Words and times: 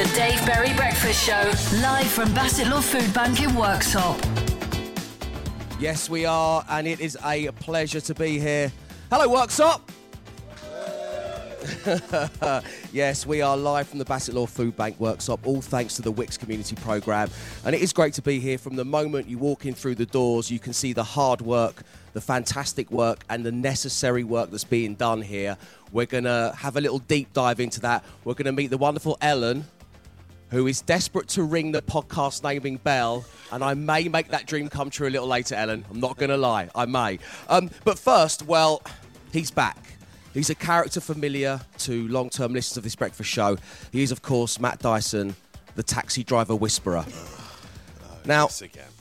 The 0.00 0.06
Dave 0.14 0.46
Berry 0.46 0.72
Breakfast 0.72 1.22
Show, 1.22 1.52
live 1.82 2.06
from 2.06 2.30
Bassetlaw 2.30 2.82
Food 2.82 3.12
Bank 3.12 3.42
in 3.42 3.50
Worksop. 3.50 4.18
Yes, 5.78 6.08
we 6.08 6.24
are, 6.24 6.64
and 6.70 6.86
it 6.86 7.00
is 7.00 7.18
a 7.22 7.50
pleasure 7.50 8.00
to 8.00 8.14
be 8.14 8.38
here. 8.38 8.72
Hello, 9.10 9.28
Worksop. 9.28 9.82
yes, 12.94 13.26
we 13.26 13.42
are 13.42 13.58
live 13.58 13.88
from 13.88 13.98
the 13.98 14.06
Bassetlaw 14.06 14.48
Food 14.48 14.74
Bank 14.74 14.98
Worksop, 14.98 15.40
all 15.44 15.60
thanks 15.60 15.96
to 15.96 16.02
the 16.02 16.10
Wickes 16.10 16.38
Community 16.38 16.76
Programme. 16.76 17.28
And 17.66 17.74
it 17.74 17.82
is 17.82 17.92
great 17.92 18.14
to 18.14 18.22
be 18.22 18.40
here. 18.40 18.56
From 18.56 18.76
the 18.76 18.86
moment 18.86 19.28
you 19.28 19.36
walk 19.36 19.66
in 19.66 19.74
through 19.74 19.96
the 19.96 20.06
doors, 20.06 20.50
you 20.50 20.58
can 20.58 20.72
see 20.72 20.94
the 20.94 21.04
hard 21.04 21.42
work, 21.42 21.82
the 22.14 22.22
fantastic 22.22 22.90
work, 22.90 23.22
and 23.28 23.44
the 23.44 23.52
necessary 23.52 24.24
work 24.24 24.50
that's 24.50 24.64
being 24.64 24.94
done 24.94 25.20
here. 25.20 25.58
We're 25.92 26.06
going 26.06 26.24
to 26.24 26.54
have 26.56 26.78
a 26.78 26.80
little 26.80 27.00
deep 27.00 27.34
dive 27.34 27.60
into 27.60 27.80
that. 27.80 28.02
We're 28.24 28.32
going 28.32 28.46
to 28.46 28.52
meet 28.52 28.70
the 28.70 28.78
wonderful 28.78 29.18
Ellen, 29.20 29.66
who 30.50 30.66
is 30.66 30.82
desperate 30.82 31.28
to 31.28 31.42
ring 31.42 31.72
the 31.72 31.82
podcast 31.82 32.42
naming 32.42 32.76
bell, 32.76 33.24
and 33.52 33.62
I 33.62 33.74
may 33.74 34.08
make 34.08 34.28
that 34.28 34.46
dream 34.46 34.68
come 34.68 34.90
true 34.90 35.08
a 35.08 35.10
little 35.10 35.28
later, 35.28 35.54
Ellen. 35.54 35.84
I'm 35.90 36.00
not 36.00 36.16
going 36.16 36.30
to 36.30 36.36
lie, 36.36 36.68
I 36.74 36.86
may. 36.86 37.18
Um, 37.48 37.70
but 37.84 37.98
first, 37.98 38.46
well, 38.46 38.82
he's 39.32 39.50
back. 39.50 39.76
He's 40.34 40.50
a 40.50 40.54
character 40.54 41.00
familiar 41.00 41.60
to 41.78 42.06
long 42.08 42.30
term 42.30 42.52
listeners 42.52 42.76
of 42.76 42.84
this 42.84 42.94
breakfast 42.96 43.30
show. 43.30 43.56
He 43.92 44.02
is, 44.02 44.12
of 44.12 44.22
course, 44.22 44.60
Matt 44.60 44.78
Dyson, 44.78 45.34
the 45.74 45.82
taxi 45.82 46.22
driver 46.22 46.54
whisperer. 46.54 47.04
Now, 48.24 48.48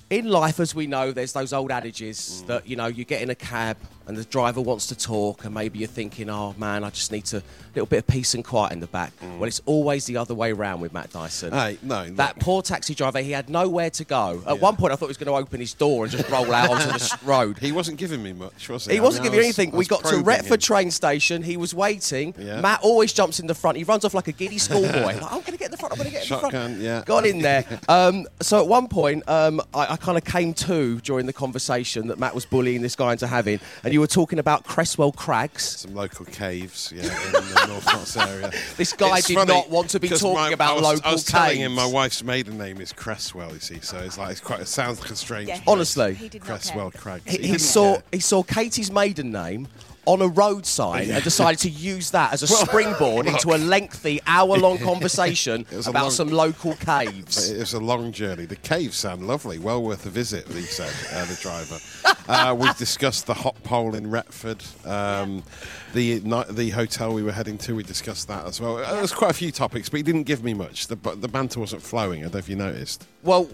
in 0.09 0.27
life, 0.27 0.59
as 0.59 0.73
we 0.73 0.87
know, 0.87 1.11
there's 1.11 1.33
those 1.33 1.53
old 1.53 1.71
adages 1.71 2.43
that, 2.47 2.67
you 2.67 2.75
know, 2.75 2.87
you 2.87 3.05
get 3.05 3.21
in 3.21 3.29
a 3.29 3.35
cab 3.35 3.77
and 4.09 4.17
the 4.17 4.25
driver 4.25 4.59
wants 4.59 4.87
to 4.87 4.97
talk, 4.97 5.45
and 5.45 5.53
maybe 5.53 5.79
you're 5.79 5.87
thinking, 5.87 6.29
oh 6.29 6.53
man, 6.57 6.83
I 6.83 6.89
just 6.89 7.11
need 7.11 7.23
to, 7.25 7.37
a 7.37 7.43
little 7.75 7.85
bit 7.85 7.99
of 7.99 8.07
peace 8.07 8.33
and 8.33 8.43
quiet 8.43 8.73
in 8.73 8.81
the 8.81 8.87
back. 8.87 9.13
Well, 9.21 9.45
it's 9.45 9.61
always 9.65 10.05
the 10.05 10.17
other 10.17 10.33
way 10.33 10.51
around 10.51 10.81
with 10.81 10.91
Matt 10.93 11.11
Dyson. 11.13 11.53
Hey, 11.53 11.77
no, 11.81 12.09
That 12.09 12.35
look. 12.35 12.43
poor 12.43 12.61
taxi 12.61 12.93
driver, 12.95 13.21
he 13.21 13.31
had 13.31 13.49
nowhere 13.49 13.89
to 13.91 14.03
go. 14.03 14.41
At 14.45 14.55
Yeah. 14.55 14.61
one 14.61 14.75
point, 14.75 14.91
I 14.91 14.95
thought 14.97 15.05
he 15.05 15.09
was 15.11 15.17
going 15.17 15.27
to 15.27 15.33
open 15.41 15.61
his 15.61 15.73
door 15.73 16.03
and 16.03 16.11
just 16.11 16.29
roll 16.29 16.51
out 16.53 16.69
onto 16.69 16.87
the 16.87 17.19
road. 17.23 17.59
He 17.59 17.71
wasn't 17.71 17.97
giving 17.97 18.21
me 18.21 18.33
much, 18.33 18.67
was 18.67 18.85
he? 18.85 18.93
He 18.93 18.99
I 18.99 19.01
wasn't 19.03 19.23
mean, 19.23 19.31
giving 19.31 19.45
you 19.45 19.47
was- 19.49 19.59
anything. 19.59 19.77
We 19.77 19.85
got 19.85 20.03
to 20.05 20.17
Retford 20.23 20.53
him. 20.53 20.59
train 20.59 20.91
station. 20.91 21.43
He 21.43 21.55
was 21.55 21.73
waiting. 21.73 22.33
Yeah. 22.37 22.59
Matt 22.61 22.81
always 22.81 23.13
jumps 23.13 23.39
in 23.39 23.47
the 23.47 23.55
front. 23.55 23.77
He 23.77 23.83
runs 23.83 24.03
off 24.03 24.13
like 24.15 24.27
a 24.27 24.31
giddy 24.33 24.57
schoolboy. 24.57 24.89
like, 25.03 25.21
I'm 25.23 25.29
going 25.41 25.43
to 25.43 25.57
get 25.57 25.65
in 25.65 25.71
the 25.71 25.77
front. 25.77 25.93
I'm 25.93 25.97
going 25.99 26.09
to 26.09 26.15
get 26.17 26.23
in 26.23 26.29
the 26.41 26.49
front. 26.49 26.79
yeah. 26.79 27.03
Got 27.05 27.25
in 27.27 27.39
there. 27.39 27.65
Um, 27.87 28.27
so 28.41 28.59
at 28.59 28.67
one 28.67 28.87
point, 28.87 29.27
um, 29.27 29.61
I, 29.73 29.93
I 29.93 29.97
kind 29.97 30.17
of 30.17 30.23
came 30.23 30.53
to 30.55 30.99
during 31.01 31.25
the 31.25 31.33
conversation 31.33 32.07
that 32.07 32.19
Matt 32.19 32.33
was 32.35 32.45
bullying 32.45 32.81
this 32.81 32.95
guy 32.95 33.11
into 33.13 33.27
having, 33.27 33.59
and 33.83 33.93
you 33.93 33.98
were 33.99 34.07
talking 34.07 34.39
about 34.39 34.63
Cresswell 34.63 35.11
Crags. 35.11 35.63
Some 35.79 35.95
local 35.95 36.25
caves, 36.25 36.91
yeah, 36.95 37.03
in 37.03 37.31
the 37.31 37.65
North 37.67 37.85
Notts 37.85 38.17
area. 38.17 38.51
This 38.77 38.93
guy 38.93 39.17
It's 39.19 39.27
did 39.27 39.35
funny, 39.35 39.53
not 39.53 39.69
want 39.69 39.89
to 39.91 39.99
be 39.99 40.09
talking 40.09 40.33
my- 40.33 40.51
about 40.51 40.71
I 40.71 40.73
was, 40.75 40.83
local 40.83 41.01
I 41.09 41.11
was 41.13 41.23
telling 41.23 41.59
him 41.59 41.73
my 41.73 41.85
wife's 41.85 42.23
maiden 42.23 42.57
name 42.57 42.81
is 42.81 42.91
Cresswell, 42.93 43.53
you 43.53 43.59
see, 43.59 43.79
so 43.81 43.97
it's 43.99 44.17
like 44.17 44.31
it's 44.31 44.41
quite. 44.41 44.59
It 44.61 44.67
sounds 44.67 45.01
like 45.01 45.11
a 45.11 45.15
strange. 45.15 45.49
Yeah. 45.49 45.61
Honestly. 45.67 46.13
He 46.13 46.29
did 46.29 46.41
Cresswell. 46.41 46.91
Crags. 46.91 47.23
He, 47.25 47.37
he 47.37 47.47
didn't 47.49 47.59
saw 47.61 47.93
care. 47.95 48.03
he 48.13 48.19
saw 48.19 48.43
Katie's 48.43 48.91
maiden 48.91 49.31
name 49.31 49.67
on 50.05 50.21
a 50.21 50.27
road 50.27 50.65
sign 50.65 51.09
and 51.11 51.23
decided 51.23 51.59
to 51.59 51.69
use 51.69 52.11
that 52.11 52.33
as 52.33 52.41
a 52.43 52.47
springboard 52.47 53.27
into 53.27 53.53
a 53.53 53.57
lengthy 53.57 54.19
hour-long 54.25 54.77
conversation 54.91 55.65
It 55.71 55.77
was 55.77 55.87
a 55.87 55.89
about 55.91 56.03
long- 56.03 56.11
some 56.11 56.29
local 56.29 56.73
caves. 56.75 57.49
It 57.59 57.59
was 57.59 57.73
a 57.73 57.79
long 57.79 58.11
journey. 58.11 58.45
The 58.45 58.55
caves 58.55 58.97
sound 58.97 59.27
lovely, 59.27 59.59
well 59.59 59.83
worth 59.83 60.05
a 60.05 60.09
visit. 60.09 60.47
He 60.47 60.61
said, 60.61 60.91
uh, 61.13 61.25
the 61.25 61.35
driver. 61.41 61.77
Uh, 62.27 62.53
we've 62.55 62.77
discussed 62.77 63.25
the 63.27 63.33
hot 63.33 63.61
pole 63.63 63.95
in 63.95 64.09
Retford, 64.09 64.63
um, 64.85 65.43
the 65.93 66.19
the 66.49 66.69
hotel 66.69 67.13
we 67.13 67.23
were 67.23 67.31
heading 67.31 67.57
to. 67.59 67.75
We 67.75 67.83
discussed 67.83 68.27
that 68.27 68.45
as 68.45 68.61
well. 68.61 68.77
Uh, 68.77 68.93
There's 68.93 69.13
quite 69.13 69.31
a 69.31 69.33
few 69.33 69.51
topics, 69.51 69.89
but 69.89 69.97
he 69.97 70.03
didn't 70.03 70.23
give 70.23 70.43
me 70.43 70.53
much. 70.53 70.87
The 70.87 70.95
the 70.95 71.27
banter 71.27 71.59
wasn't 71.59 71.81
flowing. 71.81 72.19
I 72.19 72.23
don't 72.23 72.33
know 72.33 72.39
if 72.39 72.49
you 72.49 72.55
noticed. 72.55 73.07
Well, 73.23 73.49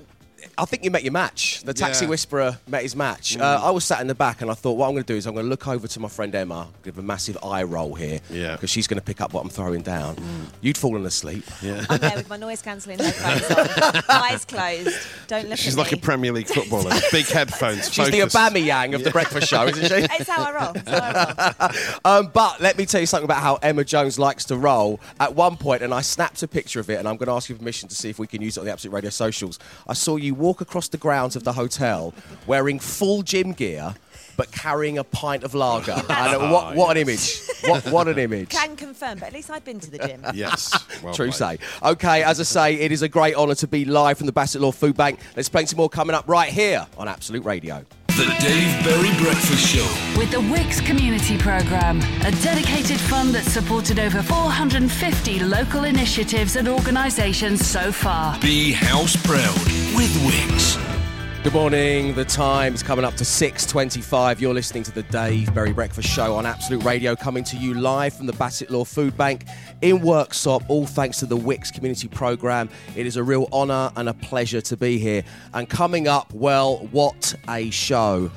I 0.58 0.66
think 0.66 0.84
you 0.84 0.92
met 0.92 1.04
your 1.04 1.12
match. 1.12 1.62
The 1.64 1.74
taxi 1.74 2.06
Yeah. 2.06 2.08
Mm. 2.08 2.10
whisperer 2.12 2.58
met 2.68 2.84
his 2.84 2.96
match. 2.96 3.38
Uh, 3.38 3.60
I 3.64 3.72
was 3.72 3.84
sat 3.84 4.02
in 4.02 4.08
the 4.08 4.16
back 4.16 4.42
and 4.42 4.50
I 4.50 4.54
thought, 4.54 4.74
what 4.74 4.88
I'm 4.88 4.94
going 4.94 5.04
to 5.04 5.14
do 5.14 5.18
is 5.18 5.26
I'm 5.28 5.34
going 5.34 5.46
to 5.46 5.50
look 5.50 5.68
over 5.68 5.88
to 5.88 6.00
my 6.00 6.08
friend 6.08 6.34
Emma, 6.34 6.68
give 6.84 6.98
a 6.98 7.02
massive 7.02 7.38
eye 7.44 7.64
roll 7.64 7.94
here, 7.96 8.20
Yeah. 8.30 8.54
because 8.54 8.70
she's 8.70 8.88
going 8.88 9.00
to 9.00 9.06
pick 9.06 9.22
up 9.22 9.34
what 9.34 9.42
I'm 9.44 9.50
throwing 9.50 9.82
down. 9.82 10.16
You'd 10.62 10.78
fallen 10.78 11.06
asleep. 11.06 11.44
I'm 11.62 11.98
there 12.00 12.16
with 12.16 12.30
my 12.30 12.38
noise 12.38 12.62
cancelling 12.62 13.00
headphones 13.00 13.52
on, 13.96 14.04
eyes 14.10 14.46
closed. 14.46 14.96
Don't 15.28 15.50
look 15.50 15.58
She's 15.60 15.74
at 15.76 15.80
like 15.80 15.92
me. 15.92 15.98
a 15.98 16.02
Premier 16.02 16.32
League 16.32 16.48
footballer, 16.48 16.92
big 17.12 17.26
headphones. 17.28 17.92
She's 17.94 18.12
the 18.12 18.20
Obama 18.22 18.64
Yang 18.64 18.96
of 18.96 19.04
the 19.04 19.12
breakfast 19.12 19.48
show, 19.48 19.66
isn't 19.68 19.88
she? 19.88 20.08
It's 20.16 20.30
how 20.30 20.44
I 20.44 20.52
roll. 20.54 20.74
How 20.88 20.98
I 20.98 21.56
roll. 21.60 21.72
Um, 22.06 22.32
but 22.34 22.62
let 22.62 22.78
me 22.78 22.86
tell 22.86 23.02
you 23.02 23.08
something 23.08 23.26
about 23.26 23.42
how 23.42 23.56
Emma 23.56 23.84
Jones 23.84 24.18
likes 24.20 24.46
to 24.46 24.58
roll. 24.58 25.00
At 25.20 25.34
one 25.36 25.58
point, 25.58 25.82
and 25.82 25.94
I 25.94 26.02
snapped 26.02 26.42
a 26.44 26.48
picture 26.48 26.80
of 26.80 26.90
it, 26.90 27.00
and 27.00 27.08
I'm 27.08 27.18
going 27.18 27.28
to 27.28 27.34
ask 27.34 27.50
you 27.50 27.56
permission 27.56 27.90
to 27.90 27.96
see 27.96 28.10
if 28.10 28.20
we 28.20 28.28
can 28.28 28.42
use 28.42 28.58
it 28.58 28.60
on 28.62 28.66
the 28.68 28.72
Absolute 28.72 28.94
Radio 28.94 29.10
socials. 29.10 29.60
I 29.88 29.94
saw 29.94 30.16
you 30.16 30.34
walk 30.46 30.62
across 30.62 30.88
the 30.90 30.98
grounds 30.98 31.36
of 31.36 31.44
the 31.44 31.54
hotel 31.54 32.14
wearing 32.46 32.78
full 32.80 33.24
gym 33.24 33.52
gear. 33.52 33.96
But 34.38 34.52
carrying 34.52 34.98
a 34.98 35.04
pint 35.06 35.46
of 35.46 35.56
lager. 35.56 35.94
and 35.96 36.06
ah, 36.10 36.52
what, 36.52 36.76
what 36.76 36.98
an 36.98 37.04
image. 37.04 37.40
What, 37.64 37.86
what 37.90 38.10
an 38.10 38.20
image. 38.20 38.50
Can 38.50 38.76
confirm, 38.76 39.18
but 39.18 39.30
at 39.30 39.34
least 39.34 39.50
I've 39.50 39.64
been 39.64 39.80
to 39.80 39.90
the 39.90 39.98
gym. 39.98 40.26
Yes, 40.34 40.78
well 41.04 41.14
True 41.14 41.32
played. 41.32 41.62
say. 41.62 41.68
Okay, 41.82 42.22
as 42.22 42.42
I 42.42 42.44
say, 42.44 42.74
it 42.74 42.92
is 42.92 43.02
a 43.02 43.08
great 43.08 43.36
honour 43.36 43.56
to 43.56 43.68
be 43.68 43.86
live 43.86 44.18
from 44.18 44.28
the 44.28 44.34
Bassetlaw 44.34 44.74
Food 44.74 44.98
Bank. 44.98 45.20
There's 45.36 45.48
plenty 45.48 45.74
more 45.78 45.88
coming 45.88 46.18
up 46.18 46.28
right 46.28 46.52
here 46.52 46.86
on 46.98 47.08
Absolute 47.08 47.46
Radio. 47.46 47.86
The 48.08 48.26
Dave 48.40 48.84
Berry 48.84 49.18
Breakfast 49.24 49.74
Show. 49.74 50.18
With 50.18 50.32
the 50.32 50.38
Wickes 50.38 50.86
Community 50.86 51.38
Programme, 51.38 52.00
a 52.26 52.32
dedicated 52.44 53.00
fund 53.00 53.34
that's 53.34 53.52
supported 53.52 54.00
over 54.00 54.22
450 54.22 55.40
local 55.40 55.86
initiatives 55.86 56.58
and 56.58 56.68
organisations 56.68 57.66
so 57.66 57.92
far. 57.92 58.38
Be 58.42 58.74
house 58.74 59.16
proud 59.18 59.85
with 60.06 60.22
Wickes. 60.22 61.44
Good 61.44 61.54
morning. 61.54 62.14
The 62.14 62.26
time 62.26 62.76
is 62.76 62.84
coming 62.84 63.04
up 63.04 63.16
to 63.16 63.24
6.25. 63.24 64.40
You're 64.40 64.54
listening 64.54 64.84
to 64.84 64.92
the 64.92 65.02
Dave 65.04 65.52
Berry 65.56 65.74
Breakfast 65.74 66.08
Show 66.08 66.36
on 66.36 66.46
Absolute 66.46 66.84
Radio, 66.84 67.16
coming 67.16 67.44
to 67.46 67.58
you 67.58 67.74
live 67.74 68.14
from 68.14 68.28
the 68.28 68.34
Bassetlaw 68.34 68.86
Food 68.86 69.18
Bank 69.18 69.46
in 69.82 70.00
Worksop, 70.00 70.64
all 70.68 70.86
thanks 70.86 71.18
to 71.20 71.26
the 71.26 71.38
Wickes 71.38 71.74
Community 71.74 72.08
Programme. 72.08 72.70
It 72.96 73.08
is 73.08 73.18
a 73.18 73.24
real 73.24 73.50
honour 73.52 73.92
and 73.96 74.08
a 74.08 74.14
pleasure 74.14 74.62
to 74.62 74.78
be 74.78 75.00
here. 75.00 75.24
And 75.56 75.68
coming 75.68 76.08
up, 76.08 76.32
well, 76.34 76.88
what 76.92 77.34
a 77.50 77.72
show. 77.72 78.30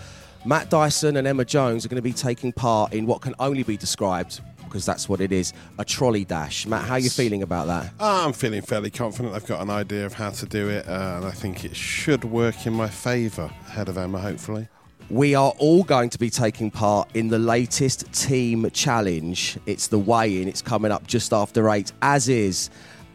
Matt 0.47 0.71
Dyson 0.71 1.19
and 1.19 1.27
Emma 1.27 1.45
Jones 1.45 1.85
are 1.85 1.91
going 1.91 1.97
to 1.97 2.03
be 2.03 2.15
taking 2.15 2.50
part 2.50 2.95
in 2.95 3.05
what 3.05 3.21
can 3.21 3.35
only 3.41 3.62
be 3.62 3.77
described, 3.77 4.41
because 4.69 4.87
that's 4.87 5.09
what 5.09 5.21
it 5.21 5.33
is, 5.33 5.53
a 5.79 5.84
trolley 5.84 6.25
dash. 6.25 6.67
Matt, 6.67 6.84
how 6.84 6.95
are 6.95 6.99
you 6.99 7.11
feeling 7.11 7.43
about 7.43 7.67
that? 7.67 7.93
Ah, 7.99 8.25
I'm 8.27 8.33
feeling 8.33 8.62
fairly 8.62 8.91
confident. 8.91 9.34
I've 9.34 9.47
got 9.47 9.61
an 9.61 9.71
idea 9.71 10.06
of 10.06 10.12
how 10.12 10.31
to 10.31 10.47
do 10.47 10.69
it, 10.69 10.87
uh, 10.87 11.15
and 11.17 11.25
I 11.25 11.31
think 11.31 11.65
it 11.65 11.75
should 11.75 12.25
work 12.25 12.67
in 12.67 12.73
my 12.73 12.89
favour 12.89 13.51
ahead 13.67 13.89
of 13.89 13.99
Emma, 13.99 14.19
hopefully. 14.19 14.69
We 15.11 15.34
are 15.34 15.55
all 15.59 15.84
going 15.84 16.11
to 16.11 16.19
be 16.19 16.29
taking 16.29 16.71
part 16.71 17.09
in 17.15 17.29
the 17.29 17.39
latest 17.39 18.12
team 18.12 18.71
challenge. 18.73 19.59
It's 19.65 19.87
the 19.87 19.99
weigh 19.99 20.43
in, 20.43 20.49
it's 20.49 20.61
coming 20.61 20.93
up 20.93 21.06
just 21.06 21.33
after 21.33 21.71
eight, 21.71 21.93
as 22.03 22.29
is 22.29 22.69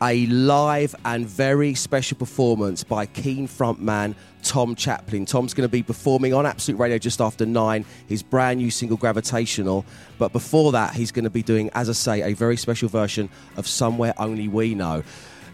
a 0.04 0.26
live 0.26 0.94
and 1.06 1.26
very 1.26 1.74
special 1.74 2.18
performance 2.18 2.84
by 2.84 3.06
Keane 3.06 3.48
frontman 3.48 4.16
Tom 4.44 4.76
Chaplin. 4.76 5.26
Tom's 5.26 5.54
going 5.54 5.68
to 5.68 5.72
be 5.72 5.82
performing 5.82 6.34
on 6.34 6.46
Absolute 6.46 6.78
Radio 6.78 6.98
just 6.98 7.22
after 7.22 7.46
nine, 7.46 7.86
his 8.08 8.22
brand 8.22 8.60
new 8.60 8.70
single 8.70 8.98
Gravitational. 8.98 9.86
But 10.18 10.34
before 10.34 10.74
that, 10.74 10.94
he's 10.94 11.14
going 11.14 11.24
to 11.24 11.30
be 11.30 11.42
doing, 11.42 11.70
as 11.74 11.90
I 11.90 11.94
say, 11.94 12.22
a 12.22 12.34
very 12.34 12.58
special 12.58 12.90
version 12.90 13.30
of 13.56 13.66
Somewhere 13.66 14.14
Only 14.18 14.50
We 14.50 14.76
Know. 14.76 15.04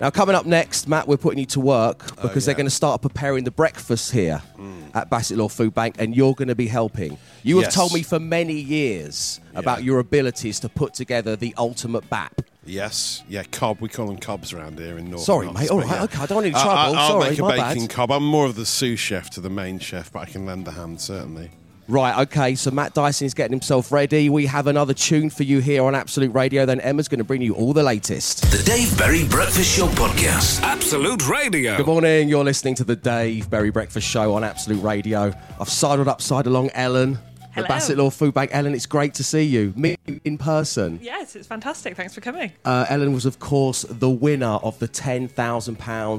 Now, 0.01 0.09
coming 0.09 0.33
up 0.33 0.47
next, 0.47 0.87
Matt, 0.87 1.07
we're 1.07 1.17
putting 1.17 1.39
you 1.39 1.45
to 1.47 1.59
work 1.59 2.05
oh, 2.17 2.21
because 2.23 2.45
they're 2.45 2.55
going 2.55 2.65
to 2.65 2.71
start 2.71 3.01
preparing 3.01 3.43
the 3.43 3.51
breakfast 3.51 4.11
here 4.13 4.41
mm. 4.57 4.95
at 4.95 5.11
Bassetlaw 5.11 5.51
Food 5.51 5.75
Bank, 5.75 5.97
and 5.99 6.15
you're 6.15 6.33
going 6.33 6.47
to 6.47 6.55
be 6.55 6.67
helping. 6.67 7.17
You 7.43 7.59
have 7.59 7.71
told 7.71 7.93
me 7.93 8.01
for 8.01 8.19
many 8.19 8.53
years 8.53 9.41
about 9.53 9.83
your 9.83 9.99
abilities 9.99 10.59
to 10.61 10.69
put 10.69 10.93
together 10.95 11.35
the 11.35 11.53
ultimate 11.57 12.09
BAP. 12.09 12.41
Yes, 12.69 13.23
yeah, 13.27 13.43
cob. 13.43 13.81
We 13.81 13.89
call 13.89 14.07
them 14.07 14.17
cobs 14.17 14.53
around 14.53 14.77
here 14.79 14.97
in 14.97 15.09
North. 15.09 15.23
Sorry, 15.23 15.47
Notts, 15.47 15.59
mate. 15.59 15.69
All 15.71 15.79
right, 15.79 15.87
yeah. 15.89 16.03
okay, 16.03 16.19
I 16.19 16.25
don't 16.27 16.35
want 16.35 16.47
any 16.47 16.55
I- 16.55 16.61
trouble. 16.61 16.77
I, 16.77 16.87
will 16.89 17.07
Sorry, 17.07 17.29
make 17.31 17.39
a 17.39 17.41
my 17.41 17.51
bacon 17.57 17.87
bad. 17.87 17.89
cob. 17.89 18.11
I'm 18.11 18.25
more 18.25 18.45
of 18.45 18.55
the 18.55 18.65
sous 18.65 18.99
chef 18.99 19.29
to 19.31 19.41
the 19.41 19.49
main 19.49 19.79
chef, 19.79 20.11
but 20.11 20.19
I 20.19 20.25
can 20.25 20.45
lend 20.45 20.67
a 20.67 20.71
hand 20.71 21.01
certainly. 21.01 21.51
Right, 21.87 22.19
okay, 22.27 22.53
so 22.53 22.69
Matt 22.69 22.93
Dyson 22.93 23.25
is 23.25 23.33
getting 23.33 23.51
himself 23.53 23.91
ready. 23.91 24.29
We 24.29 24.45
have 24.45 24.67
another 24.67 24.93
tune 24.93 25.31
for 25.31 25.41
you 25.41 25.57
here 25.59 25.83
on 25.83 25.95
Absolute 25.95 26.31
Radio. 26.35 26.67
Then 26.67 26.79
Emma's 26.81 27.07
going 27.07 27.17
to 27.17 27.23
bring 27.23 27.41
you 27.41 27.55
all 27.55 27.73
the 27.73 27.81
latest. 27.81 28.43
The 28.51 28.61
Dave 28.63 28.95
Berry 28.95 29.27
Breakfast 29.27 29.75
Show 29.75 29.87
podcast. 29.87 30.61
Absolute 30.61 31.27
Radio. 31.27 31.77
Good 31.77 31.87
morning. 31.87 32.29
You're 32.29 32.43
listening 32.43 32.75
to 32.75 32.83
the 32.83 32.95
Dave 32.95 33.49
Berry 33.49 33.71
Breakfast 33.71 34.07
Show 34.07 34.35
on 34.35 34.43
Absolute 34.43 34.83
Radio. 34.83 35.33
I've 35.59 35.67
sidled 35.69 36.07
up 36.07 36.21
side 36.21 36.45
along 36.45 36.69
Ellen, 36.75 37.17
the 37.61 37.67
Bassetlaw 37.67 38.13
Food 38.13 38.33
Bank. 38.33 38.51
Ellen, 38.53 38.73
it's 38.73 38.85
great 38.85 39.13
to 39.15 39.23
see 39.23 39.43
you. 39.43 39.73
Meet 39.75 39.99
you 40.05 40.19
in 40.23 40.37
person. 40.37 40.99
Yes, 41.01 41.35
it's 41.35 41.47
fantastic. 41.47 41.95
Thanks 41.95 42.13
for 42.13 42.21
coming. 42.21 42.51
Uh, 42.65 42.85
Ellen 42.89 43.13
was, 43.13 43.25
of 43.25 43.39
course, 43.39 43.83
the 43.83 44.09
winner 44.09 44.59
of 44.63 44.77
the 44.79 44.87
£10,000 44.87 45.29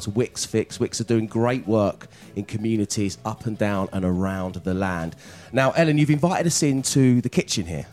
Wickes 0.08 0.46
Fix. 0.46 0.78
Wickes 0.78 1.00
are 1.00 1.04
doing 1.04 1.26
great 1.26 1.66
work 1.66 2.08
in 2.36 2.44
communities 2.44 3.18
up 3.24 3.46
and 3.46 3.56
down 3.58 3.88
and 3.92 4.04
around 4.04 4.56
the 4.56 4.74
land. 4.74 5.16
Now, 5.52 5.70
Ellen, 5.72 5.98
you've 5.98 6.10
invited 6.10 6.46
us 6.46 6.62
into 6.62 7.20
the 7.20 7.28
kitchen 7.28 7.66
here. 7.66 7.86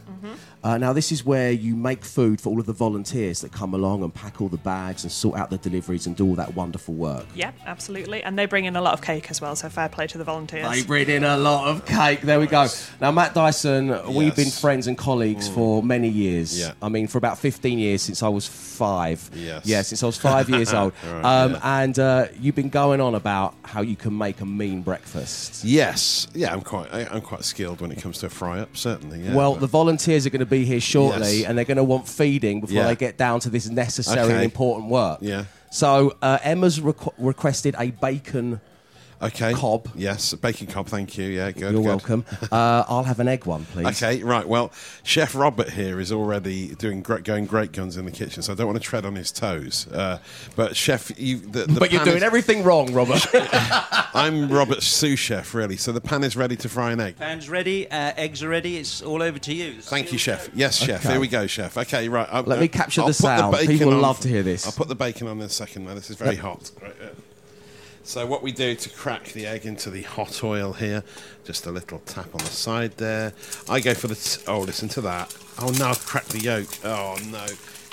Uh, 0.64 0.78
now, 0.78 0.92
this 0.94 1.12
is 1.12 1.24
where 1.26 1.52
you 1.52 1.76
make 1.76 2.04
food 2.04 2.42
for 2.42 2.50
all 2.50 2.60
of 2.60 2.66
the 2.66 2.74
volunteers 2.74 3.42
that 3.42 3.52
come 3.52 3.74
along 3.74 4.04
and 4.04 4.14
pack 4.14 4.42
all 4.42 4.50
the 4.50 4.58
bags 4.58 5.04
and 5.04 5.12
sort 5.12 5.38
out 5.38 5.50
the 5.50 5.58
deliveries 5.58 6.08
and 6.08 6.16
do 6.16 6.26
all 6.26 6.36
that 6.36 6.54
wonderful 6.56 6.94
work. 6.94 7.26
Yep, 7.36 7.56
absolutely. 7.66 8.24
And 8.24 8.38
they 8.38 8.46
bring 8.46 8.66
in 8.66 8.76
a 8.76 8.82
lot 8.82 8.94
of 8.94 9.02
cake 9.02 9.30
as 9.30 9.40
well, 9.40 9.56
so 9.56 9.70
fair 9.70 9.88
play 9.90 10.08
to 10.08 10.18
the 10.18 10.24
volunteers. 10.24 10.70
They 10.70 10.84
bring 10.84 11.10
in 11.10 11.24
a 11.24 11.38
lot 11.38 11.68
of 11.68 11.86
cake. 11.86 12.22
There 12.22 12.40
we 12.40 12.48
go. 12.48 12.68
Now, 13.00 13.12
Matt 13.12 13.34
Dyson, 13.34 14.14
we've 14.14 14.36
been 14.36 14.50
friends 14.50 14.88
and 14.88 14.98
colleagues 14.98 15.48
for 15.48 15.84
many 15.84 16.10
years. 16.10 16.60
Yeah. 16.60 16.74
I 16.82 16.90
mean, 16.90 17.08
for 17.08 17.18
about 17.18 17.38
15 17.38 17.78
years 17.80 18.02
since 18.02 18.24
I 18.24 18.30
was 18.30 18.48
five. 18.48 19.30
Yes. 19.34 19.66
Yeah, 19.66 19.82
since 19.84 20.04
I 20.04 20.06
was 20.08 20.18
five 20.18 20.50
years 20.50 20.74
old. 20.74 20.94
Right, 21.08 21.24
um, 21.44 21.52
yeah. 21.54 21.82
And 21.82 22.00
uh, 22.00 22.28
you've 22.40 22.56
been 22.56 22.70
going 22.70 23.00
on 23.00 23.16
about 23.16 23.56
how 23.64 23.82
you 23.82 23.96
can 23.96 24.18
make 24.18 24.42
a 24.42 24.46
mean 24.46 24.82
breakfast. 24.82 25.64
Yes, 25.64 26.28
yeah, 26.34 26.52
I'm 26.52 26.62
quite, 26.62 26.94
I, 26.94 27.06
I'm 27.06 27.22
quite 27.22 27.44
skilled 27.46 27.80
when 27.82 27.92
it 27.92 28.02
comes 28.02 28.18
to 28.20 28.26
a 28.26 28.30
fry 28.30 28.60
up. 28.60 28.76
Certainly, 28.76 29.22
yeah. 29.22 29.36
well, 29.36 29.54
but- 29.54 29.62
the 29.62 29.68
volunteers 29.68 30.26
are 30.26 30.30
going 30.30 30.40
to 30.40 30.46
be 30.50 30.66
here 30.66 30.80
shortly, 30.80 31.40
Yes. 31.40 31.48
and 31.50 31.58
they're 31.58 31.66
going 31.66 31.78
to 31.78 31.84
want 31.84 32.08
feeding 32.08 32.62
before 32.62 32.76
Yeah. 32.76 32.88
they 32.88 32.96
get 32.96 33.18
down 33.18 33.40
to 33.42 33.50
this 33.50 33.68
necessary 33.70 34.22
Okay. 34.26 34.34
and 34.36 34.44
important 34.44 34.90
work. 34.90 35.20
Yeah. 35.22 35.46
So 35.72 36.16
uh, 36.22 36.40
Emma's 36.44 36.80
requ- 36.80 37.14
requested 37.18 37.76
a 37.78 37.92
bacon. 37.92 38.62
Okay, 39.22 39.54
cob. 39.54 39.90
Yes, 39.96 40.34
bacon 40.36 40.68
cob. 40.68 40.88
Thank 40.88 41.18
you. 41.18 41.26
Yeah, 41.26 41.52
good. 41.52 41.62
You're 41.74 41.82
good. 41.82 41.86
welcome. 41.86 42.26
Uh, 42.52 42.84
I'll 42.88 43.04
have 43.04 43.20
an 43.20 43.28
egg 43.28 43.46
one, 43.46 43.66
please. 43.66 43.88
Okay, 43.88 44.24
right. 44.24 44.48
Well, 44.48 44.72
Chef 45.04 45.36
Robert 45.36 45.70
here 45.72 46.00
is 46.00 46.12
already 46.12 46.76
doing 46.76 47.02
great, 47.02 47.24
going 47.24 47.46
great 47.46 47.72
guns 47.72 47.98
in 47.98 48.06
the 48.06 48.12
kitchen, 48.12 48.44
so 48.44 48.54
I 48.54 48.56
don't 48.56 48.68
want 48.68 48.78
to 48.82 48.84
tread 48.84 49.06
on 49.06 49.16
his 49.16 49.32
toes. 49.32 49.88
Uh, 49.88 50.20
but 50.56 50.76
Chef, 50.76 51.12
you, 51.20 51.38
the, 51.38 51.66
the 51.66 51.80
But 51.80 51.92
you're 51.92 52.04
doing 52.04 52.18
is- 52.18 52.24
everything 52.24 52.64
wrong, 52.64 52.94
Robert. 52.94 53.26
I'm 54.14 54.50
Robert's 54.52 54.88
sous 54.88 55.20
chef, 55.20 55.54
really. 55.54 55.78
So 55.78 55.92
the 55.92 56.02
pan 56.02 56.24
is 56.24 56.36
ready 56.36 56.56
to 56.58 56.70
fry 56.70 56.92
an 56.92 57.00
egg. 57.00 57.18
Pan's 57.18 57.50
ready, 57.50 57.90
uh, 57.90 58.14
eggs 58.18 58.42
are 58.44 58.50
ready. 58.50 58.78
It's 58.78 59.02
all 59.02 59.22
over 59.22 59.38
to 59.40 59.54
you. 59.54 59.82
Thank 59.82 60.12
you, 60.12 60.18
chef. 60.18 60.50
Yes, 60.54 60.78
chef. 60.78 61.02
Okay. 61.02 61.12
Here 61.14 61.20
we 61.20 61.28
go, 61.28 61.48
chef. 61.48 61.78
Okay, 61.78 62.10
right. 62.10 62.28
I'll- 62.32 62.44
Let 62.44 62.60
me 62.60 62.68
capture 62.68 63.02
I'll 63.02 63.08
the 63.08 63.14
sound. 63.14 63.52
bacon 63.54 63.68
People 63.78 63.94
on- 63.94 64.02
love 64.02 64.20
to 64.22 64.28
hear 64.28 64.44
this. 64.44 64.66
I'll 64.66 64.72
put 64.72 64.88
the 64.88 64.96
bacon 64.96 65.28
on 65.28 65.38
in 65.38 65.44
a 65.44 65.50
second. 65.50 65.86
Now 65.86 65.94
this 65.94 66.10
is 66.10 66.18
very 66.18 66.36
hot. 66.36 66.72
Right, 66.82 66.96
yeah. 67.02 67.10
So 68.08 68.26
what 68.26 68.42
we 68.42 68.54
do 68.54 68.74
to 68.74 68.90
crack 68.92 69.34
the 69.34 69.46
egg 69.46 69.66
into 69.66 69.90
the 69.90 70.04
hot 70.04 70.42
oil 70.42 70.72
here, 70.72 71.04
just 71.44 71.66
a 71.66 71.72
little 71.72 72.00
tap 72.06 72.34
on 72.34 72.40
the 72.40 72.46
side 72.46 72.96
there. 72.96 73.34
I 73.68 73.82
go 73.82 73.94
for 73.94 74.08
the. 74.08 74.16
T- 74.16 74.42
oh, 74.48 74.62
listen 74.62 74.88
to 74.88 75.02
that. 75.02 75.36
Oh 75.60 75.76
no, 75.78 75.88
I've 75.88 76.06
cracked 76.06 76.30
the 76.30 76.40
yolk. 76.40 76.70
Oh 76.86 77.18
no, 77.30 77.46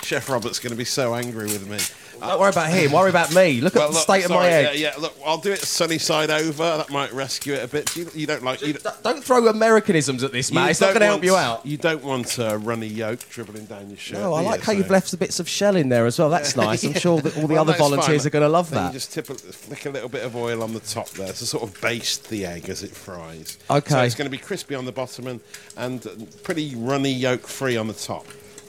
Chef 0.03 0.29
Robert's 0.29 0.59
going 0.59 0.71
to 0.71 0.77
be 0.77 0.85
so 0.85 1.15
angry 1.15 1.47
with 1.47 1.67
me. 1.67 1.79
Don't 2.27 2.39
worry 2.39 2.49
about 2.49 2.69
him. 2.69 2.91
Worry 2.91 3.09
about 3.09 3.33
me. 3.33 3.61
Look 3.61 3.75
Well, 3.75 3.85
at 3.85 3.87
the 3.89 3.93
look, 3.93 4.03
state 4.03 4.25
of 4.25 4.31
my 4.31 4.35
sorry, 4.49 4.53
egg. 4.53 4.79
Yeah, 4.79 4.89
yeah, 4.95 5.01
look, 5.01 5.13
I'll 5.25 5.37
do 5.37 5.51
it 5.51 5.59
sunny 5.59 5.97
side 5.97 6.29
over. 6.29 6.77
That 6.77 6.89
might 6.89 7.11
rescue 7.13 7.53
it 7.53 7.63
a 7.63 7.67
bit. 7.67 7.95
You, 7.95 8.09
you 8.13 8.27
don't 8.27 8.43
like. 8.43 8.61
You, 8.61 8.73
D- 8.73 8.79
Don't 9.03 9.23
throw 9.23 9.47
Americanisms 9.47 10.23
at 10.23 10.31
this, 10.31 10.51
man. 10.51 10.69
It's 10.69 10.81
not 10.81 10.87
going 10.89 11.01
to 11.01 11.05
help 11.07 11.23
you 11.23 11.35
out. 11.35 11.65
You 11.65 11.77
don't 11.77 12.03
want 12.03 12.37
a 12.39 12.57
runny 12.57 12.87
yolk 12.87 13.19
dribbling 13.29 13.65
down 13.65 13.89
your 13.89 13.97
shirt. 13.97 14.19
No, 14.19 14.33
I 14.33 14.41
like 14.41 14.61
how 14.61 14.71
you've 14.73 14.89
left 14.89 15.11
the 15.11 15.17
bits 15.17 15.39
of 15.39 15.47
shell 15.49 15.75
in 15.75 15.89
there 15.89 16.05
as 16.05 16.19
well. 16.19 16.29
That's 16.29 16.55
nice. 16.57 16.83
I'm 16.83 16.93
sure 16.93 17.19
that 17.21 17.35
all 17.37 17.47
the 17.47 17.53
Well, 17.53 17.61
other 17.61 17.71
that's 17.73 17.81
fine. 17.81 17.91
volunteers 17.91 18.25
are 18.25 18.29
going 18.29 18.43
to 18.43 18.49
love 18.49 18.69
Then 18.69 18.83
that. 18.83 18.87
You 18.89 18.93
just 18.93 19.13
tip 19.13 19.29
a, 19.29 19.35
flick 19.35 19.85
a 19.85 19.89
little 19.89 20.09
bit 20.09 20.23
of 20.23 20.35
oil 20.35 20.63
on 20.63 20.73
the 20.73 20.79
top 20.81 21.09
there 21.11 21.27
to 21.33 21.45
sort 21.45 21.63
of 21.63 21.79
baste 21.81 22.29
the 22.29 22.45
egg 22.45 22.69
as 22.69 22.83
it 22.83 22.91
fries. 22.91 23.57
Okay. 23.69 23.89
So 23.89 24.01
it's 24.01 24.15
going 24.15 24.25
to 24.25 24.31
be 24.31 24.37
crispy 24.37 24.75
on 24.75 24.85
the 24.85 24.91
bottom 24.91 25.27
and, 25.27 25.39
and 25.77 26.05
pretty 26.43 26.75
runny 26.75 27.11
yolk 27.11 27.41
free 27.47 27.77
on 27.77 27.87
the 27.87 27.93
top. 27.93 28.25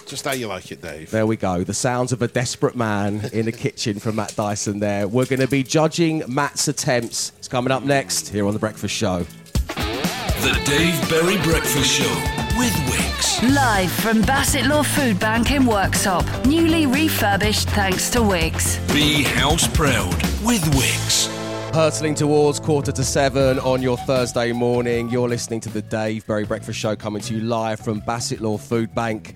Just 0.07 0.25
how 0.25 0.33
you 0.33 0.47
like 0.47 0.71
it, 0.71 0.81
Dave. 0.81 1.11
There 1.11 1.27
we 1.27 1.37
go. 1.37 1.65
The 1.65 1.75
sounds 1.75 2.13
of 2.13 2.23
a 2.23 2.29
desperate 2.29 2.77
man 2.77 3.29
in 3.33 3.45
the 3.45 3.53
kitchen 3.53 3.99
from 3.99 4.15
Matt 4.15 4.37
Dyson 4.37 4.79
there. 4.79 5.09
We're 5.09 5.27
going 5.27 5.41
to 5.41 5.49
be 5.49 5.65
judging 5.65 6.23
Matt's 6.29 6.69
attempts. 6.69 7.33
It's 7.39 7.49
coming 7.49 7.73
up 7.73 7.83
next 7.83 8.29
here 8.29 8.47
on 8.47 8.53
The 8.53 8.61
Breakfast 8.61 8.95
Show. 8.95 9.27
The 9.67 10.63
Dave 10.65 11.11
Berry 11.11 11.43
Breakfast 11.43 11.91
Show 11.91 12.15
with 12.57 12.73
Wickes. 12.87 13.53
Live 13.53 13.91
from 13.91 14.23
Bassetlaw 14.23 14.87
Food 14.87 15.19
Bank 15.19 15.51
in 15.51 15.65
Worksop. 15.65 16.47
Newly 16.47 16.87
refurbished 16.87 17.69
thanks 17.71 18.09
to 18.11 18.21
Wickes. 18.21 18.79
Be 18.95 19.25
house 19.25 19.67
proud 19.67 20.15
with 20.45 20.63
Wickes. 20.75 21.27
Hurtling 21.75 22.15
towards 22.15 22.61
quarter 22.61 22.93
to 22.93 23.03
seven 23.03 23.59
on 23.59 23.83
your 23.83 23.97
Thursday 23.97 24.53
morning. 24.53 25.11
You're 25.11 25.29
listening 25.29 25.59
to 25.63 25.69
the 25.69 25.83
Dave 25.83 26.25
Berry 26.29 26.45
Breakfast 26.45 26.79
Show 26.79 26.95
coming 26.95 27.21
to 27.23 27.35
you 27.35 27.41
live 27.41 27.81
from 27.81 28.01
Bassetlaw 28.03 28.61
Food 28.61 28.95
Bank. 28.95 29.35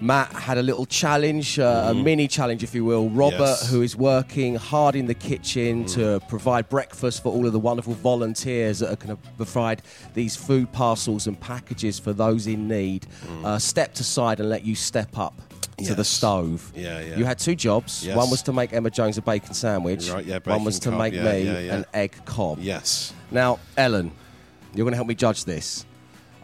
Matt 0.00 0.32
had 0.32 0.58
a 0.58 0.62
little 0.62 0.86
challenge, 0.86 1.58
uh, 1.58 1.86
a 1.90 1.94
mini 1.94 2.28
challenge, 2.28 2.62
if 2.62 2.74
you 2.74 2.84
will. 2.84 3.08
Robert, 3.10 3.38
Yes. 3.40 3.70
who 3.70 3.80
is 3.82 3.96
working 3.96 4.56
hard 4.56 4.96
in 4.96 5.06
the 5.06 5.14
kitchen 5.14 5.84
to 5.86 6.20
provide 6.28 6.68
breakfast 6.68 7.22
for 7.22 7.32
all 7.32 7.46
of 7.46 7.52
the 7.52 7.58
wonderful 7.60 7.94
volunteers 7.94 8.80
that 8.80 8.90
are 8.92 8.96
going 8.96 9.16
to 9.16 9.22
provide 9.36 9.82
these 10.14 10.36
food 10.36 10.70
parcels 10.72 11.26
and 11.26 11.40
packages 11.40 11.98
for 11.98 12.12
those 12.12 12.46
in 12.46 12.68
need, 12.68 13.06
uh, 13.44 13.58
stepped 13.58 14.00
aside 14.00 14.40
and 14.40 14.48
let 14.50 14.64
you 14.64 14.74
step 14.74 15.16
up 15.16 15.40
to 15.78 15.94
the 15.94 16.04
stove. 16.04 16.72
Yeah, 16.76 17.00
yeah. 17.00 17.16
You 17.16 17.24
had 17.24 17.38
two 17.38 17.54
jobs. 17.54 18.04
Yes. 18.04 18.16
One 18.16 18.30
was 18.30 18.42
to 18.42 18.52
make 18.52 18.72
Emma 18.72 18.90
Jones 18.90 19.16
a 19.18 19.22
bacon 19.22 19.54
sandwich. 19.54 20.10
Right, 20.10 20.24
yeah, 20.24 20.38
One 20.44 20.64
was 20.64 20.78
to 20.80 20.90
cob, 20.90 20.98
make 20.98 21.14
yeah, 21.14 21.32
me 21.32 21.42
yeah, 21.44 21.58
yeah. 21.60 21.74
an 21.76 21.84
egg 21.94 22.14
cob. 22.24 22.58
Yes. 22.60 23.12
Now, 23.30 23.58
Ellen, 23.76 24.12
you're 24.74 24.84
going 24.84 24.92
to 24.92 24.96
help 24.96 25.08
me 25.08 25.14
judge 25.14 25.44
this. 25.44 25.84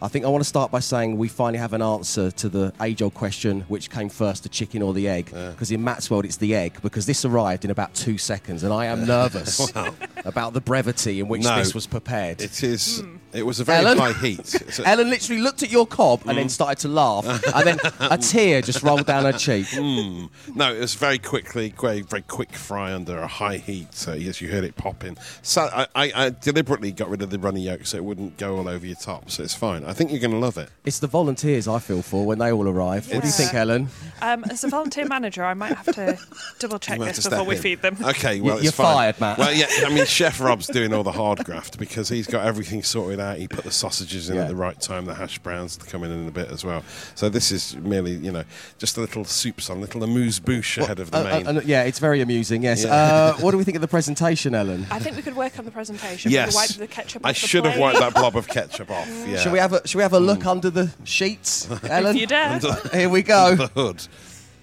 I 0.03 0.07
think 0.07 0.25
I 0.25 0.29
want 0.29 0.41
to 0.43 0.47
start 0.47 0.71
by 0.71 0.79
saying 0.79 1.17
we 1.17 1.27
finally 1.27 1.59
have 1.59 1.73
an 1.73 1.81
answer 1.81 2.31
to 2.31 2.49
the 2.49 2.73
age 2.81 3.01
old 3.03 3.13
question 3.13 3.61
which 3.67 3.91
came 3.91 4.09
first, 4.09 4.41
the 4.43 4.49
chicken 4.49 4.81
or 4.81 4.93
the 4.93 5.07
egg? 5.07 5.25
Because 5.27 5.69
in 5.71 5.83
Matt's 5.83 6.09
world, 6.09 6.25
it's 6.25 6.37
the 6.37 6.55
egg, 6.55 6.79
because 6.81 7.05
this 7.05 7.23
arrived 7.23 7.65
in 7.65 7.71
about 7.71 7.93
two 7.93 8.17
seconds, 8.17 8.63
and 8.63 8.73
I 8.73 8.85
am 8.87 9.05
nervous 9.05 9.71
about 10.25 10.53
the 10.53 10.61
brevity 10.61 11.19
in 11.19 11.27
which 11.27 11.43
No. 11.43 11.55
this 11.57 11.75
was 11.75 11.85
prepared. 11.85 12.41
It 12.41 12.63
is. 12.63 13.01
Hmm. 13.01 13.17
It 13.33 13.45
was 13.45 13.59
a 13.59 13.63
very 13.63 13.85
Ellen? 13.85 13.97
high 13.97 14.13
heat. 14.13 14.39
It's 14.61 14.79
a- 14.79 14.87
Ellen 14.87 15.09
literally 15.09 15.41
looked 15.41 15.63
at 15.63 15.71
your 15.71 15.87
cob 15.87 16.21
and 16.27 16.37
then 16.37 16.47
mm. 16.47 16.51
started 16.51 16.79
to 16.79 16.87
laugh, 16.87 17.25
and 17.55 17.67
then 17.67 17.79
a 17.99 18.17
tear 18.17 18.61
just 18.61 18.83
rolled 18.83 19.05
down 19.05 19.25
her 19.25 19.33
cheek. 19.33 19.67
Hmm. 19.69 20.25
No, 20.55 20.73
it 20.73 20.79
was 20.79 20.95
very 20.95 21.17
quickly, 21.17 21.73
very, 21.79 22.01
very 22.01 22.21
quick 22.23 22.53
fry 22.53 22.93
under 22.93 23.19
a 23.19 23.27
high 23.27 23.57
heat. 23.57 23.93
So 23.93 24.13
yes, 24.13 24.41
you 24.41 24.49
heard 24.49 24.63
it 24.63 24.75
popping. 24.75 25.17
So 25.41 25.69
I, 25.73 25.87
I, 25.95 26.11
I 26.15 26.29
deliberately 26.29 26.91
got 26.91 27.09
rid 27.09 27.21
of 27.21 27.29
the 27.29 27.39
runny 27.39 27.61
yolk 27.61 27.85
so 27.85 27.97
it 27.97 28.03
wouldn't 28.03 28.37
go 28.37 28.57
all 28.57 28.67
over 28.67 28.85
your 28.85 28.95
top. 28.95 29.29
So 29.31 29.43
it's 29.43 29.55
fine. 29.55 29.83
I 29.85 29.93
think 29.93 30.11
you're 30.11 30.19
going 30.19 30.31
to 30.31 30.37
love 30.37 30.57
it. 30.57 30.69
It's 30.85 30.99
the 30.99 31.07
volunteers 31.07 31.67
I 31.67 31.79
feel 31.79 32.01
for 32.01 32.25
when 32.25 32.39
they 32.39 32.51
all 32.51 32.67
arrive. 32.67 33.11
What 33.11 33.21
do 33.21 33.27
you 33.27 33.33
think, 33.33 33.53
Ellen? 33.53 33.89
Um, 34.21 34.43
as 34.45 34.63
a 34.63 34.69
volunteer 34.69 35.07
manager, 35.07 35.43
I 35.43 35.53
might 35.53 35.73
have 35.73 35.95
to 35.95 36.17
double 36.59 36.79
check 36.79 36.99
this 36.99 37.27
before 37.27 37.45
we 37.45 37.55
in. 37.55 37.61
feed 37.61 37.81
them. 37.81 37.97
Okay, 38.01 38.41
well, 38.41 38.57
You're 38.57 38.67
it's 38.67 38.77
fine. 38.77 38.95
fired, 38.95 39.19
Matt. 39.19 39.37
Well, 39.37 39.53
yeah, 39.53 39.67
I 39.85 39.93
mean, 39.93 40.05
Chef 40.05 40.39
Rob's 40.39 40.67
doing 40.67 40.93
all 40.93 41.03
the 41.03 41.11
hard 41.11 41.43
graft 41.45 41.77
because 41.77 42.09
he's 42.09 42.27
got 42.27 42.45
everything 42.45 42.83
sorted 42.83 43.20
out. 43.21 43.37
He 43.37 43.47
put 43.47 43.63
the 43.63 43.71
sausages 43.71 44.29
in 44.29 44.35
Yeah. 44.35 44.41
at 44.43 44.47
the 44.49 44.55
right 44.55 44.79
time, 44.81 45.05
the 45.05 45.13
hash 45.15 45.39
browns 45.39 45.77
to 45.77 45.85
come 45.85 46.03
in 46.03 46.11
in 46.11 46.27
a 46.27 46.31
bit 46.31 46.49
as 46.51 46.65
well. 46.65 46.83
So 47.15 47.29
this 47.29 47.51
is 47.51 47.75
merely, 47.77 48.11
you 48.15 48.31
know, 48.31 48.43
just 48.79 48.97
a 48.97 49.01
little 49.01 49.23
soupçon, 49.23 49.79
little 49.79 50.03
amuse 50.03 50.39
bouche 50.39 50.77
ahead 50.79 50.99
of 50.99 51.11
the 51.11 51.19
Uh, 51.19 51.23
main. 51.23 51.47
uh, 51.47 51.53
uh, 51.59 51.61
yeah, 51.63 51.83
it's 51.83 51.99
very 51.99 52.19
amusing. 52.21 52.63
Yes. 52.63 52.83
Yeah. 52.83 52.93
Uh, 52.93 53.33
what 53.35 53.51
do 53.51 53.57
we 53.57 53.63
think 53.63 53.75
of 53.75 53.81
the 53.81 53.87
presentation, 53.87 54.53
Ellen? 54.55 54.85
I 54.91 54.99
think 54.99 55.15
we 55.15 55.21
could 55.21 55.35
work 55.37 55.57
on 55.59 55.65
the 55.65 55.71
presentation. 55.71 56.31
yes, 56.31 56.47
Maybe 56.47 56.55
wipe 56.55 56.69
the 56.71 56.87
ketchup 56.87 57.25
I 57.25 57.29
off 57.29 57.41
the 57.41 57.47
should 57.47 57.65
have 57.65 57.77
wiped 57.79 57.99
that 57.99 58.13
blob 58.13 58.35
of 58.35 58.47
ketchup 58.57 58.89
off. 58.91 59.07
Yeah. 59.27 59.37
Should 59.37 59.51
we 59.53 59.59
have 59.59 59.73
a 59.73 59.87
Should 59.87 59.97
we 59.97 60.03
have 60.03 60.13
a 60.13 60.19
look 60.19 60.45
under 60.45 60.69
the 60.69 60.89
sheets, 61.03 61.67
Ellen? 61.89 62.15
If 62.15 62.21
you 62.21 62.27
dare. 62.27 62.59
Here 62.93 63.07
we 63.09 63.21
go. 63.21 63.55
the 63.55 63.67
hood? 63.67 64.07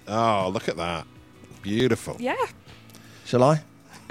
Oh, 0.06 0.50
look 0.52 0.68
at 0.68 0.76
that! 0.78 1.06
Beautiful. 1.62 2.16
Yeah, 2.18 2.34
Shall 3.26 3.42
I? 3.42 3.62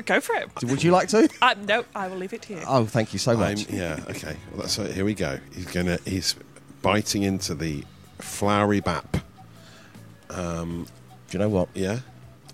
Go 0.06 0.20
for 0.20 0.36
it. 0.36 0.50
Would 0.64 0.84
you 0.84 0.92
like 0.92 1.10
to? 1.10 1.30
Uh, 1.42 1.56
no, 1.66 1.86
I 1.96 2.08
will 2.08 2.18
leave 2.18 2.34
it 2.34 2.42
to 2.44 2.54
you. 2.54 2.62
Oh, 2.68 2.86
thank 2.86 3.14
you 3.14 3.20
so 3.20 3.32
I'm, 3.34 3.40
much. 3.40 3.70
yeah. 3.70 4.00
Okay. 4.10 4.36
Well, 4.52 4.62
that's 4.62 4.78
it. 4.80 4.94
Here 4.94 5.06
we 5.06 5.14
go. 5.14 5.40
He's 5.54 5.66
gonna. 5.66 5.98
He's 6.06 6.36
biting 6.82 7.24
into 7.24 7.56
the 7.56 7.84
flowery 8.20 8.80
bap. 8.80 9.18
Do 10.30 10.86
you 11.32 11.40
know 11.40 11.50
what? 11.50 11.70
Yeah. 11.74 12.00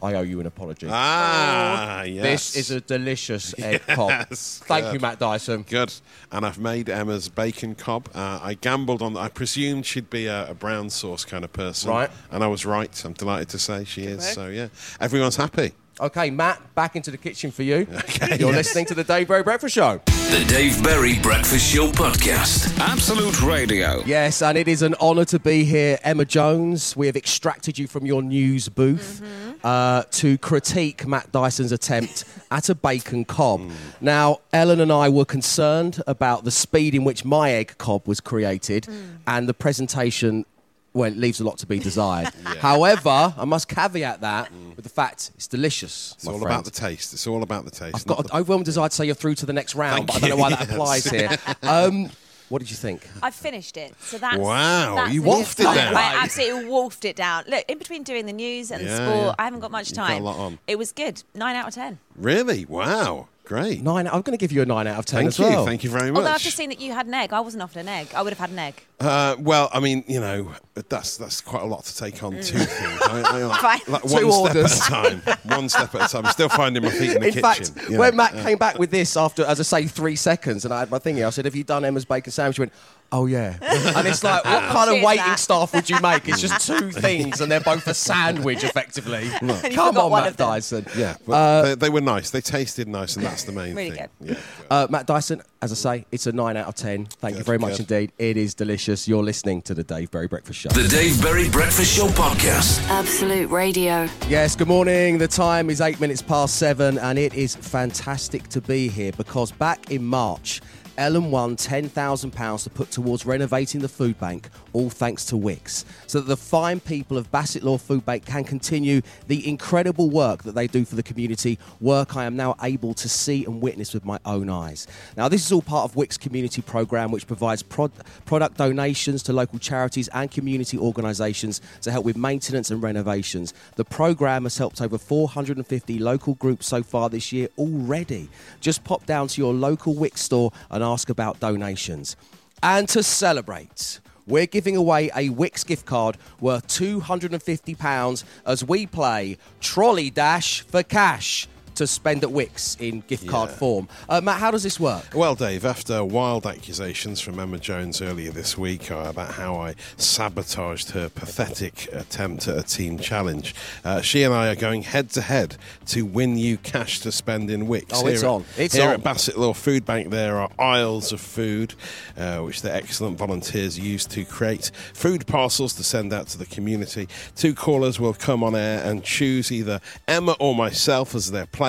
I 0.01 0.15
owe 0.15 0.21
you 0.21 0.41
an 0.41 0.45
apology. 0.47 0.85
Ah, 0.89 2.03
yes. 2.03 2.23
This 2.23 2.55
is 2.57 2.71
a 2.71 2.81
delicious 2.81 3.57
egg 3.57 3.83
cob. 3.87 4.09
Yes, 4.09 4.59
Thank 4.65 4.85
good. 4.85 4.93
you, 4.95 4.99
Matt 4.99 5.17
Dyson. 5.19 5.63
Good. 5.63 5.93
And 6.29 6.45
I've 6.45 6.59
made 6.59 6.89
Emma's 6.89 7.29
bacon 7.29 7.73
cob. 7.73 8.09
Uh, 8.13 8.37
I 8.43 8.55
gambled 8.55 9.01
on. 9.01 9.15
I 9.15 9.29
presumed 9.29 9.85
she'd 9.85 10.09
be 10.09 10.25
a, 10.25 10.49
a 10.49 10.53
brown 10.53 10.89
sauce 10.89 11.23
kind 11.23 11.45
of 11.45 11.53
person. 11.53 11.89
Right. 11.89 12.09
And 12.31 12.43
I 12.43 12.47
was 12.47 12.65
right. 12.65 13.05
I'm 13.05 13.13
delighted 13.13 13.47
to 13.49 13.59
say 13.59 13.85
she 13.85 14.03
is. 14.03 14.17
work. 14.17 14.33
So 14.33 14.47
yeah, 14.47 14.67
everyone's 14.99 15.37
happy. 15.37 15.71
Okay, 15.99 16.31
Matt, 16.31 16.73
back 16.73 16.95
into 16.95 17.11
the 17.11 17.17
kitchen 17.17 17.51
for 17.51 17.61
you. 17.61 17.85
You're 18.39 18.51
listening 18.51 18.85
to 18.87 18.95
the 18.95 19.03
Dave 19.03 19.27
Berry 19.27 19.43
Breakfast 19.43 19.75
Show. 19.75 20.01
The 20.05 20.43
Dave 20.47 20.83
Berry 20.83 21.19
Breakfast 21.19 21.71
Show 21.71 21.91
podcast. 21.91 22.79
Absolute 22.79 23.43
Radio. 23.43 24.01
Yes, 24.03 24.41
and 24.41 24.57
it 24.57 24.67
is 24.67 24.81
an 24.81 24.95
honour 24.95 25.25
to 25.25 25.37
be 25.37 25.63
here. 25.63 25.99
Emma 26.03 26.25
Jones, 26.25 26.97
we 26.97 27.05
have 27.05 27.15
extracted 27.15 27.77
you 27.77 27.85
from 27.85 28.07
your 28.07 28.23
news 28.23 28.69
booth 28.69 29.21
mm-hmm. 29.23 29.59
uh, 29.63 30.03
to 30.09 30.39
critique 30.39 31.05
Matt 31.05 31.31
Dyson's 31.31 31.71
attempt 31.71 32.25
at 32.51 32.69
a 32.69 32.75
bacon 32.75 33.23
cob. 33.23 33.61
Mm. 33.61 33.71
Now, 34.01 34.39
Ellen 34.51 34.79
and 34.79 34.91
I 34.91 35.09
were 35.09 35.25
concerned 35.25 36.01
about 36.07 36.43
the 36.43 36.51
speed 36.51 36.95
in 36.95 37.03
which 37.03 37.23
my 37.23 37.51
egg 37.51 37.77
cob 37.77 38.07
was 38.07 38.19
created 38.19 38.85
mm. 38.85 39.17
and 39.27 39.47
the 39.47 39.53
presentation. 39.53 40.45
Well, 40.93 41.11
it 41.11 41.17
leaves 41.17 41.39
a 41.39 41.43
lot 41.43 41.57
to 41.59 41.65
be 41.65 41.79
desired. 41.79 42.29
However, 42.59 43.33
I 43.35 43.45
must 43.45 43.67
caveat 43.67 44.21
that 44.21 44.51
with 44.75 44.83
the 44.83 44.89
fact 44.89 45.31
it's 45.35 45.47
delicious. 45.47 46.13
It's 46.17 46.27
all 46.27 46.33
friend. 46.39 46.45
about 46.45 46.65
the 46.65 46.71
taste. 46.71 47.13
It's 47.13 47.25
all 47.27 47.41
about 47.43 47.65
the 47.65 47.71
taste. 47.71 47.95
I've 47.95 48.05
not 48.07 48.17
got 48.17 48.27
the- 48.27 48.33
an 48.35 48.39
overwhelming 48.41 48.63
desire 48.65 48.89
to 48.89 48.95
say 48.95 49.05
you're 49.05 49.15
through 49.15 49.35
to 49.35 49.45
the 49.45 49.53
next 49.53 49.73
round, 49.75 50.07
Thank 50.07 50.07
but 50.07 50.15
I 50.17 50.19
don't 50.19 50.29
know 50.29 50.35
why 50.43 50.49
you, 50.49 50.55
that 50.57 50.69
applies 50.71 51.05
here. 51.05 51.29
Um, 51.63 52.09
What 52.49 52.59
did 52.59 52.69
you 52.69 52.77
think? 52.77 53.07
I 53.23 53.31
finished 53.31 53.77
it, 53.77 53.95
so 54.01 54.19
that's 54.19 54.37
Wow, 54.37 54.95
that's 54.95 55.13
you 55.13 55.23
wolfed 55.23 55.59
it 55.59 55.63
down. 55.63 55.95
I 55.95 56.19
absolutely 56.21 56.65
wolfed 56.69 57.05
it 57.05 57.15
down. 57.15 57.45
Look, 57.47 57.65
in 57.67 57.79
between 57.79 58.03
doing 58.03 58.27
the 58.27 58.33
news 58.33 58.69
and 58.69 58.83
Yeah, 58.83 58.89
the 58.89 58.95
sport, 58.97 59.25
yeah. 59.25 59.35
I 59.39 59.43
haven't 59.45 59.61
got 59.61 59.71
much 59.71 59.89
You've 59.89 59.97
got 59.97 60.09
a 60.11 60.13
time. 60.13 60.23
lot 60.23 60.37
on. 60.37 60.59
It 60.67 60.77
was 60.77 60.91
good. 60.91 61.23
Nine 61.33 61.55
out 61.55 61.69
of 61.69 61.73
ten. 61.73 61.97
Really? 62.15 62.65
Wow. 62.65 63.27
Great. 63.45 63.81
Nine. 63.83 64.07
I'm 64.07 64.21
going 64.21 64.37
to 64.37 64.37
give 64.37 64.53
you 64.53 64.61
a 64.61 64.65
nine 64.65 64.87
out 64.87 64.99
of 64.99 65.05
ten 65.05 65.19
Thank 65.19 65.27
as 65.27 65.39
you. 65.39 65.45
well. 65.45 65.65
Thank 65.65 65.83
you 65.83 65.89
very 65.89 66.11
much. 66.11 66.19
Although 66.19 66.31
I've 66.31 66.41
just 66.41 66.55
seen 66.55 66.69
that 66.69 66.79
you 66.79 66.93
had 66.93 67.07
an 67.07 67.13
egg. 67.13 67.33
I 67.33 67.41
wasn't 67.41 67.61
offered 67.61 67.79
an 67.79 67.89
egg. 67.89 68.07
I 68.15 68.21
would 68.21 68.31
have 68.31 68.39
had 68.39 68.51
an 68.51 68.59
egg. 68.59 68.81
Uh, 69.01 69.35
well, 69.37 69.69
I 69.73 69.81
mean, 69.81 70.05
you 70.07 70.21
know, 70.21 70.53
that's 70.87 71.17
that's 71.17 71.41
quite 71.41 71.61
a 71.61 71.65
lot 71.65 71.83
to 71.83 71.97
take 71.97 72.23
on 72.23 72.31
two 72.33 72.57
mm. 72.57 72.65
things. 72.65 73.01
I, 73.03 73.21
I, 73.21 73.41
uh, 73.43 73.55
Fine. 73.57 73.81
like 73.89 74.03
Two 74.03 74.27
one 74.27 74.47
orders. 74.47 74.71
step 74.71 74.93
at 74.93 75.13
a 75.13 75.21
time. 75.21 75.37
One 75.43 75.67
step 75.67 75.93
at 75.95 76.09
a 76.09 76.13
time. 76.13 76.25
I'm 76.25 76.31
still 76.31 76.47
finding 76.47 76.83
my 76.83 76.89
feet 76.89 77.11
in 77.11 77.21
the 77.21 77.27
In 77.27 77.33
kitchen. 77.33 77.41
fact, 77.41 77.89
you 77.89 77.97
when 77.97 78.11
know. 78.11 78.23
Matt 78.23 78.35
uh. 78.35 78.43
came 78.43 78.57
back 78.57 78.79
with 78.79 78.91
this 78.91 79.17
after, 79.17 79.43
as 79.43 79.59
I 79.59 79.63
say, 79.63 79.87
three 79.87 80.15
seconds, 80.15 80.63
and 80.63 80.73
I 80.73 80.79
had 80.79 80.89
my 80.89 80.99
thing 80.99 81.17
here, 81.17 81.27
I 81.27 81.31
said, 81.31 81.43
"Have 81.43 81.55
you 81.55 81.65
done 81.65 81.83
Emma's 81.83 82.05
bacon 82.05 82.31
sandwich?" 82.31 82.55
She 82.55 82.61
went, 82.61 82.73
"Oh 83.13 83.25
yeah." 83.27 83.57
and 83.61 84.07
it's 84.07 84.23
like, 84.23 84.43
what 84.43 84.63
kind 84.63 84.89
of 84.89 84.95
Cheers, 84.95 85.05
waiting 85.05 85.25
Matt. 85.25 85.39
staff 85.39 85.73
would 85.73 85.89
you 85.89 85.99
make? 86.01 86.27
It's 86.27 86.41
just 86.41 86.67
two 86.67 86.91
things, 87.05 87.39
and 87.39 87.49
they're 87.51 87.61
both 87.61 87.87
a 87.87 87.93
sandwich, 87.93 88.63
effectively. 88.63 89.23
you 89.31 89.39
Come 89.39 89.59
forgot 89.61 89.97
on, 89.97 90.11
one 90.11 90.23
Matt 90.23 90.31
of 90.31 90.37
them. 90.37 90.47
Dyson. 90.47 90.85
Yeah, 90.97 91.15
but 91.25 91.63
they, 91.63 91.75
they 91.75 91.89
were 91.89 92.01
nice. 92.01 92.31
They 92.31 92.41
tasted 92.41 92.87
nice, 92.87 93.15
and 93.15 93.25
that's 93.25 93.43
the 93.45 93.51
main 93.53 93.75
Really 93.75 93.91
thing. 93.91 94.07
good. 94.21 94.29
Yeah. 94.31 94.39
Uh, 94.69 94.87
Matt 94.89 95.05
Dyson, 95.07 95.41
as 95.61 95.71
I 95.71 95.75
say, 95.75 96.05
it's 96.11 96.27
a 96.27 96.31
nine 96.31 96.57
out 96.57 96.67
of 96.67 96.75
ten. 96.75 97.05
Thank 97.05 97.35
you 97.35 97.39
Good, 97.39 97.45
very 97.45 97.59
much 97.59 97.77
good. 97.77 97.91
indeed. 97.91 98.11
It 98.17 98.35
is 98.35 98.53
delicious. 98.53 99.07
You're 99.07 99.23
listening 99.23 99.61
to 99.63 99.73
the 99.73 99.83
Dave 99.83 100.11
Berry 100.11 100.27
Breakfast 100.27 100.59
Show. 100.59 100.69
The 100.69 100.87
Dave 100.87 101.21
Berry 101.21 101.49
Breakfast 101.49 101.95
Show 101.95 102.07
podcast. 102.07 102.81
Absolute 102.89 103.49
Radio. 103.49 104.07
Yes, 104.27 104.55
good 104.55 104.67
morning. 104.67 105.17
The 105.19 105.27
time 105.27 105.69
is 105.69 105.79
eight 105.81 105.99
minutes 106.01 106.21
past 106.21 106.55
seven, 106.55 106.97
and 106.97 107.19
it 107.19 107.33
is 107.33 107.55
fantastic 107.55 108.47
to 108.49 108.61
be 108.61 108.87
here 108.87 109.11
because 109.13 109.51
back 109.51 109.91
in 109.91 110.03
March, 110.03 110.61
Ellen 110.97 111.31
won 111.31 111.55
£10,000 111.55 112.63
to 112.63 112.69
put 112.69 112.91
towards 112.91 113.25
renovating 113.25 113.81
the 113.81 113.89
food 113.89 114.19
bank, 114.19 114.49
all 114.73 114.91
thanks 114.91 115.25
to 115.25 115.35
Wickes, 115.35 115.85
so 116.05 116.19
that 116.19 116.27
the 116.27 116.37
fine 116.37 116.79
people 116.79 117.17
of 117.17 117.31
Bassetlaw 117.31 117.81
Food 117.81 118.05
Bank 118.05 118.25
can 118.25 118.43
continue 118.43 119.01
the 119.27 119.47
incredible 119.47 120.11
work 120.11 120.43
that 120.43 120.53
they 120.53 120.67
do 120.67 120.85
for 120.85 120.95
the 120.95 121.01
community, 121.01 121.57
work 121.81 122.15
I 122.15 122.25
am 122.25 122.35
now 122.35 122.55
able 122.61 122.93
to 122.95 123.09
see 123.09 123.43
and 123.43 123.59
witness 123.59 123.93
with 123.93 124.05
my 124.05 124.19
own 124.25 124.51
eyes. 124.51 124.85
Now, 125.17 125.27
this 125.27 125.43
is 125.43 125.51
all 125.51 125.63
part 125.63 125.85
of 125.89 125.95
Wickes 125.95 126.19
community 126.19 126.61
program, 126.61 127.11
which 127.11 127.25
provides 127.25 127.63
prod- 127.63 127.91
product 128.25 128.57
donations 128.57 129.23
to 129.23 129.33
local 129.33 129.57
charities 129.57 130.09
and 130.09 130.29
community 130.29 130.77
organisations 130.77 131.59
to 131.81 131.91
help 131.91 132.05
with 132.05 132.17
maintenance 132.17 132.69
and 132.69 132.83
renovations. 132.83 133.55
The 133.77 133.85
program 133.85 134.43
has 134.43 134.59
helped 134.59 134.79
over 134.79 134.99
450 134.99 135.97
local 135.97 136.35
groups 136.35 136.67
so 136.67 136.83
far 136.83 137.09
this 137.09 137.31
year 137.31 137.47
already. 137.57 138.29
Just 138.61 138.83
pop 138.83 139.07
down 139.07 139.27
to 139.29 139.41
your 139.41 139.53
local 139.53 139.95
Wickes 139.95 140.19
store 140.19 140.51
and 140.69 140.82
ask 140.83 141.09
about 141.09 141.39
donations. 141.39 142.15
And 142.61 142.87
to 142.89 143.03
celebrate, 143.03 143.99
we're 144.25 144.45
giving 144.45 144.75
away 144.75 145.07
a 145.15 145.29
Wickes 145.29 145.65
gift 145.65 145.85
card 145.85 146.17
worth 146.39 146.67
£250 146.67 148.23
as 148.45 148.63
we 148.63 148.85
play 148.85 149.37
Trolley 149.59 150.09
Dash 150.09 150.61
for 150.61 150.83
Cash 150.83 151.47
to 151.75 151.87
spend 151.87 152.23
at 152.23 152.29
Wickes 152.29 152.79
in 152.79 153.01
gift 153.07 153.27
card 153.27 153.49
Yeah. 153.49 153.55
form. 153.55 153.87
Uh, 154.07 154.21
Matt, 154.21 154.39
how 154.39 154.51
does 154.51 154.63
this 154.63 154.79
work? 154.79 155.05
Well, 155.13 155.35
Dave, 155.35 155.65
after 155.65 156.03
wild 156.03 156.45
accusations 156.45 157.19
from 157.21 157.39
Emma 157.39 157.57
Jones 157.57 158.01
earlier 158.01 158.31
this 158.31 158.57
week 158.57 158.91
uh, 158.91 159.05
about 159.07 159.31
how 159.33 159.55
I 159.55 159.75
sabotaged 159.97 160.91
her 160.91 161.09
pathetic 161.09 161.91
attempt 161.91 162.47
at 162.47 162.57
a 162.57 162.63
team 162.63 162.99
challenge, 162.99 163.55
uh, 163.83 164.01
she 164.01 164.23
and 164.23 164.33
I 164.33 164.49
are 164.49 164.55
going 164.55 164.83
head 164.83 165.09
to 165.11 165.21
head 165.21 165.57
to 165.87 166.03
win 166.03 166.37
you 166.37 166.57
cash 166.57 166.99
to 167.01 167.11
spend 167.11 167.49
in 167.49 167.67
Wickes. 167.67 167.91
Oh, 167.93 168.05
it's 168.07 168.21
Here 168.21 168.29
at- 168.29 168.33
on. 168.33 168.45
It's 168.57 168.75
here 168.75 168.87
on. 168.89 168.93
at 168.93 169.03
Bassetlaw 169.03 169.55
Food 169.55 169.85
Bank, 169.85 170.11
there 170.11 170.37
are 170.37 170.49
aisles 170.59 171.11
of 171.11 171.19
food, 171.19 171.73
uh, 172.17 172.39
which 172.39 172.61
the 172.61 172.73
excellent 172.73 173.17
volunteers 173.17 173.79
use 173.79 174.05
to 174.07 174.23
create 174.25 174.71
food 174.93 175.25
parcels 175.25 175.73
to 175.73 175.83
send 175.83 176.13
out 176.13 176.27
to 176.27 176.37
the 176.37 176.45
community. 176.45 177.07
Two 177.35 177.53
callers 177.55 177.99
will 177.99 178.13
come 178.13 178.43
on 178.43 178.55
air 178.55 178.83
and 178.83 179.03
choose 179.03 179.51
either 179.51 179.81
Emma 180.07 180.35
or 180.39 180.53
myself 180.55 181.15
as 181.15 181.31
their 181.31 181.45
player. 181.47 181.62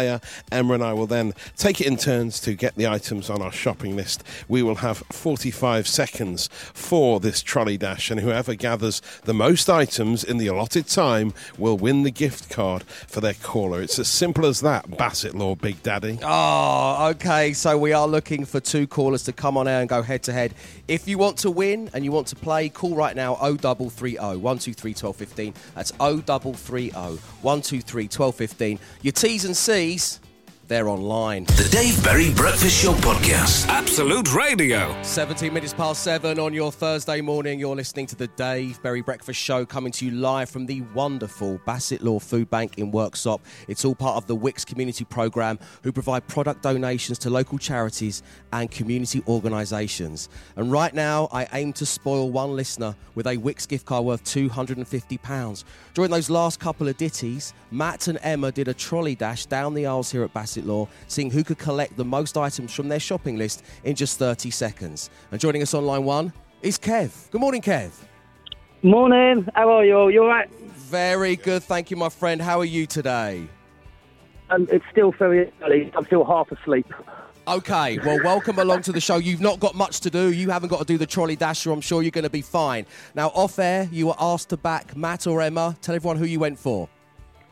Emma 0.50 0.74
and 0.74 0.82
I 0.84 0.92
will 0.92 1.06
then 1.06 1.32
take 1.56 1.80
it 1.80 1.86
in 1.86 1.96
turns 1.96 2.40
to 2.40 2.54
get 2.54 2.74
the 2.74 2.86
items 2.86 3.30
on 3.30 3.42
our 3.42 3.52
shopping 3.52 3.96
list. 3.96 4.24
We 4.48 4.62
will 4.62 4.76
have 4.76 4.98
45 5.10 5.86
seconds 5.86 6.48
for 6.52 7.20
this 7.20 7.42
trolley 7.42 7.76
dash, 7.76 8.10
and 8.10 8.20
whoever 8.20 8.54
gathers 8.54 9.02
the 9.24 9.34
most 9.34 9.68
items 9.68 10.24
in 10.24 10.38
the 10.38 10.46
allotted 10.46 10.86
time 10.86 11.32
will 11.58 11.76
win 11.76 12.02
the 12.02 12.10
gift 12.10 12.50
card 12.50 12.82
for 12.84 13.20
their 13.20 13.34
caller. 13.34 13.80
It's 13.80 13.98
as 13.98 14.08
simple 14.08 14.46
as 14.46 14.60
that, 14.60 14.90
Bassetlaw 14.90 15.60
Big 15.60 15.82
Daddy. 15.82 16.18
Oh, 16.22 17.08
okay. 17.10 17.52
So 17.52 17.78
we 17.78 17.92
are 17.92 18.06
looking 18.06 18.44
for 18.44 18.60
two 18.60 18.86
callers 18.86 19.24
to 19.24 19.32
come 19.32 19.56
on 19.56 19.68
air 19.68 19.80
and 19.80 19.88
go 19.88 20.02
head 20.02 20.22
to 20.24 20.32
head. 20.32 20.54
If 20.88 21.08
you 21.08 21.18
want 21.18 21.38
to 21.38 21.50
win 21.50 21.90
and 21.94 22.04
you 22.04 22.12
want 22.12 22.26
to 22.28 22.36
play, 22.36 22.68
call 22.68 22.94
right 22.94 23.16
now 23.16 23.34
0330 23.34 24.16
123 24.16 24.90
1215. 24.90 25.54
That's 25.74 25.90
0330 25.92 26.90
123 26.90 28.04
1215. 28.04 28.78
Your 29.02 29.12
T's 29.12 29.44
and 29.44 29.56
C's, 29.56 29.64
vocês. 29.84 30.20
They're 30.66 30.88
online. 30.88 31.44
The 31.44 31.68
Dave 31.70 32.02
Berry 32.02 32.32
Breakfast 32.32 32.82
Show 32.82 32.92
podcast. 32.94 33.68
Absolute 33.68 34.34
Radio. 34.34 34.96
17 35.02 35.52
minutes 35.52 35.74
past 35.74 36.02
seven 36.02 36.38
on 36.38 36.54
your 36.54 36.72
Thursday 36.72 37.20
morning. 37.20 37.60
You're 37.60 37.76
listening 37.76 38.06
to 38.06 38.16
the 38.16 38.28
Dave 38.28 38.82
Berry 38.82 39.02
Breakfast 39.02 39.38
Show 39.38 39.66
coming 39.66 39.92
to 39.92 40.06
you 40.06 40.12
live 40.12 40.48
from 40.48 40.64
the 40.64 40.80
wonderful 40.94 41.60
Bassetlaw 41.66 42.22
Food 42.22 42.48
Bank 42.48 42.78
in 42.78 42.90
Worksop. 42.92 43.40
It's 43.68 43.84
all 43.84 43.94
part 43.94 44.16
of 44.16 44.26
the 44.26 44.36
Wickes 44.36 44.64
Community 44.64 45.04
Programme, 45.04 45.58
who 45.82 45.92
provide 45.92 46.26
product 46.28 46.62
donations 46.62 47.18
to 47.18 47.30
local 47.30 47.58
charities 47.58 48.22
and 48.54 48.70
community 48.70 49.22
organisations. 49.28 50.30
And 50.56 50.72
right 50.72 50.94
now, 50.94 51.28
I 51.30 51.46
aim 51.52 51.74
to 51.74 51.84
spoil 51.84 52.30
one 52.30 52.56
listener 52.56 52.96
with 53.14 53.26
a 53.26 53.36
Wickes 53.36 53.68
gift 53.68 53.84
card 53.84 54.06
worth 54.06 54.24
£250. 54.24 55.64
During 55.92 56.10
those 56.10 56.30
last 56.30 56.58
couple 56.58 56.88
of 56.88 56.96
ditties, 56.96 57.52
Matt 57.70 58.08
and 58.08 58.18
Emma 58.22 58.50
did 58.50 58.68
a 58.68 58.74
trolley 58.74 59.14
dash 59.14 59.44
down 59.44 59.74
the 59.74 59.84
aisles 59.86 60.10
here 60.10 60.24
at 60.24 60.32
Bassett 60.32 60.53
Law, 60.62 60.88
seeing 61.08 61.30
who 61.30 61.42
could 61.42 61.58
collect 61.58 61.96
the 61.96 62.04
most 62.04 62.36
items 62.36 62.72
from 62.72 62.88
their 62.88 63.00
shopping 63.00 63.36
list 63.36 63.64
in 63.82 63.96
just 63.96 64.18
30 64.18 64.50
seconds. 64.50 65.10
And 65.32 65.40
joining 65.40 65.62
us 65.62 65.74
on 65.74 65.84
line 65.84 66.04
one 66.04 66.32
is 66.62 66.78
Kev. 66.78 67.30
Good 67.30 67.40
morning, 67.40 67.62
Kev. 67.62 67.90
Morning. 68.82 69.48
How 69.54 69.70
are 69.70 69.84
you? 69.84 69.96
all? 69.96 70.10
You 70.10 70.22
all 70.22 70.28
right? 70.28 70.48
Very 70.50 71.36
good, 71.36 71.62
thank 71.62 71.90
you, 71.90 71.96
my 71.96 72.10
friend. 72.10 72.40
How 72.40 72.60
are 72.60 72.64
you 72.64 72.86
today? 72.86 73.48
Um, 74.50 74.68
it's 74.70 74.84
still 74.92 75.10
very 75.12 75.50
early. 75.62 75.90
I'm 75.96 76.04
still 76.04 76.24
half 76.24 76.52
asleep. 76.52 76.86
Okay, 77.46 77.98
well, 77.98 78.18
welcome 78.24 78.58
along 78.58 78.82
to 78.82 78.92
the 78.92 79.00
show. 79.00 79.16
You've 79.16 79.40
not 79.40 79.60
got 79.60 79.74
much 79.74 80.00
to 80.00 80.10
do. 80.10 80.32
You 80.32 80.48
haven't 80.48 80.70
got 80.70 80.78
to 80.78 80.84
do 80.86 80.96
the 80.96 81.06
trolley 81.06 81.36
dasher. 81.36 81.72
I'm 81.72 81.82
sure 81.82 82.00
you're 82.00 82.10
going 82.10 82.24
to 82.24 82.30
be 82.30 82.40
fine. 82.40 82.86
Now, 83.14 83.28
off 83.28 83.58
air, 83.58 83.86
you 83.92 84.06
were 84.06 84.14
asked 84.18 84.48
to 84.50 84.56
back 84.56 84.96
Matt 84.96 85.26
or 85.26 85.42
Emma. 85.42 85.76
Tell 85.82 85.94
everyone 85.94 86.16
who 86.16 86.24
you 86.24 86.38
went 86.38 86.58
for. 86.58 86.88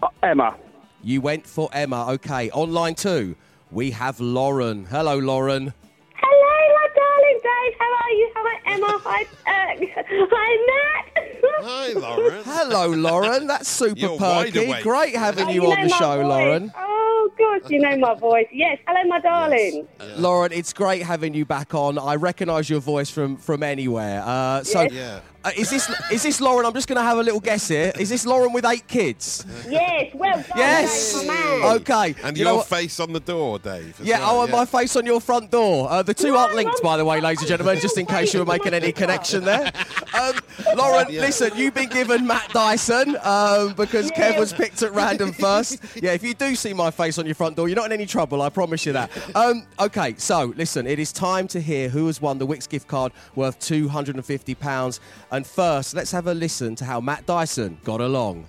Uh, 0.03 0.09
Emma. 0.23 0.57
You 1.03 1.21
went 1.21 1.47
for 1.47 1.69
Emma. 1.73 2.07
Okay, 2.13 2.51
on 2.51 2.73
line 2.73 2.95
two, 2.95 3.35
we 3.71 3.91
have 3.91 4.21
Lauren. 4.21 4.85
Hello, 4.87 5.17
Lauren. 5.19 5.73
Hello, 6.15 6.75
my 6.75 6.89
darling 6.95 7.41
Dave. 7.43 7.75
How 7.79 7.93
are 7.93 8.11
you? 8.13 8.31
How 8.35 8.45
are 8.45 8.61
Emma? 8.67 9.01
Hi, 9.05 9.23
uh, 9.23 10.03
hi, 10.31 10.67
Matt. 10.69 11.65
Hi, 11.65 11.93
Lauren. 11.95 12.43
Hello, 12.45 12.87
Lauren. 12.89 13.47
That's 13.49 13.69
super 13.69 13.99
You're 13.99 14.19
perky. 14.19 14.81
Great 14.83 15.17
having 15.17 15.47
Oh, 15.49 15.51
you, 15.51 15.63
you 15.65 15.73
on 15.73 15.83
the 15.83 15.89
show, 15.89 16.17
voice. 16.19 16.27
Lauren. 16.27 16.73
Oh, 16.77 17.31
gosh, 17.37 17.71
you 17.71 17.81
know 17.81 17.97
my 17.97 18.15
voice. 18.15 18.47
Yes. 18.53 18.79
Hello, 18.87 19.09
my 19.09 19.21
darling. 19.21 19.89
Lauren, 20.17 20.53
it's 20.53 20.73
great 20.73 21.03
having 21.03 21.35
you 21.35 21.45
back 21.45 21.75
on. 21.75 21.99
I 21.99 22.15
recognise 22.15 22.71
your 22.71 22.81
voice 22.81 23.11
from 23.11 23.37
from 23.37 23.63
anywhere. 23.65 24.23
Uh, 24.25 24.63
so, 24.63 24.83
Yeah. 24.83 25.21
Uh, 25.45 25.51
is 25.57 25.71
this 25.71 25.91
is 26.13 26.23
this 26.23 26.41
Lauren? 26.41 26.65
I'm 26.65 26.73
just 26.73 26.87
going 26.87 26.97
to 26.99 27.03
have 27.03 27.19
a 27.19 27.23
little 27.23 27.41
guess 27.41 27.67
here. 27.69 27.93
Is 27.99 28.09
this 28.09 28.25
Lauren 28.25 28.53
with 28.53 28.65
eight 28.65 28.87
kids? 28.87 29.45
Yes. 29.69 30.15
Well 30.15 30.37
done, 30.37 30.45
Yes. 30.57 31.15
Dave, 31.19 31.27
my 31.29 31.35
man. 31.35 31.77
Okay. 31.81 32.15
And 32.23 32.39
You 32.39 32.45
your 32.45 32.57
what? 32.57 32.67
face 32.67 33.01
on 33.01 33.13
the 33.13 33.21
door, 33.21 33.59
Dave. 33.59 33.99
Yeah, 34.03 34.21
well, 34.21 34.41
oh, 34.41 34.43
and 34.45 34.53
my 34.53 34.65
face 34.65 34.95
on 34.97 35.05
your 35.05 35.21
front 35.21 35.51
door. 35.51 35.91
Uh, 35.91 36.03
the 36.03 36.15
two 36.15 36.29
No, 36.29 36.39
aren't 36.39 36.55
linked, 36.55 36.81
by 36.83 36.97
the 36.97 37.05
way, 37.05 37.21
ladies 37.21 37.41
and 37.41 37.49
gentlemen, 37.49 37.79
just 37.81 37.99
in 37.99 38.07
case 38.07 38.33
you 38.33 38.41
were 38.41 38.47
making 38.47 38.73
any 38.75 38.93
connection 38.93 39.45
there. 39.45 39.73
Um, 40.15 40.35
Lauren, 40.77 41.07
Yeah. 41.11 41.23
listen, 41.23 41.51
you've 41.57 41.75
been 41.75 41.89
given 41.89 42.27
Matt 42.27 42.51
Dyson 42.53 43.17
um, 43.23 43.73
because 43.75 44.11
Kev 44.13 44.39
was 44.39 44.53
picked 44.53 44.83
at 44.83 44.93
random 44.95 45.33
first. 45.33 45.79
Yeah, 46.03 46.13
if 46.13 46.23
you 46.25 46.35
do 46.35 46.55
see 46.57 46.73
my 46.73 46.91
face 46.91 47.19
on 47.19 47.27
your 47.27 47.35
front 47.35 47.55
door, 47.57 47.69
you're 47.69 47.77
not 47.77 47.87
in 47.87 47.93
any 47.93 48.07
trouble, 48.07 48.43
I 48.43 48.49
promise 48.49 48.85
you 48.87 48.93
that. 48.93 49.11
Um, 49.37 49.67
okay, 49.79 50.15
so 50.19 50.53
listen, 50.57 50.87
it 50.87 50.99
is 50.99 51.13
time 51.13 51.47
to 51.49 51.61
hear 51.61 51.89
who 51.89 52.07
has 52.07 52.21
won 52.21 52.39
the 52.39 52.47
Wickes 52.47 52.69
gift 52.69 52.89
card 52.89 53.13
worth 53.37 53.59
£250. 53.61 55.01
And 55.31 55.32
first, 55.41 55.95
let's 55.95 56.13
have 56.13 56.27
a 56.27 56.35
listen 56.35 56.75
to 56.77 56.85
how 56.85 57.01
Matt 57.01 57.25
Dyson 57.25 57.79
got 57.85 58.03
along. 58.03 58.49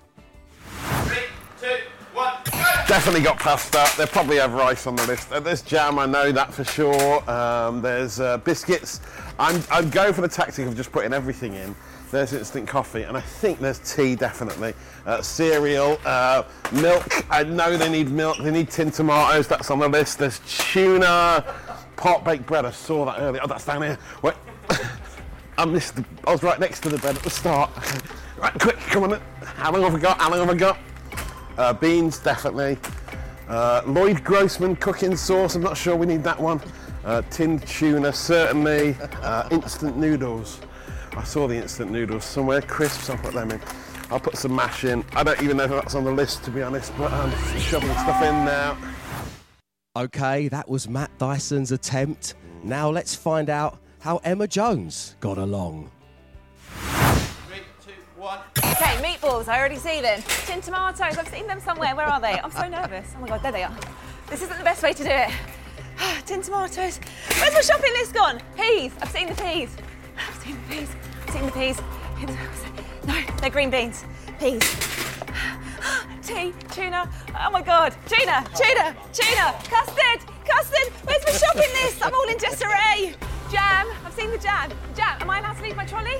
Definitely 2.87 3.21
got 3.21 3.39
pasta. 3.39 3.87
They 3.97 4.05
probably 4.05 4.37
have 4.37 4.53
rice 4.53 4.85
on 4.85 4.97
the 4.97 5.07
list. 5.07 5.29
There's 5.29 5.61
jam, 5.61 5.97
I 5.97 6.05
know 6.05 6.31
that 6.33 6.53
for 6.53 6.65
sure. 6.65 7.27
Um, 7.31 7.81
there's 7.81 8.19
uh, 8.19 8.37
biscuits. 8.39 8.99
I'm, 9.39 9.63
I'm 9.71 9.89
going 9.89 10.13
for 10.13 10.21
the 10.21 10.27
tactic 10.27 10.67
of 10.67 10.75
just 10.75 10.91
putting 10.91 11.13
everything 11.13 11.53
in. 11.53 11.73
There's 12.11 12.33
instant 12.33 12.67
coffee, 12.67 13.03
and 13.03 13.17
I 13.17 13.21
think 13.21 13.59
there's 13.59 13.79
tea 13.79 14.15
definitely. 14.15 14.73
Uh, 15.05 15.21
cereal, 15.21 15.97
uh, 16.05 16.43
milk. 16.73 17.25
I 17.31 17.43
know 17.43 17.77
they 17.77 17.89
need 17.89 18.11
milk. 18.11 18.37
They 18.37 18.51
need 18.51 18.69
tin 18.69 18.91
tomatoes. 18.91 19.47
That's 19.47 19.71
on 19.71 19.79
the 19.79 19.87
list. 19.87 20.19
There's 20.19 20.39
tuna, 20.47 21.43
pot 21.95 22.23
baked 22.23 22.45
bread. 22.45 22.65
I 22.65 22.71
saw 22.71 23.05
that 23.05 23.19
earlier. 23.19 23.41
Oh, 23.43 23.47
that's 23.47 23.65
down 23.65 23.81
here. 23.81 23.97
Wait. 24.21 24.35
I 25.57 25.63
I 25.63 26.31
was 26.31 26.43
right 26.43 26.59
next 26.59 26.81
to 26.81 26.89
the 26.89 26.97
bed 26.97 27.15
at 27.15 27.23
the 27.23 27.29
start. 27.29 27.71
right, 28.37 28.53
quick, 28.59 28.77
come 28.77 29.03
on. 29.03 29.21
How 29.41 29.71
long 29.71 29.83
have 29.83 29.93
we 29.93 29.99
got? 29.99 30.19
How 30.19 30.29
long 30.29 30.39
have 30.39 30.49
I 30.49 30.57
got? 30.57 30.77
Uh, 31.57 31.73
beans, 31.73 32.19
definitely. 32.19 32.77
Uh, 33.47 33.81
Lloyd 33.85 34.23
Grossman 34.23 34.75
cooking 34.77 35.15
sauce. 35.15 35.55
I'm 35.55 35.61
not 35.61 35.77
sure 35.77 35.95
we 35.95 36.05
need 36.05 36.23
that 36.23 36.39
one. 36.39 36.61
Uh, 37.03 37.21
tinned 37.29 37.67
tuna, 37.67 38.11
certainly. 38.13 38.95
Uh, 39.21 39.47
instant 39.51 39.97
noodles. 39.97 40.59
I 41.15 41.23
saw 41.23 41.47
the 41.47 41.55
instant 41.55 41.91
noodles 41.91 42.25
somewhere. 42.25 42.61
Crisps. 42.61 43.09
I'll 43.09 43.17
put 43.17 43.33
them 43.33 43.51
in. 43.51 43.61
I'll 44.09 44.19
put 44.19 44.37
some 44.37 44.55
mash 44.55 44.85
in. 44.85 45.03
I 45.13 45.23
don't 45.23 45.41
even 45.41 45.57
know 45.57 45.63
if 45.63 45.71
that's 45.71 45.95
on 45.95 46.03
the 46.03 46.11
list 46.11 46.43
to 46.45 46.51
be 46.51 46.61
honest, 46.61 46.95
but 46.97 47.11
I'm 47.11 47.31
shoveling 47.59 47.93
stuff 47.93 48.21
in 48.23 48.45
now. 48.45 48.77
Okay, 49.95 50.47
that 50.47 50.67
was 50.67 50.89
Matt 50.89 51.15
Dyson's 51.19 51.71
attempt. 51.71 52.35
Now 52.63 52.89
let's 52.89 53.13
find 53.15 53.49
out 53.49 53.79
how 54.03 54.17
Emma 54.25 54.45
Jones 54.45 55.15
got 55.21 55.37
along. 55.37 55.89
Okay, 58.19 58.95
meatballs. 59.01 59.47
I 59.47 59.57
already 59.57 59.77
see 59.77 60.01
them. 60.01 60.21
Tin 60.45 60.59
tomatoes. 60.59 61.17
I've 61.17 61.27
seen 61.29 61.47
them 61.47 61.61
somewhere. 61.61 61.95
Where 61.95 62.05
are 62.05 62.19
they? 62.19 62.37
I'm 62.37 62.51
so 62.51 62.67
nervous. 62.67 63.13
Oh 63.15 63.21
my 63.21 63.29
god, 63.29 63.41
there 63.43 63.53
they 63.53 63.63
are. 63.63 63.75
This 64.29 64.41
isn't 64.41 64.57
the 64.57 64.63
best 64.63 64.83
way 64.83 64.91
to 64.91 65.03
do 65.03 65.09
it. 65.09 65.29
Tin 66.25 66.41
tomatoes. 66.41 66.99
Where's 67.39 67.53
my 67.53 67.61
shopping 67.61 67.93
list 67.93 68.13
gone? 68.13 68.41
Peas. 68.57 68.91
I've 69.01 69.09
seen 69.09 69.27
the 69.27 69.35
peas. 69.35 69.77
I've 70.17 70.35
seen 70.43 70.55
the 70.55 70.75
peas. 70.75 70.89
I've 71.25 71.33
seen 71.33 71.45
the 71.45 71.51
peas. 71.53 71.81
No, 73.07 73.21
they're 73.39 73.49
green 73.49 73.69
beans. 73.69 74.03
Peas. 74.37 74.61
Tea, 76.23 76.53
tuna. 76.71 77.09
Oh 77.39 77.51
my 77.51 77.61
god, 77.61 77.95
tuna, 78.07 78.45
tuna, 78.55 78.95
tuna, 79.13 79.55
custard, 79.63 80.19
custard. 80.45 80.93
Where's 81.03 81.23
my 81.25 81.31
shopping 81.31 81.71
list? 81.83 82.05
I'm 82.05 82.13
all 82.13 82.27
in 82.29 82.37
disarray. 82.37 83.15
Jam. 83.53 83.87
I've 84.03 84.13
seen 84.13 84.31
the 84.31 84.39
jam. 84.39 84.71
Jam. 84.95 85.21
Am 85.21 85.29
I 85.29 85.37
allowed 85.37 85.57
to 85.57 85.61
leave 85.61 85.75
my 85.75 85.85
trolley? 85.85 86.17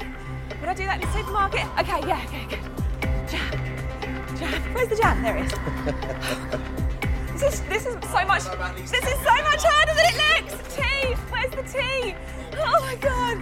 Would 0.60 0.70
I 0.70 0.76
do 0.76 0.86
that 0.86 1.02
in 1.02 1.08
the 1.08 1.14
supermarket? 1.18 1.66
Okay, 1.80 2.08
yeah, 2.08 2.22
okay, 2.28 2.46
okay. 2.46 2.62
Jam. 3.28 4.38
Jam. 4.38 4.62
Where's 4.76 4.90
the 4.90 4.96
jam? 4.96 5.24
There 5.24 5.38
it 5.38 5.46
is. 5.48 5.54
This 7.34 7.56
is, 7.56 7.62
this 7.62 7.86
is 7.88 7.96
so 8.10 8.26
much. 8.26 8.44
This 8.78 9.04
is 9.04 9.20
so 9.20 9.36
much 9.44 9.64
harder 9.64 9.94
than 9.96 10.06
it 10.06 10.18
looks. 10.24 10.54
Tea. 10.76 11.16
Where's 11.30 11.52
the 11.52 11.64
tea? 11.64 12.16
Oh 12.56 12.80
my 12.80 12.96
god. 12.96 13.38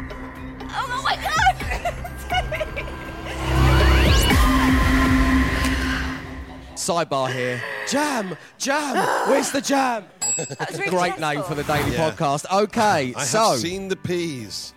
Oh 0.71 0.87
my 1.03 1.15
god. 1.21 1.55
Sidebar 6.75 7.31
here. 7.31 7.61
Jam, 7.87 8.37
jam. 8.57 8.95
Where's 9.29 9.51
the 9.51 9.61
jam? 9.61 10.05
Really 10.37 10.89
Great 10.89 11.19
name 11.19 11.43
for 11.43 11.55
the 11.55 11.63
daily 11.63 11.91
Yeah. 11.93 12.11
podcast. 12.11 12.45
Okay, 12.63 13.13
I 13.15 13.23
so 13.23 13.51
have 13.51 13.59
seen 13.59 13.87
the 13.87 13.95
peas. 13.95 14.73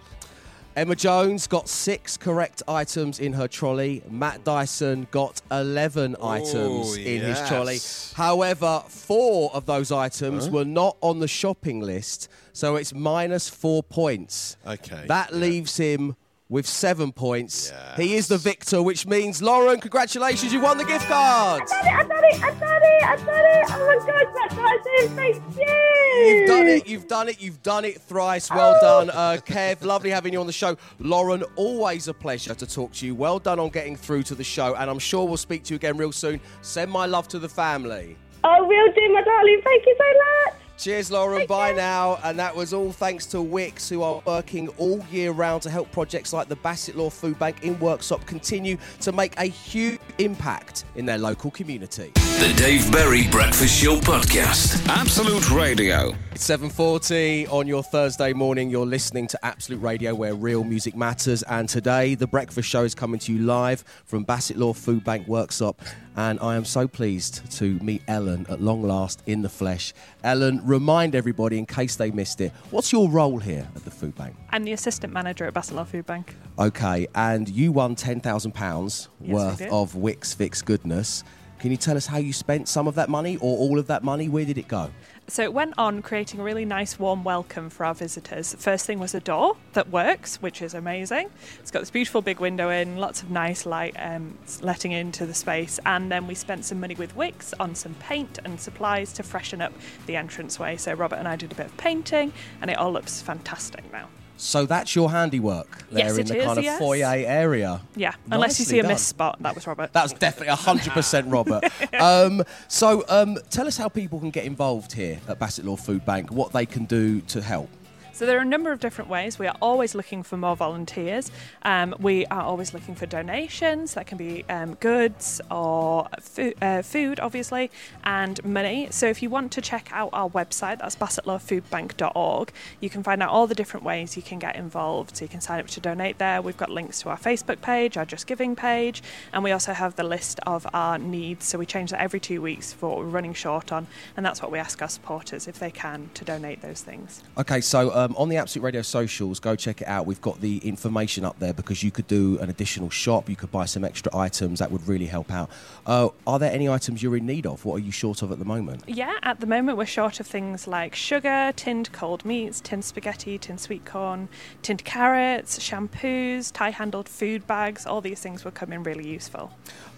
Emma 0.77 0.97
Jones 0.97 1.47
got 1.47 1.69
six 1.69 2.17
correct 2.17 2.61
items 2.67 3.21
in 3.21 3.35
her 3.35 3.47
trolley. 3.47 4.03
Matt 4.11 4.43
Dyson 4.43 5.07
got 5.13 5.41
11 5.53 6.17
items 6.21 6.97
in 6.97 7.21
his 7.23 7.39
trolley. 7.47 7.79
However, 8.15 8.83
four 8.89 9.55
of 9.55 9.67
those 9.67 9.93
items 9.93 10.51
were 10.51 10.65
not 10.65 10.97
on 11.01 11.21
the 11.21 11.29
shopping 11.29 11.79
list, 11.81 12.29
so 12.53 12.75
it's 12.75 12.93
minus 12.93 13.49
four 13.49 13.85
points. 13.85 14.57
Okay, 14.67 15.05
That 15.07 15.31
yeah. 15.31 15.37
leaves 15.39 15.77
him 15.77 16.17
with 16.49 16.67
seven 16.67 17.13
points. 17.13 17.71
Yes. 17.73 17.97
He 17.97 18.15
is 18.17 18.29
the 18.29 18.39
victor, 18.39 18.83
which 18.83 19.07
means, 19.07 19.43
Lauren, 19.43 19.81
congratulations, 19.81 20.53
you 20.53 20.61
won 20.61 20.79
the 20.79 20.85
gift 20.85 21.07
card. 21.07 21.63
I 21.73 22.03
done 22.03 22.03
it, 22.03 22.05
I 22.05 22.05
done 22.05 22.23
it, 22.25 22.43
I 22.43 22.53
done 22.55 22.83
it. 22.83 23.05
I 23.05 23.17
done 23.17 23.45
it. 23.47 23.67
Oh 23.71 23.87
my 23.87 24.07
god, 24.07 24.35
Matt 24.35 24.85
Dyson, 24.85 25.17
thank 25.17 25.59
you. 25.59 26.27
You've 26.27 26.47
done 26.47 26.67
it, 26.69 26.87
you've 26.87 27.09
done 27.09 27.29
it, 27.29 27.41
you've 27.41 27.63
done 27.63 27.85
it 27.85 28.01
thrice. 28.01 28.51
Well 28.51 28.79
done, 28.81 29.11
uh, 29.11 29.39
Kev. 29.45 29.83
Lovely 29.85 30.11
having 30.11 30.33
you 30.33 30.41
on 30.41 30.47
the 30.47 30.53
show. 30.53 30.77
Lauren, 30.99 31.43
always 31.57 32.09
a 32.09 32.15
pleasure 32.15 32.55
to 32.55 32.67
talk 32.67 32.93
to 32.93 33.07
you. 33.07 33.15
Well 33.15 33.39
done 33.39 33.59
on 33.59 33.71
getting 33.71 33.97
through 33.97 34.23
to 34.25 34.35
the 34.35 34.45
show, 34.45 34.75
and 34.77 34.91
I'm 34.91 34.99
sure 34.99 35.27
we'll 35.27 35.37
speak 35.37 35.65
to 35.65 35.75
you 35.75 35.77
again 35.77 35.97
real 35.97 36.13
soon. 36.13 36.41
Send 36.63 36.91
my 36.91 37.07
love 37.07 37.27
to 37.29 37.39
the 37.39 37.49
family. 37.49 38.17
Oh, 38.45 38.65
will 38.67 38.93
do, 38.93 39.13
my 39.13 39.23
darling. 39.23 39.61
Thank 39.65 39.87
you 39.87 39.97
so 39.99 40.51
much. 40.51 40.64
Cheers, 40.77 41.11
Lauren. 41.11 41.47
Bye 41.47 41.73
now. 41.73 42.19
And 42.25 42.39
that 42.39 42.55
was 42.55 42.75
all 42.75 42.93
thanks 42.93 43.27
to 43.27 43.39
Wickes, 43.39 43.89
who 43.89 44.03
are 44.03 44.21
working 44.27 44.69
all 44.77 45.05
year 45.11 45.31
round 45.31 45.63
to 45.63 45.71
help 45.71 45.91
projects 45.93 46.33
like 46.33 46.49
the 46.49 46.57
Bassetlaw 46.57 47.13
Food 47.13 47.39
Bank 47.39 47.63
in 47.63 47.77
Worksop 47.77 48.27
continue 48.27 48.77
to 49.01 49.13
make 49.13 49.39
a 49.39 49.45
huge 49.45 50.01
impact 50.19 50.85
in 50.97 51.07
their 51.07 51.19
local 51.19 51.51
community. 51.53 52.11
The 52.15 52.53
Dave 52.57 52.91
Berry 52.91 53.29
Breakfast 53.29 53.81
Show 53.83 53.97
Podcast. 54.01 54.85
Absolute 54.89 55.49
Radio. 55.51 56.15
It's 56.33 56.47
7.40 56.47 57.51
on 57.53 57.69
your 57.69 57.83
Thursday 57.85 58.33
morning. 58.33 58.69
You're 58.69 58.85
listening 58.85 59.29
to 59.29 59.47
Absolute 59.47 59.81
Radio 59.81 60.15
where 60.15 60.35
real 60.35 60.65
music 60.65 60.97
matters. 60.97 61.45
And 61.45 61.69
today, 61.69 62.17
The 62.17 62.27
Breakfast 62.27 62.69
Show 62.69 62.83
is 62.83 62.95
coming 62.95 63.21
to 63.21 63.33
you 63.33 63.39
live 63.39 63.85
from 64.05 64.25
Bassett 64.25 64.57
Law 64.57 64.73
Food 64.73 65.05
Bank 65.05 65.29
Worksop. 65.29 65.77
And 66.17 66.39
I 66.41 66.55
am 66.55 66.65
so 66.65 66.87
pleased 66.87 67.51
to 67.59 67.79
meet 67.81 68.03
Ellen 68.07 68.47
at 68.49 68.61
long 68.61 68.83
last 68.83 69.23
in 69.27 69.43
the 69.43 69.49
flesh. 69.49 69.93
Ellen, 70.23 70.61
remind 70.65 71.15
everybody, 71.15 71.59
in 71.59 71.67
case 71.67 71.97
they 71.97 72.11
missed 72.13 72.41
it, 72.41 72.53
what's 72.71 72.93
your 72.93 73.09
role 73.09 73.39
here 73.39 73.67
at 73.75 73.85
the 73.85 73.91
food 73.91 74.15
bank? 74.15 74.37
I'm 74.51 74.65
the 74.65 74.73
assistant 74.73 75.13
manager 75.13 75.45
at 75.45 75.55
Basset 75.55 75.87
Food 75.89 76.07
Bank. 76.07 76.37
Okay, 76.59 77.09
and 77.15 77.49
you 77.49 77.73
won 77.73 77.97
£10,000 77.97 79.09
Yes, 79.21 79.35
worth 79.35 79.63
of 79.63 79.95
Wickes 79.95 80.35
Fix 80.37 80.63
goodness. 80.63 81.25
Can 81.59 81.71
you 81.71 81.77
tell 81.77 81.97
us 81.97 82.07
how 82.07 82.19
you 82.19 82.33
spent 82.33 82.69
some 82.69 82.87
of 82.87 82.95
that 82.97 83.09
money 83.09 83.37
or 83.37 83.57
all 83.57 83.79
of 83.79 83.87
that 83.87 84.05
money? 84.05 84.29
Where 84.29 84.45
did 84.45 84.59
it 84.59 84.69
go? 84.69 84.91
So 85.27 85.43
it 85.43 85.55
went 85.55 85.73
on 85.79 86.03
creating 86.03 86.41
a 86.41 86.45
really 86.45 86.67
nice 86.67 86.99
warm 86.99 87.25
welcome 87.25 87.71
for 87.71 87.87
our 87.87 87.95
visitors. 87.95 88.55
First 88.59 88.85
thing 88.85 88.99
was 88.99 89.15
a 89.15 89.21
door 89.21 89.57
that 89.73 89.89
works, 89.89 90.37
which 90.43 90.61
is 90.61 90.75
amazing. 90.75 91.31
It's 91.61 91.71
got 91.71 91.81
this 91.81 91.91
beautiful 91.91 92.21
big 92.21 92.41
window 92.41 92.69
in, 92.69 92.99
lots 92.99 93.23
of 93.23 93.31
nice 93.31 93.65
light 93.65 93.97
um, 93.99 94.37
letting 94.61 94.93
into 94.93 95.25
the 95.25 95.33
space. 95.33 95.81
And 95.87 96.13
then 96.13 96.27
we 96.27 96.35
spent 96.35 96.67
some 96.67 96.79
money 96.79 96.95
with 96.95 97.17
Wickes 97.17 97.55
on 97.59 97.75
some 97.75 97.95
paint 97.95 98.39
and 98.45 98.61
supplies 98.61 99.15
to 99.15 99.23
freshen 99.23 99.63
up 99.63 99.73
the 100.05 100.17
entranceway. 100.17 100.77
So 100.77 100.93
Robert 100.93 101.17
and 101.17 101.27
I 101.27 101.37
did 101.37 101.53
a 101.53 101.55
bit 101.55 101.67
of 101.67 101.77
painting, 101.79 102.31
and 102.61 102.71
it 102.71 102.77
all 102.77 102.93
looks 102.93 103.23
fantastic 103.23 103.91
now. 103.91 104.09
So 104.37 104.67
that's 104.67 104.95
your 104.97 105.11
handiwork 105.11 105.89
there 105.91 106.07
Yes, 106.07 106.19
in 106.19 106.27
the 106.27 106.37
is, 106.39 106.45
kind 106.45 106.59
of 106.59 106.65
yes. 106.65 106.79
foyer 106.79 107.07
area. 107.07 107.81
Yeah, 107.95 108.15
unless 108.31 108.59
you 108.59 108.65
Nicely 108.65 108.65
see 108.65 108.79
a 108.81 108.83
done. 108.83 108.93
miss 108.93 109.03
spot, 109.03 109.37
that 109.43 109.55
was 109.55 109.67
Robert. 109.67 109.93
That 109.93 110.03
was 110.03 110.13
definitely 110.13 110.55
100% 110.55 111.33
Robert. 111.33 111.65
um, 112.01 112.43
so 112.69 113.05
um, 113.09 113.39
tell 113.51 113.67
us 113.67 113.77
how 113.77 113.89
people 113.89 114.19
can 114.19 114.31
get 114.31 114.45
involved 114.45 114.93
here 114.93 115.21
at 115.29 115.39
Bassetlaw 115.39 115.79
Food 115.79 116.05
Bank, 116.05 116.31
what 116.33 116.53
they 116.53 116.67
can 116.67 116.85
do 116.85 117.21
to 117.23 117.41
help. 117.41 117.71
So 118.15 118.27
there 118.27 118.39
are 118.39 118.43
a 118.43 118.45
number 118.45 118.71
of 118.71 118.79
different 118.79 119.11
ways. 119.11 119.41
We 119.41 119.49
are 119.49 119.57
always 119.61 119.93
looking 119.93 120.23
for 120.23 120.37
more 120.37 120.55
volunteers. 120.55 121.33
Um, 121.63 121.97
we 121.99 122.25
are 122.27 122.43
always 122.43 122.73
looking 122.73 122.95
for 122.95 123.07
donations. 123.07 123.95
That 123.95 124.07
can 124.07 124.19
be 124.19 124.45
um, 124.49 124.75
goods 124.75 125.41
or 125.51 126.07
fu- 126.21 126.55
uh, 126.63 126.83
food, 126.83 127.19
obviously, 127.19 127.73
and 128.05 128.43
money. 128.45 128.87
So 128.93 129.09
if 129.09 129.21
you 129.21 129.31
want 129.31 129.51
to 129.51 129.61
check 129.61 129.89
out 129.91 130.11
our 130.13 130.31
website, 130.31 130.79
that's 130.79 130.95
bassetlawfoodbank.org, 130.95 132.53
you 132.79 132.89
can 132.89 133.03
find 133.03 133.21
out 133.21 133.31
all 133.31 133.49
the 133.49 133.55
different 133.57 133.85
ways 133.85 134.17
you 134.17 134.23
can 134.23 134.39
get 134.39 134.55
involved. 134.55 135.17
So 135.17 135.25
you 135.25 135.29
can 135.29 135.41
sign 135.41 135.59
up 135.59 135.67
to 135.67 135.81
donate 135.81 136.19
there. 136.19 136.41
We've 136.41 136.57
got 136.57 136.71
links 136.71 137.03
to 137.03 137.09
our 137.09 137.19
Facebook 137.19 137.63
page, 137.63 137.97
our 137.97 138.05
Just 138.05 138.29
Giving 138.29 138.55
page, 138.55 139.03
and 139.33 139.43
we 139.43 139.51
also 139.51 139.73
have 139.73 139.97
the 139.97 140.05
list 140.05 140.39
of 140.47 140.69
our 140.73 140.99
needs. 140.99 141.47
So 141.47 141.59
we 141.59 141.67
change 141.67 141.91
that 141.91 142.01
every 142.01 142.21
two 142.21 142.41
weeks 142.41 142.73
for 142.73 142.91
what 142.91 142.99
we're 142.99 143.07
running 143.07 143.35
short 143.35 143.73
on, 143.73 143.89
and 144.17 144.25
that's 144.25 144.41
what 144.41 144.53
we 144.53 144.61
ask 144.61 144.81
our 144.81 144.89
supporters, 144.89 145.49
if 145.49 145.59
they 145.59 145.73
can, 145.73 146.11
to 146.15 146.25
donate 146.25 146.63
those 146.63 146.81
things. 146.81 147.25
Okay, 147.37 147.61
so 147.61 148.04
um, 148.05 148.15
on 148.17 148.29
the 148.29 148.37
Absolute 148.37 148.65
Radio 148.65 148.83
socials, 148.83 149.41
go 149.41 149.57
check 149.57 149.81
it 149.81 149.89
out. 149.89 150.07
We've 150.07 150.21
got 150.21 150.41
the 150.41 150.59
information 150.59 151.25
up 151.25 151.39
there 151.39 151.55
because 151.55 151.83
you 151.83 151.91
could 151.91 152.07
do 152.07 152.39
an 152.41 152.51
additional 152.51 152.91
shop, 152.91 153.29
you 153.29 153.37
could 153.37 153.51
buy 153.51 153.65
some 153.65 153.85
extra 153.85 154.15
items 154.15 154.59
that 154.59 154.71
would 154.71 154.87
really 154.87 155.07
help 155.07 155.33
out. 155.33 155.51
Uh, 155.87 156.09
are 156.27 156.39
there 156.39 156.53
any 156.53 156.69
items 156.69 157.03
you're 157.03 157.17
in 157.17 157.27
need 157.27 157.47
of? 157.47 157.65
What 157.65 157.77
are 157.77 157.85
you 157.85 157.93
short 157.93 158.23
of 158.23 158.31
at 158.31 158.39
the 158.39 158.45
moment? 158.45 158.85
Yeah, 158.87 159.15
at 159.23 159.41
the 159.41 159.47
moment 159.47 159.79
we're 159.79 159.87
short 159.87 160.21
of 160.21 160.27
things 160.27 160.67
like 160.67 160.95
sugar, 160.95 161.53
tinned 161.57 161.93
cold 161.93 162.25
meats, 162.25 162.61
tinned 162.61 162.85
spaghetti, 162.85 163.39
tinned 163.39 163.61
sweet 163.61 163.85
corn, 163.85 164.29
tinned 164.63 164.85
carrots, 164.85 165.59
shampoos, 165.59 166.53
tie 166.53 166.71
handled 166.71 167.09
food 167.09 167.47
bags. 167.47 167.87
All 167.87 168.01
these 168.01 168.21
things 168.21 168.45
will 168.45 168.53
come 168.53 168.73
in 168.73 168.83
really 168.83 169.09
useful. 169.09 169.53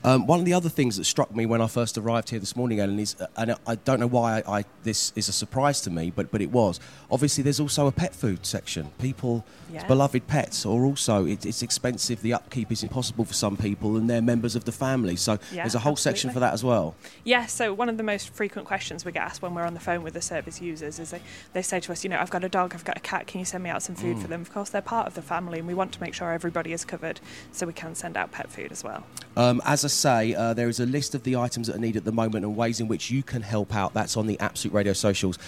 Um, 0.06 0.24
one 0.24 0.38
of 0.38 0.44
the 0.44 0.54
other 0.54 0.68
things 0.68 0.96
that 0.98 1.04
struck 1.04 1.34
me 1.34 1.46
when 1.46 1.60
I 1.60 1.66
first 1.66 1.98
arrived 1.98 2.30
here 2.30 2.38
this 2.38 2.54
morning, 2.54 2.78
Ellen, 2.78 3.00
is, 3.00 3.16
uh, 3.20 3.26
and 3.36 3.56
I 3.66 3.74
don't 3.74 3.98
know 3.98 4.06
why 4.06 4.38
I, 4.46 4.58
I, 4.60 4.64
this 4.84 5.12
is 5.16 5.28
a 5.28 5.32
surprise 5.32 5.80
to 5.80 5.90
me, 5.90 6.12
but, 6.14 6.30
but 6.30 6.40
it 6.40 6.52
was. 6.52 6.78
Obviously, 7.10 7.42
there's 7.42 7.58
also 7.58 7.88
a 7.88 7.92
pet 7.92 8.14
food 8.14 8.46
section. 8.46 8.92
People's 9.00 9.42
Yeah. 9.68 9.84
beloved 9.88 10.28
pets 10.28 10.64
are 10.64 10.84
also, 10.84 11.26
it, 11.26 11.44
it's 11.44 11.60
expensive, 11.60 12.22
the 12.22 12.32
upkeep 12.34 12.70
is 12.70 12.84
impossible 12.84 13.24
for 13.24 13.34
some 13.34 13.56
people, 13.56 13.96
and 13.96 14.08
they're 14.08 14.22
members 14.22 14.54
of 14.54 14.64
the 14.64 14.70
family. 14.70 15.16
So 15.16 15.40
Yeah, 15.50 15.64
there's 15.64 15.74
a 15.74 15.80
whole 15.80 15.96
section 15.96 16.30
for 16.30 16.38
that 16.38 16.52
as 16.52 16.62
well. 16.62 16.94
Yeah, 17.24 17.46
so 17.46 17.74
one 17.74 17.88
of 17.88 17.96
the 17.96 18.04
most 18.04 18.28
frequent 18.32 18.68
questions 18.68 19.04
we 19.04 19.10
get 19.10 19.22
asked 19.24 19.42
when 19.42 19.54
we're 19.56 19.66
on 19.66 19.74
the 19.74 19.80
phone 19.80 20.04
with 20.04 20.14
the 20.14 20.22
service 20.22 20.60
users 20.60 21.00
is 21.00 21.10
they, 21.10 21.20
they 21.52 21.62
say 21.62 21.80
to 21.80 21.90
us, 21.90 22.04
you 22.04 22.10
know, 22.10 22.20
I've 22.20 22.30
got 22.30 22.44
a 22.44 22.48
dog, 22.48 22.74
I've 22.76 22.84
got 22.84 22.96
a 22.96 23.00
cat, 23.00 23.26
can 23.26 23.40
you 23.40 23.44
send 23.44 23.64
me 23.64 23.70
out 23.70 23.82
some 23.82 23.96
food 23.96 24.20
for 24.20 24.28
them? 24.28 24.40
Of 24.40 24.52
course, 24.54 24.70
they're 24.70 24.82
part 24.82 25.08
of 25.08 25.14
the 25.14 25.22
family 25.22 25.58
and 25.58 25.66
we 25.66 25.74
want 25.74 25.90
to 25.94 26.00
make 26.00 26.14
sure 26.14 26.30
everybody 26.30 26.72
is 26.72 26.84
covered 26.84 27.18
so 27.50 27.66
we 27.66 27.72
can 27.72 27.96
send 27.96 28.16
out 28.16 28.30
pet 28.30 28.52
food 28.52 28.70
as 28.70 28.84
well. 28.84 29.04
Um, 29.36 29.60
as 29.64 29.84
I 29.84 29.88
say, 29.96 30.34
uh, 30.34 30.54
there 30.54 30.68
is 30.68 30.80
a 30.80 30.86
list 30.86 31.14
of 31.14 31.22
the 31.22 31.36
items 31.36 31.66
that 31.66 31.76
are 31.76 31.80
needed 31.80 31.98
at 31.98 32.04
the 32.04 32.12
moment 32.12 32.44
and 32.44 32.56
ways 32.56 32.80
in 32.80 32.88
which 32.88 33.10
you 33.10 33.22
can 33.22 33.42
help 33.42 33.74
out. 33.74 33.94
That's 33.94 34.16
on 34.16 34.26
the 34.26 34.38
Absolute 34.40 34.74
Radio 34.74 34.92
socials. 34.92 35.38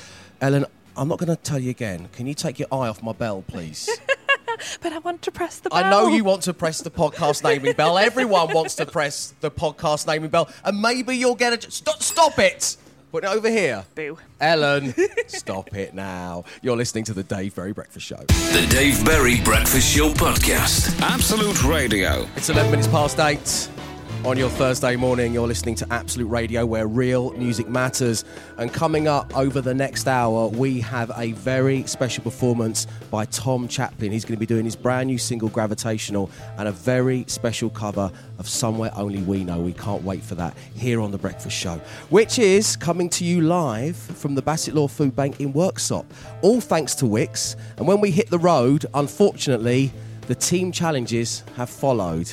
Ellen, 0.40 0.66
I'm 0.96 1.08
not 1.08 1.18
going 1.18 1.28
to 1.28 1.36
tell 1.36 1.58
you 1.58 1.70
again. 1.70 2.08
Can 2.12 2.26
you 2.26 2.34
take 2.34 2.58
your 2.58 2.68
eye 2.72 2.88
off 2.88 3.02
my 3.02 3.12
bell, 3.12 3.44
please? 3.46 3.88
but 4.80 4.92
I 4.92 4.98
want 4.98 5.22
to 5.22 5.30
press 5.30 5.60
the 5.60 5.70
bell. 5.70 5.84
I 5.84 5.90
know 5.90 6.08
you 6.08 6.24
want 6.24 6.42
to 6.42 6.54
press 6.54 6.80
the 6.80 6.90
podcast 6.90 7.44
naming 7.44 7.74
bell. 7.74 7.98
Everyone 7.98 8.52
wants 8.52 8.74
to 8.76 8.86
press 8.86 9.34
the 9.40 9.50
podcast 9.50 10.06
naming 10.06 10.30
bell, 10.30 10.48
and 10.64 10.80
maybe 10.80 11.16
you'll 11.16 11.34
get 11.34 11.64
a. 11.64 11.70
Stop! 11.70 12.02
Stop 12.02 12.38
it! 12.38 12.76
Put 13.10 13.24
it 13.24 13.30
over 13.30 13.48
here. 13.48 13.84
Boo. 13.94 14.18
Ellen, 14.38 14.94
stop 15.28 15.74
it 15.74 15.94
now. 15.94 16.44
You're 16.60 16.76
listening 16.76 17.04
to 17.04 17.14
the 17.14 17.22
Dave 17.22 17.54
Berry 17.54 17.72
Breakfast 17.72 18.04
Show. 18.06 18.16
The 18.16 18.66
Dave 18.68 19.02
Berry 19.04 19.40
Breakfast 19.40 19.96
Show 19.96 20.10
podcast. 20.10 21.00
Absolute 21.00 21.64
Radio. 21.64 22.26
It's 22.36 22.50
11 22.50 22.70
minutes 22.70 22.88
past 22.88 23.18
8 23.18 23.77
on 24.24 24.36
your 24.36 24.48
Thursday 24.50 24.96
morning. 24.96 25.32
You're 25.32 25.46
listening 25.46 25.74
to 25.76 25.86
Absolute 25.92 26.26
Radio, 26.26 26.66
where 26.66 26.86
real 26.86 27.32
music 27.32 27.68
matters. 27.68 28.24
And 28.56 28.72
coming 28.72 29.06
up 29.06 29.36
over 29.36 29.60
the 29.60 29.74
next 29.74 30.08
hour, 30.08 30.48
we 30.48 30.80
have 30.80 31.12
a 31.16 31.32
very 31.32 31.84
special 31.84 32.24
performance 32.24 32.86
by 33.10 33.26
Tom 33.26 33.68
Chaplin. 33.68 34.10
He's 34.10 34.24
going 34.24 34.36
to 34.36 34.40
be 34.40 34.46
doing 34.46 34.64
his 34.64 34.76
brand 34.76 35.06
new 35.06 35.18
single, 35.18 35.48
Gravitational, 35.48 36.30
and 36.58 36.68
a 36.68 36.72
very 36.72 37.24
special 37.28 37.70
cover 37.70 38.10
of 38.38 38.48
Somewhere 38.48 38.90
Only 38.94 39.22
We 39.22 39.44
Know. 39.44 39.60
We 39.60 39.72
can't 39.72 40.02
wait 40.02 40.22
for 40.22 40.34
that 40.34 40.56
here 40.74 41.00
on 41.00 41.10
The 41.10 41.18
Breakfast 41.18 41.56
Show, 41.56 41.80
which 42.10 42.38
is 42.38 42.76
coming 42.76 43.08
to 43.10 43.24
you 43.24 43.42
live 43.42 43.96
from 43.96 44.34
the 44.34 44.42
Bassetlaw 44.42 44.90
Food 44.90 45.14
Bank 45.14 45.40
in 45.40 45.52
Worksop. 45.52 46.04
All 46.42 46.60
thanks 46.60 46.94
to 46.96 47.04
Wickes. 47.04 47.56
And 47.76 47.86
when 47.86 48.00
we 48.00 48.10
hit 48.10 48.30
the 48.30 48.38
road, 48.38 48.84
unfortunately, 48.94 49.92
the 50.26 50.34
team 50.34 50.72
challenges 50.72 51.44
have 51.56 51.70
followed. 51.70 52.32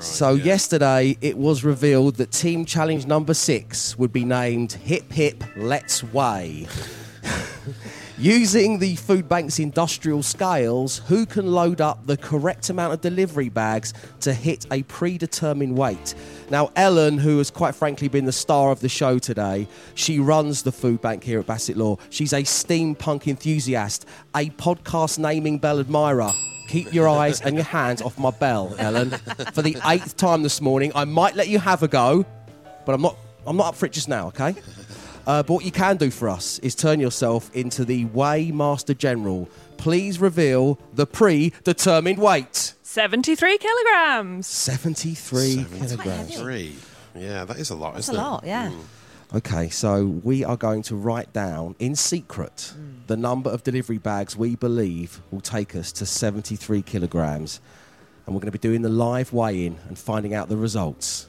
So 0.00 0.34
yesterday 0.34 1.16
it 1.20 1.38
was 1.38 1.64
revealed 1.64 2.16
that 2.16 2.32
team 2.32 2.64
challenge 2.64 3.06
number 3.06 3.32
six 3.32 3.96
would 3.96 4.12
be 4.12 4.24
named 4.24 4.72
Hip 4.72 5.10
Hip 5.12 5.42
Let's 5.56 6.02
Weigh. 6.02 6.66
Using 8.18 8.78
the 8.78 8.96
food 8.96 9.28
bank's 9.28 9.58
industrial 9.58 10.22
scales, 10.22 10.98
who 11.06 11.26
can 11.26 11.46
load 11.46 11.80
up 11.80 12.06
the 12.06 12.16
correct 12.16 12.70
amount 12.70 12.92
of 12.92 13.00
delivery 13.00 13.48
bags 13.48 13.92
to 14.20 14.32
hit 14.32 14.66
a 14.70 14.82
predetermined 14.84 15.76
weight? 15.76 16.14
Now, 16.50 16.70
Ellen, 16.76 17.18
who 17.18 17.38
has 17.38 17.50
quite 17.50 17.74
frankly 17.74 18.08
been 18.08 18.24
the 18.24 18.32
star 18.32 18.70
of 18.70 18.80
the 18.80 18.88
show 18.88 19.18
today, 19.18 19.66
she 19.94 20.18
runs 20.18 20.62
the 20.62 20.72
food 20.72 21.00
bank 21.00 21.24
here 21.24 21.40
at 21.40 21.46
Bassetlaw. 21.46 21.98
She's 22.10 22.32
a 22.32 22.42
steampunk 22.42 23.26
enthusiast, 23.26 24.06
a 24.34 24.50
podcast 24.50 25.18
naming 25.18 25.58
bell 25.58 25.80
admirer. 25.80 26.32
Keep 26.68 26.92
your 26.92 27.08
eyes 27.08 27.40
and 27.40 27.54
your 27.56 27.64
hands 27.64 28.02
off 28.02 28.18
my 28.18 28.30
bell, 28.30 28.74
Ellen. 28.78 29.10
For 29.52 29.62
the 29.62 29.76
eighth 29.86 30.16
time 30.16 30.42
this 30.42 30.60
morning, 30.60 30.92
I 30.94 31.04
might 31.04 31.36
let 31.36 31.48
you 31.48 31.58
have 31.58 31.82
a 31.82 31.88
go, 31.88 32.24
but 32.84 32.94
I'm 32.94 33.02
not. 33.02 33.16
I'm 33.46 33.58
not 33.58 33.66
up 33.66 33.74
for 33.74 33.84
it 33.84 33.92
just 33.92 34.08
now, 34.08 34.28
okay? 34.28 34.54
Uh, 35.26 35.42
but 35.42 35.50
what 35.50 35.64
you 35.66 35.70
can 35.70 35.98
do 35.98 36.10
for 36.10 36.30
us 36.30 36.58
is 36.60 36.74
turn 36.74 36.98
yourself 36.98 37.54
into 37.54 37.84
the 37.84 38.06
Weigh 38.06 38.50
Master 38.50 38.94
General. 38.94 39.48
Please 39.76 40.18
reveal 40.18 40.78
the 40.94 41.06
predetermined 41.06 42.18
weight. 42.18 42.72
73 42.82 43.58
kilograms. 43.58 44.46
73 44.46 45.66
kilograms. 45.78 46.38
Three. 46.38 46.76
Yeah, 47.14 47.44
that 47.44 47.58
is 47.58 47.68
a 47.70 47.74
lot, 47.74 47.94
That's 47.94 48.06
isn't 48.08 48.14
it? 48.14 48.18
A 48.18 48.22
lot, 48.22 48.44
yeah. 48.46 48.72
Okay, 49.34 49.68
so 49.68 50.04
we 50.22 50.44
are 50.44 50.56
going 50.56 50.82
to 50.82 50.94
write 50.94 51.32
down 51.32 51.74
in 51.80 51.96
secret 51.96 52.72
mm. 52.78 53.04
the 53.08 53.16
number 53.16 53.50
of 53.50 53.64
delivery 53.64 53.98
bags 53.98 54.36
we 54.36 54.54
believe 54.54 55.20
will 55.32 55.40
take 55.40 55.74
us 55.74 55.90
to 55.90 56.06
73 56.06 56.82
kilograms. 56.82 57.60
And 58.26 58.34
we're 58.36 58.40
going 58.40 58.52
to 58.52 58.56
be 58.56 58.60
doing 58.60 58.82
the 58.82 58.88
live 58.88 59.32
weigh 59.32 59.66
in 59.66 59.76
and 59.88 59.98
finding 59.98 60.34
out 60.34 60.48
the 60.48 60.56
results 60.56 61.28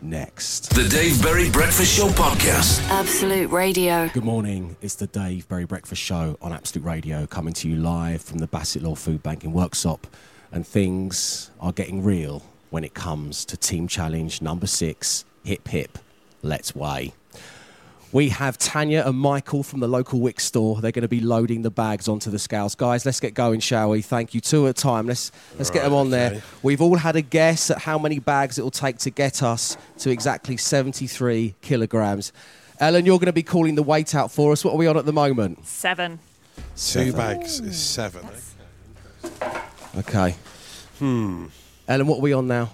next. 0.00 0.76
The 0.76 0.88
Dave 0.88 1.20
Berry 1.20 1.50
Breakfast 1.50 1.96
Show 1.96 2.06
podcast. 2.10 2.88
Absolute 2.88 3.50
Radio. 3.50 4.08
Good 4.10 4.24
morning. 4.24 4.76
It's 4.80 4.94
the 4.94 5.08
Dave 5.08 5.48
Berry 5.48 5.64
Breakfast 5.64 6.00
Show 6.00 6.38
on 6.40 6.52
Absolute 6.52 6.84
Radio, 6.84 7.26
coming 7.26 7.52
to 7.54 7.68
you 7.68 7.74
live 7.74 8.22
from 8.22 8.38
the 8.38 8.46
Bassetlaw 8.46 8.96
Food 8.96 9.24
Bank 9.24 9.42
in 9.42 9.52
Worksop. 9.52 10.04
And 10.52 10.64
things 10.64 11.50
are 11.58 11.72
getting 11.72 12.04
real 12.04 12.44
when 12.70 12.84
it 12.84 12.94
comes 12.94 13.44
to 13.46 13.56
Team 13.56 13.88
Challenge 13.88 14.40
number 14.40 14.68
six 14.68 15.24
Hip 15.42 15.66
Hip 15.66 15.98
Let's 16.40 16.76
Weigh. 16.76 17.12
We 18.14 18.28
have 18.28 18.56
Tanya 18.58 19.02
and 19.04 19.18
Michael 19.18 19.64
from 19.64 19.80
the 19.80 19.88
local 19.88 20.20
Wickes 20.20 20.42
store. 20.42 20.80
They're 20.80 20.92
going 20.92 21.02
to 21.02 21.08
be 21.08 21.18
loading 21.18 21.62
the 21.62 21.70
bags 21.70 22.06
onto 22.06 22.30
the 22.30 22.38
scales. 22.38 22.76
Guys, 22.76 23.04
let's 23.04 23.18
get 23.18 23.34
going, 23.34 23.58
shall 23.58 23.90
we? 23.90 24.02
Thank 24.02 24.34
you. 24.34 24.40
Two 24.40 24.68
at 24.68 24.70
a 24.70 24.72
time. 24.72 25.08
Let's 25.08 25.32
let's 25.58 25.68
get 25.68 25.82
them 25.82 25.94
on 25.94 26.10
there. 26.10 26.40
We've 26.62 26.80
all 26.80 26.96
had 26.96 27.16
a 27.16 27.22
guess 27.22 27.72
at 27.72 27.78
how 27.78 27.98
many 27.98 28.20
bags 28.20 28.56
it 28.56 28.62
will 28.62 28.70
take 28.70 28.98
to 28.98 29.10
get 29.10 29.42
us 29.42 29.76
to 29.98 30.10
exactly 30.10 30.56
73 30.56 31.56
kilograms. 31.60 32.32
Ellen, 32.78 33.04
you're 33.04 33.18
going 33.18 33.26
to 33.26 33.32
be 33.32 33.42
calling 33.42 33.74
the 33.74 33.82
weight 33.82 34.14
out 34.14 34.30
for 34.30 34.52
us. 34.52 34.64
What 34.64 34.74
are 34.74 34.78
we 34.78 34.86
on 34.86 34.96
at 34.96 35.06
the 35.06 35.12
moment? 35.12 35.66
Seven. 35.66 36.20
Two 36.76 37.12
bags 37.12 37.58
is 37.58 37.76
seven. 37.76 38.28
Okay. 39.98 40.36
Hmm. 41.00 41.46
Ellen, 41.88 42.06
what 42.06 42.18
are 42.18 42.22
we 42.22 42.32
on 42.32 42.46
now? 42.46 42.70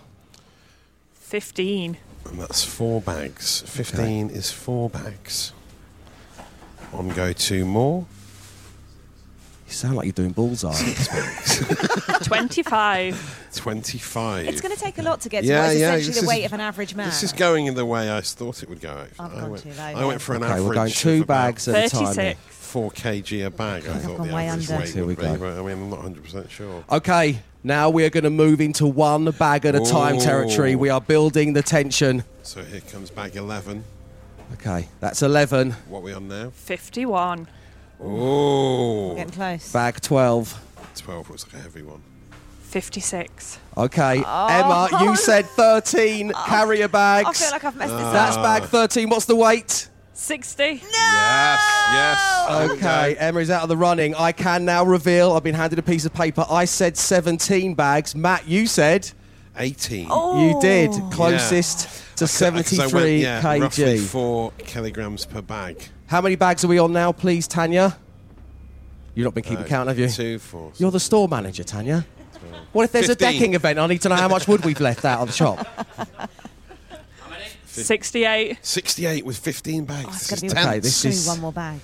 15. 1.14 1.96
And 2.30 2.40
that's 2.40 2.64
four 2.64 3.00
bags. 3.00 3.62
15 3.66 4.30
is 4.30 4.50
four 4.52 4.88
bags. 4.88 5.52
On 6.92 7.08
go 7.10 7.32
two 7.32 7.64
more. 7.64 8.06
You 9.66 9.72
sound 9.72 9.96
like 9.96 10.06
you're 10.06 10.12
doing 10.12 10.32
bullseye. 10.32 10.72
25. 12.22 13.50
25. 13.54 14.48
It's 14.48 14.60
going 14.60 14.74
to 14.74 14.80
take 14.80 14.98
a 14.98 15.02
lot 15.02 15.20
to 15.22 15.28
get 15.28 15.42
to 15.42 15.46
Yeah, 15.46 15.66
what 15.66 15.74
is 15.74 15.80
yeah, 15.80 15.86
essentially 15.94 16.12
this 16.12 16.20
the 16.22 16.26
weight 16.28 16.40
is- 16.40 16.46
of 16.46 16.52
an 16.54 16.60
average 16.60 16.94
man. 16.94 17.06
This 17.06 17.22
is 17.22 17.32
going 17.32 17.66
in 17.66 17.74
the 17.74 17.86
way 17.86 18.14
I 18.14 18.20
thought 18.20 18.62
it 18.62 18.68
would 18.68 18.80
go. 18.80 19.06
I've 19.18 19.32
I 19.36 19.40
gone 19.40 19.50
went, 19.50 19.62
too 19.62 19.72
low, 19.72 19.84
I 19.84 20.04
went 20.04 20.20
for 20.20 20.34
an 20.34 20.42
Okay, 20.42 20.52
average. 20.52 20.66
we're 20.68 20.74
going 20.74 20.90
two 20.92 21.24
bags 21.24 21.68
at 21.68 21.86
a 21.86 21.88
time. 21.88 22.04
36. 22.14 22.40
Four 22.48 22.90
kg 22.92 23.46
a 23.46 23.50
bag. 23.50 23.86
I 23.88 23.94
I've 23.94 24.02
thought 24.02 24.16
gone 24.18 24.28
the 24.28 24.34
way 24.34 24.46
average 24.48 24.70
under. 24.70 24.82
weight 24.84 24.92
Here 24.94 25.02
we 25.02 25.08
would 25.14 25.16
be, 25.18 25.22
go. 25.24 25.36
but 25.38 25.58
I 25.58 25.62
mean, 25.62 25.72
I'm 25.82 25.90
not 25.90 25.98
100 25.98 26.22
percent 26.24 26.50
sure. 26.50 26.84
Okay, 26.90 27.40
now 27.62 27.90
we 27.90 28.04
are 28.04 28.10
going 28.10 28.24
to 28.24 28.30
move 28.30 28.60
into 28.60 28.86
one 28.86 29.30
bag 29.32 29.66
at 29.66 29.74
a 29.74 29.80
time 29.80 30.16
Ooh. 30.16 30.20
territory. 30.20 30.74
We 30.74 30.88
are 30.88 31.00
building 31.00 31.52
the 31.52 31.62
tension. 31.62 32.24
So 32.42 32.62
here 32.62 32.80
comes 32.80 33.10
bag 33.10 33.36
11. 33.36 33.84
Okay, 34.54 34.88
that's 34.98 35.22
11. 35.22 35.72
What 35.88 35.98
are 35.98 36.02
we 36.02 36.12
on 36.12 36.28
now? 36.28 36.50
51. 36.50 37.46
Oh, 38.02 39.14
Getting 39.14 39.32
close. 39.32 39.72
Bag 39.72 40.00
12. 40.00 40.66
12 40.96 41.30
looks 41.30 41.44
like 41.46 41.54
a 41.54 41.58
heavy 41.58 41.82
one. 41.82 42.02
56. 42.62 43.58
Okay, 43.76 44.22
oh. 44.24 44.46
Emma, 44.46 45.04
you 45.04 45.16
said 45.16 45.44
13 45.44 46.32
carrier 46.46 46.88
bags. 46.88 47.28
I 47.28 47.32
feel 47.32 47.50
like 47.50 47.64
I've 47.64 47.76
messed 47.76 47.92
this 47.92 48.02
ah. 48.02 48.08
up. 48.08 48.12
That's 48.12 48.36
bag 48.36 48.62
13. 48.64 49.10
What's 49.10 49.26
the 49.26 49.36
weight? 49.36 49.89
60. 50.20 50.62
Yes, 50.62 50.82
yes. 51.92 52.70
Okay, 52.72 53.14
go. 53.14 53.20
Emma 53.20 53.40
is 53.40 53.50
out 53.50 53.62
of 53.62 53.68
the 53.70 53.76
running. 53.76 54.14
I 54.14 54.32
can 54.32 54.66
now 54.66 54.84
reveal. 54.84 55.32
I've 55.32 55.42
been 55.42 55.54
handed 55.54 55.78
a 55.78 55.82
piece 55.82 56.04
of 56.04 56.12
paper. 56.12 56.44
I 56.50 56.66
said 56.66 56.98
17 56.98 57.74
bags. 57.74 58.14
Matt, 58.14 58.46
you 58.46 58.66
said 58.66 59.10
18. 59.56 60.08
you 60.08 60.58
did 60.60 60.90
closest 61.10 61.88
to 62.18 62.26
Because 62.26 62.42
I 62.42 62.50
went, 62.50 62.66
73 62.66 63.22
yeah, 63.22 63.58
Roughly 63.58 63.84
kg. 63.84 64.06
four 64.06 64.52
kilograms 64.58 65.24
per 65.24 65.40
bag. 65.40 65.82
How 66.06 66.20
many 66.20 66.36
bags 66.36 66.64
are 66.64 66.68
we 66.68 66.78
on 66.78 66.92
now, 66.92 67.12
please, 67.12 67.48
Tanya? 67.48 67.96
You've 69.14 69.24
not 69.24 69.34
been 69.34 69.42
keeping 69.42 69.64
Uh, 69.64 69.68
count, 69.68 69.88
have 69.88 69.98
you? 69.98 70.08
Two, 70.08 70.38
four. 70.38 70.72
You're 70.76 70.90
the 70.90 71.00
store 71.00 71.28
manager, 71.28 71.64
Tanya. 71.64 72.04
What 72.72 72.84
if 72.84 72.92
there's 72.92 73.06
15. 73.06 73.28
a 73.28 73.32
decking 73.32 73.54
event? 73.54 73.78
I 73.78 73.86
need 73.86 74.02
to 74.02 74.10
know 74.10 74.16
how 74.16 74.28
much 74.28 74.46
wood 74.46 74.64
we've 74.66 74.80
left 74.80 75.04
out 75.06 75.20
of 75.20 75.28
the 75.28 75.32
shop. 75.32 75.66
68. 77.70 78.58
68 78.62 79.24
with 79.24 79.38
15 79.38 79.84
bags. 79.84 80.06
Oh, 80.06 80.10
it's 80.12 80.28
this 80.28 80.42
is 80.42 80.52
tense. 80.52 80.66
Okay, 80.66 80.78
this 80.80 81.04
is- 81.04 81.26
one 81.26 81.40
more 81.40 81.52
bag. 81.52 81.80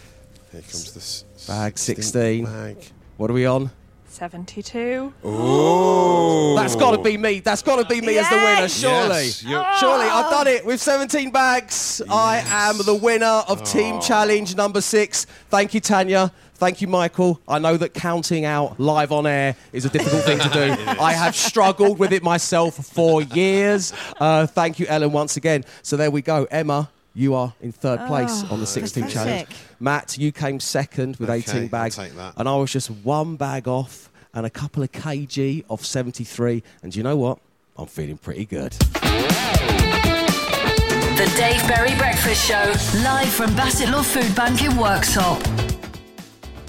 Here 0.52 0.62
comes 0.62 0.92
this 0.92 1.24
Bag 1.46 1.78
16. 1.78 2.44
Bag. 2.44 2.76
What 3.16 3.30
are 3.30 3.34
we 3.34 3.46
on? 3.46 3.70
72. 4.08 5.12
Oh, 5.22 6.56
That's 6.56 6.74
got 6.74 6.92
to 6.96 7.02
be 7.02 7.18
me. 7.18 7.40
That's 7.40 7.60
got 7.62 7.76
to 7.76 7.84
be 7.84 8.00
me 8.00 8.16
as 8.16 8.28
the 8.30 8.36
winner, 8.36 8.68
surely. 8.68 9.24
Yes, 9.26 9.42
you're- 9.44 9.64
Surely, 9.78 10.06
I've 10.06 10.30
done 10.30 10.46
it 10.46 10.64
with 10.64 10.80
17 10.80 11.30
bags. 11.30 12.00
I 12.08 12.42
am 12.46 12.78
the 12.78 12.94
winner 12.94 13.26
of 13.46 13.62
Team 13.64 13.96
oh. 13.96 14.00
Challenge 14.00 14.56
number 14.56 14.80
six. 14.80 15.26
Thank 15.50 15.74
you, 15.74 15.80
Tanya. 15.80 16.32
Thank 16.56 16.80
you, 16.80 16.88
Michael. 16.88 17.38
I 17.46 17.58
know 17.58 17.76
that 17.76 17.92
counting 17.92 18.44
out 18.46 18.80
live 18.80 19.12
on 19.12 19.26
air 19.26 19.56
is 19.72 19.84
a 19.84 19.90
difficult 19.90 20.22
thing 20.24 20.38
to 20.38 20.48
do. 20.48 20.62
I 21.00 21.12
have 21.12 21.36
struggled 21.36 21.98
with 21.98 22.12
it 22.12 22.22
myself 22.22 22.74
for 22.76 23.20
years. 23.22 23.92
Uh, 24.18 24.46
thank 24.46 24.78
you, 24.78 24.86
Ellen, 24.86 25.12
once 25.12 25.36
again. 25.36 25.64
So 25.82 25.96
there 25.98 26.10
we 26.10 26.22
go. 26.22 26.46
Emma, 26.50 26.90
you 27.14 27.34
are 27.34 27.52
in 27.60 27.72
third 27.72 28.06
place 28.06 28.42
on 28.50 28.60
the 28.60 28.66
16 28.66 29.04
pathetic. 29.04 29.48
challenge. 29.48 29.48
Matt, 29.80 30.16
you 30.18 30.32
came 30.32 30.58
second 30.58 31.16
with 31.16 31.28
Okay, 31.28 31.38
18 31.40 31.62
I'll 31.64 31.68
bags. 31.68 31.96
take 31.96 32.14
that. 32.16 32.32
And 32.38 32.48
I 32.48 32.56
was 32.56 32.72
just 32.72 32.90
one 32.90 33.36
bag 33.36 33.68
off 33.68 34.10
and 34.32 34.46
a 34.46 34.50
couple 34.50 34.82
of 34.82 34.90
kg 34.92 35.64
of 35.68 35.84
73. 35.84 36.62
And 36.82 36.96
you 36.96 37.02
know 37.02 37.16
what? 37.16 37.38
I'm 37.76 37.86
feeling 37.86 38.16
pretty 38.16 38.46
good. 38.46 38.72
The 41.16 41.32
Dave 41.36 41.66
Berry 41.68 41.94
Breakfast 41.96 42.46
Show, 42.46 42.72
live 43.02 43.28
from 43.28 43.50
Bassetlaw 43.50 44.04
Food 44.04 44.34
Bank 44.36 44.62
in 44.62 44.72
Worksop. 44.72 45.65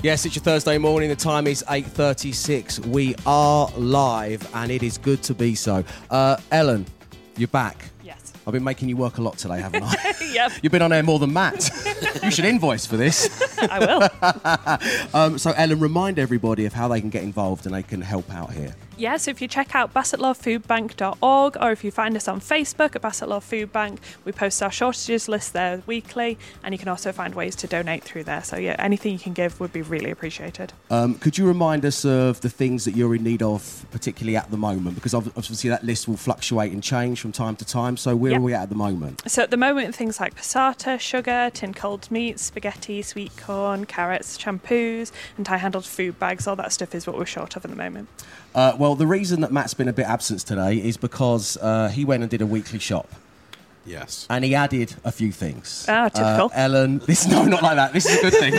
Yes, 0.07 0.25
it's 0.25 0.37
your 0.37 0.43
Thursday 0.43 0.77
morning. 0.77 1.09
The 1.09 1.17
time 1.17 1.47
is 1.47 1.65
8.36. 1.67 2.85
We 2.87 3.13
are 3.25 3.69
live 3.75 4.49
and 4.55 4.71
it 4.71 4.81
is 4.81 4.97
good 4.97 5.21
to 5.23 5.33
be 5.33 5.53
so. 5.53 5.83
Uh, 6.09 6.37
Ellen, 6.49 6.85
you're 7.35 7.49
back. 7.49 7.89
Yes. 8.05 8.31
I've 8.47 8.53
been 8.53 8.63
making 8.63 8.87
you 8.87 8.95
work 8.95 9.17
a 9.17 9.21
lot 9.21 9.37
today, 9.37 9.59
haven't 9.59 9.83
I? 9.83 10.15
yep, 10.31 10.53
You've 10.63 10.71
been 10.71 10.81
on 10.81 10.93
air 10.93 11.03
more 11.03 11.19
than 11.19 11.33
Matt. 11.33 11.69
you 12.23 12.31
should 12.31 12.45
invoice 12.45 12.85
for 12.85 12.95
this. 12.95 13.27
I 13.69 13.79
will. 13.79 15.13
Um, 15.13 15.37
so, 15.37 15.51
Ellen, 15.51 15.81
remind 15.81 16.19
everybody 16.19 16.63
of 16.63 16.71
how 16.71 16.87
they 16.87 17.01
can 17.01 17.09
get 17.09 17.23
involved 17.23 17.65
and 17.65 17.75
they 17.75 17.83
can 17.83 17.99
help 17.99 18.31
out 18.31 18.53
here. 18.53 18.73
Yeah, 18.97 19.17
so 19.17 19.29
if 19.29 19.41
you 19.43 19.47
check 19.47 19.75
out 19.75 19.93
bassetlaw.foodbank.org 19.93 21.57
or 21.61 21.71
if 21.71 21.83
you 21.83 21.91
find 21.91 22.15
us 22.15 22.27
on 22.27 22.41
Facebook 22.41 22.95
at 22.95 23.03
Bassetlaw 23.03 23.43
Food 23.43 23.71
Bank, 23.71 23.99
we 24.25 24.31
post 24.31 24.63
our 24.63 24.71
shortages 24.71 25.29
list 25.29 25.53
there 25.53 25.83
weekly 25.85 26.39
and 26.63 26.73
you 26.73 26.79
can 26.79 26.87
also 26.87 27.11
find 27.11 27.35
ways 27.35 27.55
to 27.57 27.67
donate 27.67 28.03
through 28.03 28.23
there. 28.23 28.43
So, 28.43 28.57
yeah, 28.57 28.75
anything 28.79 29.13
you 29.13 29.19
can 29.19 29.33
give 29.33 29.59
would 29.59 29.71
be 29.71 29.83
really 29.83 30.09
appreciated. 30.09 30.73
Um, 30.89 31.13
could 31.15 31.37
you 31.37 31.45
remind 31.47 31.85
us 31.85 32.05
of 32.05 32.41
the 32.41 32.49
things 32.49 32.85
that 32.85 32.95
you're 32.95 33.13
in 33.13 33.23
need 33.23 33.43
of, 33.43 33.85
particularly 33.91 34.35
at 34.35 34.49
the 34.49 34.57
moment? 34.57 34.95
Because 34.95 35.13
obviously 35.13 35.69
that 35.69 35.83
list 35.83 36.07
will 36.07 36.17
fluctuate 36.17 36.71
and 36.71 36.81
change 36.81 37.21
from 37.21 37.31
time 37.31 37.55
to 37.57 37.65
time. 37.65 37.97
So, 37.97 38.15
where 38.15 38.31
Yeah. 38.31 38.37
are 38.39 38.41
we 38.41 38.55
at 38.55 38.63
at 38.63 38.69
the 38.69 38.75
moment? 38.75 39.21
So 39.29 39.43
at 39.43 39.51
the 39.51 39.57
moment, 39.57 39.93
things 39.93 40.19
like 40.19 40.33
passata, 40.35 40.99
sugar, 40.99 41.51
tin 41.53 41.75
cold 41.75 42.09
meat, 42.09 42.39
spaghetti, 42.39 43.03
sweet 43.03 43.37
corn, 43.37 43.85
carrots, 43.85 44.39
shampoos, 44.39 45.11
and 45.37 45.45
tie-handled 45.45 45.85
food 45.85 46.17
bags, 46.17 46.47
all 46.47 46.55
that 46.55 46.73
stuff 46.73 46.95
is 46.95 47.05
what 47.05 47.15
we're 47.15 47.25
short 47.27 47.55
of 47.55 47.63
at 47.63 47.69
the 47.69 47.77
moment. 47.77 48.09
Uh, 48.55 48.75
well, 48.79 48.86
the 48.95 49.07
reason 49.07 49.41
that 49.41 49.51
Matt's 49.51 49.73
been 49.73 49.87
a 49.87 49.93
bit 49.93 50.05
absent 50.05 50.41
today 50.41 50.77
is 50.77 50.97
because 50.97 51.57
uh, 51.57 51.89
he 51.89 52.05
went 52.05 52.23
and 52.23 52.29
did 52.29 52.41
a 52.41 52.45
weekly 52.45 52.79
shop. 52.79 53.09
Yes. 53.87 54.27
And 54.29 54.43
he 54.43 54.53
added 54.53 54.95
a 55.03 55.11
few 55.11 55.31
things. 55.31 55.85
Ah, 55.87 56.09
typical. 56.09 56.47
Uh, 56.47 56.49
Ellen, 56.55 56.97
this 57.05 57.25
no, 57.27 57.45
not 57.45 57.63
like 57.63 57.75
that. 57.77 57.93
This 57.93 58.05
is 58.05 58.17
a 58.19 58.21
good 58.21 58.33
thing. 58.33 58.53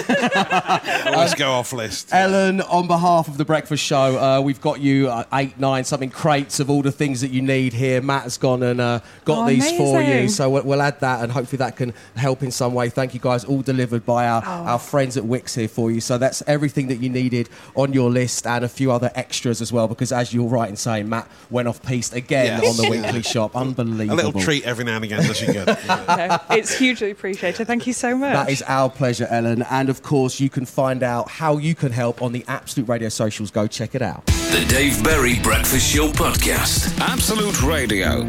Always 1.15 1.35
go 1.35 1.51
off 1.53 1.73
list. 1.73 2.09
Ellen, 2.13 2.61
on 2.63 2.87
behalf 2.87 3.29
of 3.29 3.37
the 3.37 3.45
breakfast 3.45 3.85
show, 3.85 4.19
uh, 4.19 4.41
we've 4.41 4.61
got 4.61 4.81
you 4.81 5.09
uh, 5.09 5.25
eight, 5.35 5.59
nine, 5.59 5.85
something 5.85 6.11
crates 6.11 6.61
of 6.61 6.71
all 6.71 6.83
the 6.83 6.93
things 6.93 7.21
that 7.21 7.31
you 7.31 7.43
need 7.43 7.73
here. 7.73 8.01
Matt 8.01 8.23
has 8.25 8.39
gone 8.39 8.63
and 8.63 8.81
uh, 8.81 9.01
got 9.25 9.45
Oh, 9.45 9.47
these 9.47 9.71
for 9.77 10.01
you, 10.03 10.29
so 10.29 10.49
we'll, 10.51 10.63
we'll 10.65 10.83
add 10.83 10.99
that, 11.01 11.23
and 11.23 11.31
hopefully 11.31 11.59
that 11.59 11.77
can 11.77 11.93
help 12.17 12.43
in 12.43 12.51
some 12.51 12.75
way. 12.75 12.89
Thank 12.89 13.15
you 13.15 13.21
guys, 13.21 13.45
all 13.45 13.61
delivered 13.63 14.05
by 14.07 14.27
our, 14.27 14.43
Oh. 14.45 14.51
our 14.65 14.79
friends 14.79 15.17
at 15.17 15.25
Wickes 15.25 15.55
here 15.57 15.69
for 15.69 15.91
you. 15.91 16.01
So 16.01 16.17
that's 16.19 16.43
everything 16.47 16.89
that 16.89 16.97
you 16.97 17.09
needed 17.11 17.49
on 17.75 17.93
your 17.93 18.11
list, 18.11 18.47
and 18.47 18.65
a 18.65 18.69
few 18.69 18.91
other 18.93 19.11
extras 19.15 19.61
as 19.61 19.73
well. 19.73 19.89
Because 19.89 20.13
as 20.13 20.33
you're 20.33 20.49
right 20.49 20.69
in 20.71 20.77
saying, 20.77 21.09
Matt 21.09 21.29
went 21.51 21.69
off 21.69 21.83
piste 21.83 22.15
again 22.15 22.61
Yes. 22.63 22.79
on 22.81 22.85
the 22.85 22.91
weekly 22.91 23.23
shop. 23.23 23.55
A 23.55 23.59
Unbelievable. 23.59 24.17
little 24.17 24.41
treat 24.41 24.65
every 24.65 24.85
now 24.85 24.97
and 24.97 25.05
again 25.05 25.18
does 25.27 25.41
you 25.41 25.53
good. 25.53 25.69
So 26.19 26.41
it's 26.51 26.77
hugely 26.77 27.11
appreciated. 27.11 27.67
Thank 27.67 27.87
you 27.87 27.93
so 27.93 28.17
much. 28.17 28.33
That 28.33 28.51
is 28.51 28.63
our 28.63 28.91
pleasure, 28.91 29.27
Ellen. 29.31 29.63
And 29.71 29.89
of 29.89 30.03
course, 30.03 30.41
you 30.41 30.49
can 30.49 30.65
find 30.65 31.03
out 31.03 31.29
how 31.31 31.59
you 31.59 31.75
can 31.75 31.93
help 31.93 32.23
on 32.23 32.33
the 32.33 32.45
Absolute 32.49 32.89
Radio 32.89 33.09
socials. 33.09 33.51
Go 33.51 33.67
check 33.67 33.95
it 33.95 34.03
out. 34.03 34.25
The 34.27 34.65
Dave 34.69 35.03
Berry 35.05 35.39
Breakfast 35.41 35.95
Show 35.95 36.09
Podcast. 36.09 36.99
Absolute 37.01 37.63
Radio. 37.63 38.23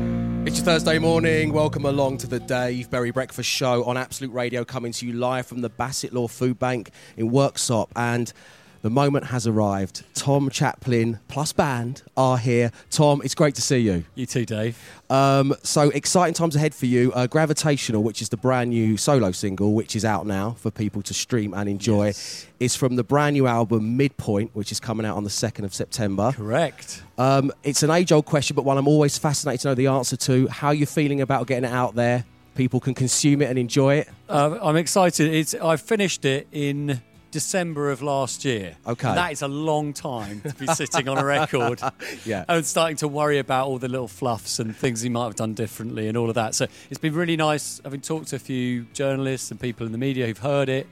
It's 0.46 0.58
your 0.58 0.66
Thursday 0.66 1.00
morning. 1.00 1.52
Welcome 1.52 1.86
along 1.86 2.18
to 2.20 2.28
the 2.28 2.40
Dave 2.40 2.90
Berry 2.90 3.12
Breakfast 3.12 3.50
Show 3.50 3.84
on 3.84 3.98
Absolute 3.98 4.34
Radio, 4.34 4.64
coming 4.64 4.92
to 4.94 5.06
you 5.06 5.14
live 5.14 5.46
from 5.46 5.62
the 5.62 5.70
Bassetlaw 5.70 6.30
Food 6.30 6.58
Bank 6.58 6.92
in 7.18 7.30
Worksop. 7.30 7.90
And 7.96 8.32
the 8.82 8.90
moment 8.90 9.26
has 9.26 9.46
arrived. 9.48 10.04
Tom 10.16 10.50
Chaplin 10.50 11.20
plus 11.28 11.52
band 11.54 12.02
are 12.16 12.38
here. 12.38 12.72
Tom, 12.90 13.22
it's 13.24 13.36
great 13.36 13.56
to 13.56 13.62
see 13.62 13.78
you. 13.80 14.06
You 14.16 14.26
too, 14.26 14.46
Dave. 14.46 14.78
Um, 15.10 15.54
so 15.64 15.90
exciting 15.90 16.34
times 16.34 16.56
ahead 16.56 16.74
for 16.74 16.86
you. 16.86 17.12
Uh, 17.14 17.28
Gravitational, 17.28 18.04
which 18.04 18.22
is 18.22 18.30
the 18.30 18.38
brand 18.38 18.70
new 18.70 18.96
solo 18.98 19.32
single, 19.32 19.74
which 19.74 19.96
is 19.96 20.06
out 20.06 20.26
now 20.26 20.52
for 20.52 20.72
people 20.72 21.02
to 21.04 21.14
stream 21.14 21.54
and 21.54 21.68
enjoy, 21.68 22.08
Yes. 22.08 22.48
is 22.60 22.76
from 22.76 22.96
the 22.96 23.04
brand 23.04 23.34
new 23.34 23.48
album 23.48 23.98
Midpoint, 23.98 24.52
which 24.54 24.72
is 24.72 24.80
coming 24.80 25.06
out 25.06 25.18
on 25.18 25.24
the 25.24 25.30
2nd 25.30 25.66
of 25.66 25.74
September. 25.74 26.32
Correct. 26.34 27.04
Um, 27.18 27.52
it's 27.64 27.84
an 27.84 27.92
age 27.92 28.12
old 28.12 28.26
question, 28.26 28.56
but 28.56 28.66
one 28.66 28.78
I'm 28.78 28.88
always 28.88 29.18
fascinated 29.18 29.62
to 29.62 29.68
know 29.70 29.76
the 29.76 29.88
answer 29.88 30.16
to. 30.18 30.48
How 30.48 30.72
you're 30.72 30.88
feeling 30.88 31.22
about 31.22 31.48
getting 31.48 31.66
it 31.70 31.74
out 31.74 31.96
there? 31.96 32.26
People 32.56 32.80
can 32.80 32.94
consume 32.94 33.42
it 33.42 33.50
and 33.50 33.58
enjoy 33.58 33.96
it. 34.00 34.10
Uh, 34.28 34.58
I'm 34.62 34.76
excited. 34.76 35.34
It's 35.34 35.54
I 35.56 35.78
finished 35.78 36.26
it 36.26 36.48
in 36.52 37.02
December 37.32 37.92
of 37.92 38.02
last 38.02 38.44
year. 38.44 38.76
Okay. 38.88 39.08
And 39.08 39.18
that 39.18 39.32
is 39.32 39.42
a 39.42 39.48
long 39.48 39.94
time 39.94 40.42
to 40.42 40.54
be 40.56 40.68
sitting 40.68 41.08
on 41.08 41.18
a 41.18 41.26
record. 41.26 41.82
Yeah. 42.26 42.44
And 42.48 42.66
starting 42.66 42.98
to 42.98 43.08
worry 43.08 43.40
about 43.40 43.68
all 43.68 43.78
the 43.78 43.88
little 43.88 44.08
fluffs 44.08 44.60
and 44.60 44.76
things 44.76 45.02
he 45.02 45.10
might 45.10 45.26
have 45.26 45.36
done 45.36 45.54
differently 45.54 46.08
and 46.08 46.18
all 46.18 46.28
of 46.28 46.36
that. 46.36 46.54
So 46.54 46.68
it's 46.90 47.00
been 47.00 47.14
really 47.14 47.38
nice 47.38 47.80
having 47.84 48.02
talked 48.02 48.30
to 48.30 48.36
a 48.36 48.40
few 48.40 48.84
journalists 48.94 49.52
and 49.52 49.60
people 49.60 49.86
in 49.86 49.92
the 49.92 49.98
media 49.98 50.26
who've 50.28 50.38
heard 50.38 50.70
it 50.70 50.88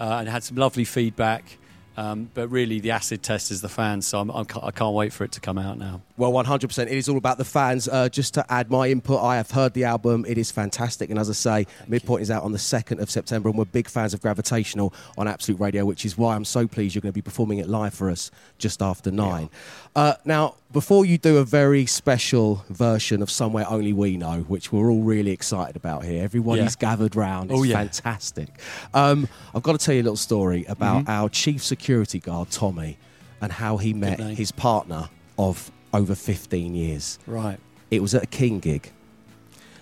uh, 0.00 0.18
and 0.20 0.28
had 0.28 0.42
some 0.42 0.56
lovely 0.56 0.84
feedback. 0.84 1.58
Um, 2.00 2.30
but 2.32 2.48
really, 2.48 2.80
the 2.80 2.92
acid 2.92 3.22
test 3.22 3.50
is 3.50 3.60
the 3.60 3.68
fans, 3.68 4.06
so 4.06 4.20
I'm, 4.20 4.30
I'm, 4.30 4.46
I 4.62 4.70
can't 4.70 4.94
wait 4.94 5.12
for 5.12 5.24
it 5.24 5.32
to 5.32 5.40
come 5.40 5.58
out 5.58 5.76
now. 5.76 6.00
Well, 6.16 6.32
100%. 6.32 6.82
It 6.84 6.92
is 6.92 7.10
all 7.10 7.18
about 7.18 7.36
the 7.36 7.44
fans. 7.44 7.88
Uh, 7.88 8.08
just 8.08 8.32
to 8.34 8.50
add 8.50 8.70
my 8.70 8.88
input, 8.88 9.22
I 9.22 9.36
have 9.36 9.50
heard 9.50 9.74
the 9.74 9.84
album. 9.84 10.24
It 10.26 10.38
is 10.38 10.50
fantastic. 10.50 11.10
And 11.10 11.18
as 11.18 11.28
I 11.28 11.34
say, 11.34 11.66
Midpoint 11.88 12.22
is 12.22 12.30
out 12.30 12.42
on 12.42 12.52
the 12.52 12.58
2nd 12.58 13.00
of 13.00 13.10
September, 13.10 13.50
and 13.50 13.58
we're 13.58 13.66
big 13.66 13.86
fans 13.86 14.14
of 14.14 14.22
Gravitational 14.22 14.94
on 15.18 15.28
Absolute 15.28 15.60
Radio, 15.60 15.84
which 15.84 16.06
is 16.06 16.16
why 16.16 16.36
I'm 16.36 16.46
so 16.46 16.66
pleased 16.66 16.94
you're 16.94 17.02
going 17.02 17.12
to 17.12 17.14
be 17.14 17.20
performing 17.20 17.58
it 17.58 17.68
live 17.68 17.92
for 17.92 18.10
us 18.10 18.30
just 18.56 18.80
after 18.80 19.10
nine. 19.10 19.50
Uh, 19.94 20.14
now, 20.24 20.54
before 20.72 21.04
you 21.04 21.18
do 21.18 21.38
a 21.38 21.44
very 21.44 21.84
special 21.86 22.64
version 22.70 23.22
of 23.22 23.30
Somewhere 23.30 23.66
Only 23.68 23.92
We 23.92 24.16
Know, 24.16 24.40
which 24.48 24.72
we're 24.72 24.88
all 24.90 25.02
really 25.02 25.32
excited 25.32 25.74
about 25.76 26.04
here, 26.04 26.22
everybody's 26.22 26.76
Yeah. 26.80 26.88
gathered 26.90 27.16
round. 27.16 27.50
It's 27.50 27.58
Oh, 27.60 27.62
yeah. 27.64 27.76
fantastic. 27.78 28.48
Um, 28.94 29.28
I've 29.54 29.62
got 29.62 29.78
to 29.78 29.84
tell 29.84 29.94
you 29.94 30.02
a 30.02 30.04
little 30.04 30.16
story 30.16 30.64
about 30.68 31.08
our 31.08 31.28
chief 31.28 31.64
security 31.64 32.20
guard, 32.20 32.50
Tommy, 32.50 32.98
and 33.40 33.52
how 33.52 33.78
he 33.78 33.92
met 33.92 34.20
his 34.20 34.52
partner 34.52 35.08
of 35.38 35.70
over 35.92 36.14
15 36.14 36.74
years. 36.74 37.18
Right. 37.26 37.58
It 37.90 38.00
was 38.02 38.14
at 38.14 38.22
a 38.22 38.26
Keane 38.26 38.60
gig. 38.60 38.92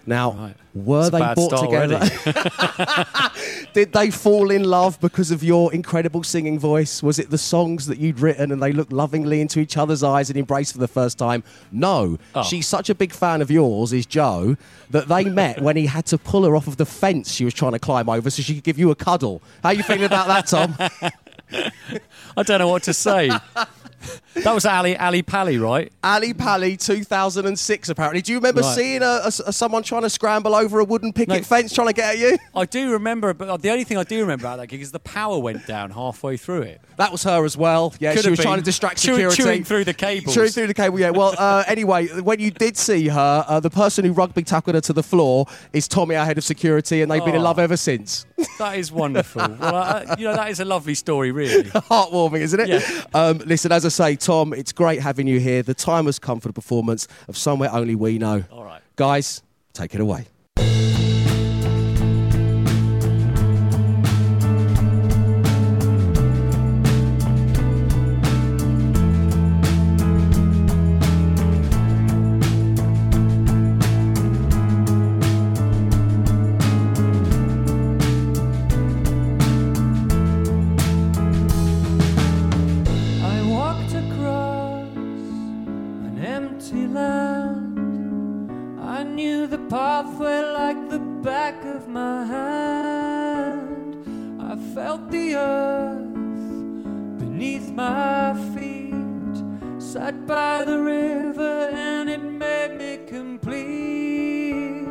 Now, 0.09 0.33
Right. 0.33 0.55
were 0.75 1.11
they 1.11 1.19
brought 1.35 1.63
together? 1.65 2.01
Did 3.75 3.93
they 3.93 4.11
fall 4.11 4.51
in 4.51 4.65
love 4.65 4.99
because 5.01 5.31
of 5.31 5.45
your 5.45 5.73
incredible 5.73 6.23
singing 6.25 6.59
voice? 6.59 7.03
Was 7.03 7.19
it 7.19 7.29
the 7.31 7.37
songs 7.39 7.87
that 7.87 7.99
you'd 7.99 8.19
written 8.19 8.51
and 8.51 8.63
they 8.63 8.73
looked 8.73 8.93
lovingly 8.93 9.41
into 9.43 9.61
each 9.61 9.77
other's 9.77 10.03
eyes 10.03 10.31
and 10.31 10.39
embraced 10.39 10.73
for 10.73 10.79
the 10.79 10.89
first 10.89 11.19
time? 11.19 11.45
No. 11.71 12.19
Oh. 12.35 12.43
She's 12.43 12.67
such 12.67 12.89
a 12.89 12.95
big 12.95 13.13
fan 13.13 13.43
of 13.43 13.51
yours, 13.51 13.93
is 13.93 14.07
Joe, 14.07 14.57
that 14.91 15.09
they 15.09 15.25
met 15.25 15.61
when 15.61 15.77
he 15.77 15.87
had 15.87 16.07
to 16.07 16.17
pull 16.19 16.45
her 16.45 16.57
off 16.57 16.67
of 16.67 16.79
the 16.79 16.87
fence 16.87 17.31
she 17.33 17.45
was 17.45 17.53
trying 17.53 17.73
to 17.73 17.79
climb 17.79 18.09
over 18.09 18.31
so 18.31 18.43
she 18.43 18.55
could 18.55 18.65
give 18.65 18.79
you 18.79 18.91
a 18.91 18.95
cuddle. 18.97 19.43
How 19.63 19.71
you 19.71 19.83
feeling 19.83 20.05
about 20.05 20.27
that, 20.29 20.47
Tom? 20.47 20.75
I 22.37 22.43
don't 22.43 22.59
know 22.59 22.69
what 22.69 22.83
to 22.85 22.95
say. 22.95 23.31
that 24.45 24.53
was 24.55 24.65
Ali 24.67 24.97
Ali 24.97 25.23
Pally, 25.23 25.59
right? 25.59 25.93
Ali 26.03 26.33
Pally 26.35 26.77
2006, 26.77 27.89
apparently. 27.89 28.23
Do 28.23 28.33
you 28.33 28.39
remember 28.39 28.61
Right. 28.63 28.75
seeing 28.77 29.03
a, 29.03 29.21
a- 29.25 29.33
a- 29.47 29.53
someone 29.53 29.83
trying 29.83 30.03
to 30.03 30.11
scramble 30.11 30.55
over 30.55 30.79
a 30.81 30.85
wooden 30.85 31.13
picket 31.13 31.29
No. 31.37 31.43
fence 31.43 31.73
trying 31.75 31.89
to 31.89 31.93
get 31.93 32.15
at 32.15 32.19
you? 32.19 32.39
I 32.55 32.65
do 32.65 32.93
remember, 32.93 33.33
but 33.35 33.63
the 33.63 33.71
only 33.71 33.85
thing 33.85 33.99
I 33.99 34.05
do 34.05 34.21
remember 34.21 34.47
about 34.47 34.57
that 34.59 34.69
gig 34.69 34.81
is 34.81 34.93
the 34.93 34.99
power 35.01 35.39
went 35.39 35.67
down 35.67 35.91
halfway 35.91 36.37
through 36.37 36.63
it. 36.63 36.81
That 36.97 37.13
was 37.13 37.23
her 37.25 37.45
as 37.45 37.57
well. 37.57 37.95
Yeah, 38.01 38.15
Could 38.15 38.25
she 38.25 38.31
was 38.31 38.39
trying 38.41 38.59
to 38.59 38.65
distract 38.65 38.99
security. 38.99 39.37
chewing 39.43 39.65
through 39.65 39.85
the 39.85 39.95
cables. 39.95 40.35
Chewing 40.35 40.51
through 40.51 40.67
the 40.69 40.75
cable, 40.75 40.99
yeah. 41.01 41.11
Well, 41.11 41.35
uh, 41.39 41.65
anyway, 41.69 42.07
when 42.21 42.41
you 42.41 42.51
did 42.51 42.77
see 42.77 43.09
her, 43.09 43.45
uh, 43.49 43.61
the 43.61 43.71
person 43.71 44.05
who 44.05 44.13
rugby 44.13 44.43
tackled 44.43 44.75
her 44.75 44.81
to 44.83 44.93
the 44.93 45.03
floor 45.03 45.47
is 45.73 45.87
Tommy, 45.89 46.17
our 46.17 46.25
head 46.25 46.39
of 46.39 46.45
security, 46.45 47.03
and 47.03 47.11
they've 47.11 47.25
been 47.25 47.35
in 47.35 47.41
Oh. 47.41 47.45
love 47.45 47.59
ever 47.59 47.77
since. 47.77 48.27
That 48.59 48.79
is 48.79 48.91
wonderful. 48.93 49.41
well, 49.61 49.75
uh, 49.75 50.17
you 50.19 50.25
know, 50.25 50.35
that 50.35 50.51
is 50.51 50.61
a 50.61 50.65
lovely 50.65 50.95
story, 50.95 51.31
really. 51.33 51.65
Heartwarming, 51.71 52.41
isn't 52.41 52.61
it? 52.61 52.69
Yeah. 52.69 53.05
Um, 53.15 53.39
listen, 53.39 53.73
as 53.73 53.85
I 53.85 53.89
say, 53.89 54.17
Tom, 54.17 54.53
it's 54.53 54.73
great 54.73 55.01
having 55.01 55.27
you 55.27 55.41
here. 55.41 55.63
The 55.63 55.75
time 55.75 56.07
has 56.07 56.19
come 56.19 56.41
for 56.41 56.49
the 56.49 56.55
performance 56.55 57.09
of 57.29 57.37
Somewhere 57.37 57.71
Only 57.73 57.95
We 57.95 58.19
Know. 58.19 58.45
All 58.51 58.65
right. 58.65 58.83
Guys, 58.97 59.43
take 59.73 59.95
it 59.95 60.01
away. 60.01 60.27
Back 91.29 91.63
of 91.65 91.87
my 91.89 92.25
hand. 92.25 93.91
I 94.51 94.57
felt 94.75 95.11
the 95.11 95.35
earth 95.35 96.15
beneath 97.19 97.69
my 97.71 98.33
feet. 98.55 99.37
Sat 99.79 100.27
by 100.27 100.65
the 100.65 100.79
river 100.81 101.69
and 101.91 102.09
it 102.09 102.25
made 102.45 102.73
me 102.83 102.93
complete. 103.07 104.89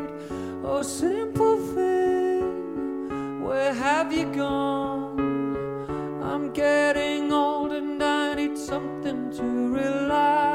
Oh, 0.64 0.84
simple 0.84 1.58
thing, 1.76 3.44
where 3.44 3.74
have 3.74 4.14
you 4.14 4.26
gone? 4.26 5.20
I'm 6.22 6.52
getting 6.54 7.34
old 7.34 7.72
and 7.72 8.04
I 8.04 8.36
need 8.36 8.56
something 8.56 9.32
to 9.38 9.46
rely 9.80 10.47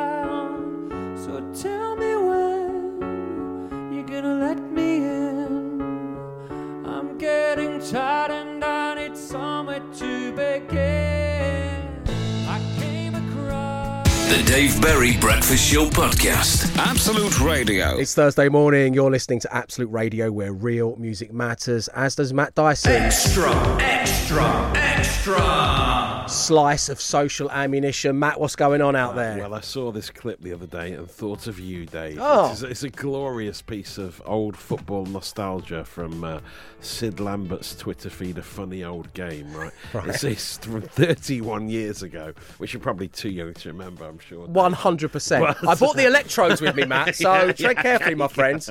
tired 7.92 8.30
and 8.30 8.64
I 8.64 8.94
need 8.94 9.16
somewhere 9.18 9.82
to 9.96 10.30
begin. 10.32 12.02
I 12.48 12.58
came 12.80 13.14
across. 13.14 14.34
The 14.34 14.42
Dave 14.46 14.80
Berry 14.80 15.18
Breakfast 15.18 15.70
Show 15.70 15.90
Podcast. 15.90 16.74
Absolute 16.78 17.38
Radio. 17.40 17.98
It's 17.98 18.14
Thursday 18.14 18.48
morning. 18.48 18.94
You're 18.94 19.10
listening 19.10 19.40
to 19.40 19.54
Absolute 19.54 19.90
Radio, 19.90 20.32
where 20.32 20.54
real 20.54 20.96
music 20.96 21.34
matters, 21.34 21.88
as 21.88 22.14
does 22.14 22.32
Matt 22.32 22.54
Dyson. 22.54 22.92
Extra, 22.92 23.52
extra, 23.82 24.72
extra. 24.74 26.11
Slice 26.32 26.88
of 26.88 27.00
social 27.00 27.50
ammunition. 27.50 28.18
Matt, 28.18 28.40
what's 28.40 28.56
going 28.56 28.80
on 28.80 28.96
out 28.96 29.14
there? 29.14 29.36
Well, 29.38 29.54
I 29.54 29.60
saw 29.60 29.92
this 29.92 30.08
clip 30.10 30.40
the 30.40 30.52
other 30.54 30.66
day 30.66 30.92
and 30.92 31.08
thought 31.08 31.46
of 31.46 31.58
you, 31.60 31.84
Dave. 31.84 32.18
Oh. 32.20 32.50
It's, 32.50 32.62
it's 32.62 32.82
a 32.82 32.88
glorious 32.88 33.60
piece 33.60 33.98
of 33.98 34.22
old 34.24 34.56
football 34.56 35.04
nostalgia 35.04 35.84
from 35.84 36.24
uh, 36.24 36.40
Sid 36.80 37.20
Lambert's 37.20 37.76
Twitter 37.76 38.08
feed, 38.08 38.38
a 38.38 38.42
funny 38.42 38.82
old 38.82 39.12
game, 39.14 39.52
right? 39.52 39.72
Right. 39.92 40.08
It's, 40.08 40.24
it's 40.24 40.56
from 40.58 40.80
31 40.80 41.68
years 41.68 42.02
ago, 42.02 42.32
which 42.56 42.72
you're 42.72 42.80
probably 42.80 43.08
too 43.08 43.28
young 43.28 43.52
to 43.52 43.68
remember, 43.68 44.04
I'm 44.06 44.18
sure. 44.18 44.46
Dave. 44.46 44.54
One 44.56 44.72
hundred 44.72 45.12
percent. 45.12 45.44
But- 45.44 45.68
I 45.68 45.74
bought 45.74 45.96
the 45.96 46.06
electrodes 46.12 46.62
with 46.62 46.74
me, 46.74 46.86
Matt. 46.86 47.14
So 47.16 47.30
Yeah, 47.46 47.52
tread 47.52 47.76
yeah, 47.76 47.82
carefully, 47.82 48.14
my 48.14 48.28
friends. 48.28 48.70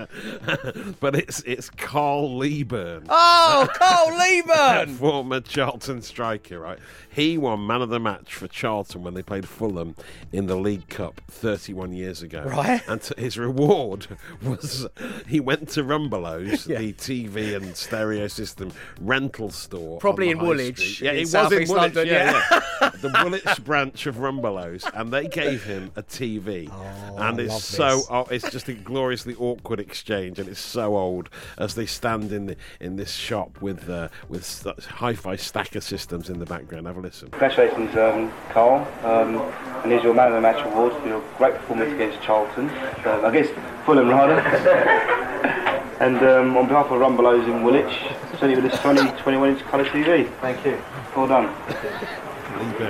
but 1.00 1.15
it's 1.15 1.41
it's 1.43 1.69
Carl 1.69 2.38
Leaburn. 2.38 3.06
Oh, 3.08 3.67
Carl 3.76 4.17
Leaburn! 4.17 4.95
Former 4.95 5.41
Charlton 5.41 6.02
striker, 6.02 6.60
right? 6.60 6.80
He 7.10 7.38
won 7.38 7.51
man 7.58 7.82
of 7.82 7.90
the 7.90 8.00
match 8.00 8.34
for 8.36 8.48
Charlton 8.48 9.04
when 9.04 9.14
they 9.14 9.24
played 9.24 9.48
Fulham 9.48 9.96
in 10.32 10.48
the 10.48 10.56
League 10.56 10.88
Cup 10.90 11.22
31 11.30 11.94
years 11.94 12.22
ago. 12.22 12.44
Right. 12.44 12.82
And 12.88 13.02
t- 13.02 13.14
his 13.22 13.38
reward 13.38 14.08
was 14.44 14.88
he 15.28 15.40
went 15.40 15.70
to 15.70 15.84
Rumbelows, 15.84 16.68
Yeah. 16.68 16.80
the 16.80 16.94
TV 16.94 17.56
and 17.56 17.76
stereo 17.76 18.28
system 18.28 18.72
rental 19.00 19.50
store. 19.52 20.00
Probably 20.00 20.30
in 20.32 20.40
Woolwich, 20.40 21.02
Yeah, 21.02 21.12
in 21.12 21.18
it 21.18 21.22
was 21.22 21.34
in 21.34 21.42
Woolwich. 21.50 21.70
London, 21.70 22.08
yeah, 22.08 22.32
yeah. 22.52 22.62
yeah. 22.82 22.90
the 23.02 23.20
Woolwich 23.24 23.64
branch 23.64 24.06
of 24.08 24.16
Rumbelows, 24.18 24.90
and 24.94 25.12
they 25.12 25.28
gave 25.28 25.64
him 25.64 25.92
a 25.96 26.04
TV. 26.04 26.70
and 27.18 27.40
I 27.40 27.44
it's 27.44 27.52
love 27.54 27.62
so 27.64 27.96
this. 27.98 28.08
oh, 28.10 28.28
it's 28.32 28.52
just 28.52 28.68
a 28.70 28.74
gloriously 28.74 29.36
awkward 29.36 29.80
exchange, 29.80 30.40
and 30.40 30.48
it's 30.50 30.60
so 30.62 30.96
old 30.98 31.30
as 31.58 31.76
they 31.76 31.86
stand 31.86 32.32
in 32.32 32.46
the, 32.48 32.56
in 32.80 32.96
this 32.96 33.14
shop 33.14 33.62
with 33.62 33.90
uh, 33.90 34.10
with 34.30 34.46
st- 34.46 34.84
hi-fi 34.84 35.36
stacker 35.36 35.82
systems 35.82 36.30
in 36.30 36.40
the 36.40 36.46
background. 36.46 36.88
Have 36.88 36.98
a 36.98 37.02
listen. 37.02 37.31
Congratulations, 37.32 37.96
um, 37.98 38.32
Carl. 38.52 38.88
Um, 39.04 39.38
and 39.82 39.91
here's 39.91 40.04
your 40.04 40.13
Man 40.13 40.28
of 40.28 40.34
the 40.34 40.41
Match 40.41 40.63
award 40.65 40.94
for 41.02 41.08
your 41.08 41.24
great 41.38 41.56
performance 41.56 41.91
against 41.94 42.22
Charlton. 42.22 42.70
Uh, 42.70 43.22
I 43.26 43.32
guess 43.32 43.50
Fulham, 43.86 44.10
rather. 44.10 44.34
and 46.00 46.17
um, 46.17 46.56
on 46.58 46.67
behalf 46.67 46.88
of 46.88 47.02
Rumbelows 47.02 47.48
in 47.48 47.63
Woolwich, 47.63 47.98
send 48.39 48.52
you 48.52 48.62
with 48.62 48.70
this 48.70 48.80
funny 48.82 49.10
21 49.22 49.50
inch 49.50 49.62
colour 49.62 49.86
TV. 49.86 50.30
Thank 50.41 50.63
you. 50.65 50.80
Well 51.15 51.28
done. 51.28 51.48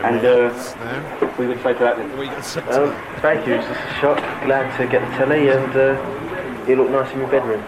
And 0.04 0.25
uh, 0.25 1.34
we 1.39 1.47
would 1.47 1.62
say 1.62 1.73
to 1.73 1.80
that 1.80 1.95
then. 1.95 2.12
Um, 2.12 3.21
thank 3.21 3.47
you, 3.47 3.54
it's 3.54 3.67
just 3.67 3.80
a 3.80 3.93
shock. 4.01 4.17
Glad 4.43 4.75
to 4.77 4.88
get 4.88 5.08
the 5.08 5.17
telly 5.17 5.49
and 5.49 5.75
uh, 5.77 6.67
you 6.67 6.75
look 6.75 6.89
nice 6.89 7.12
in 7.13 7.19
your 7.19 7.30
bedroom. 7.30 7.63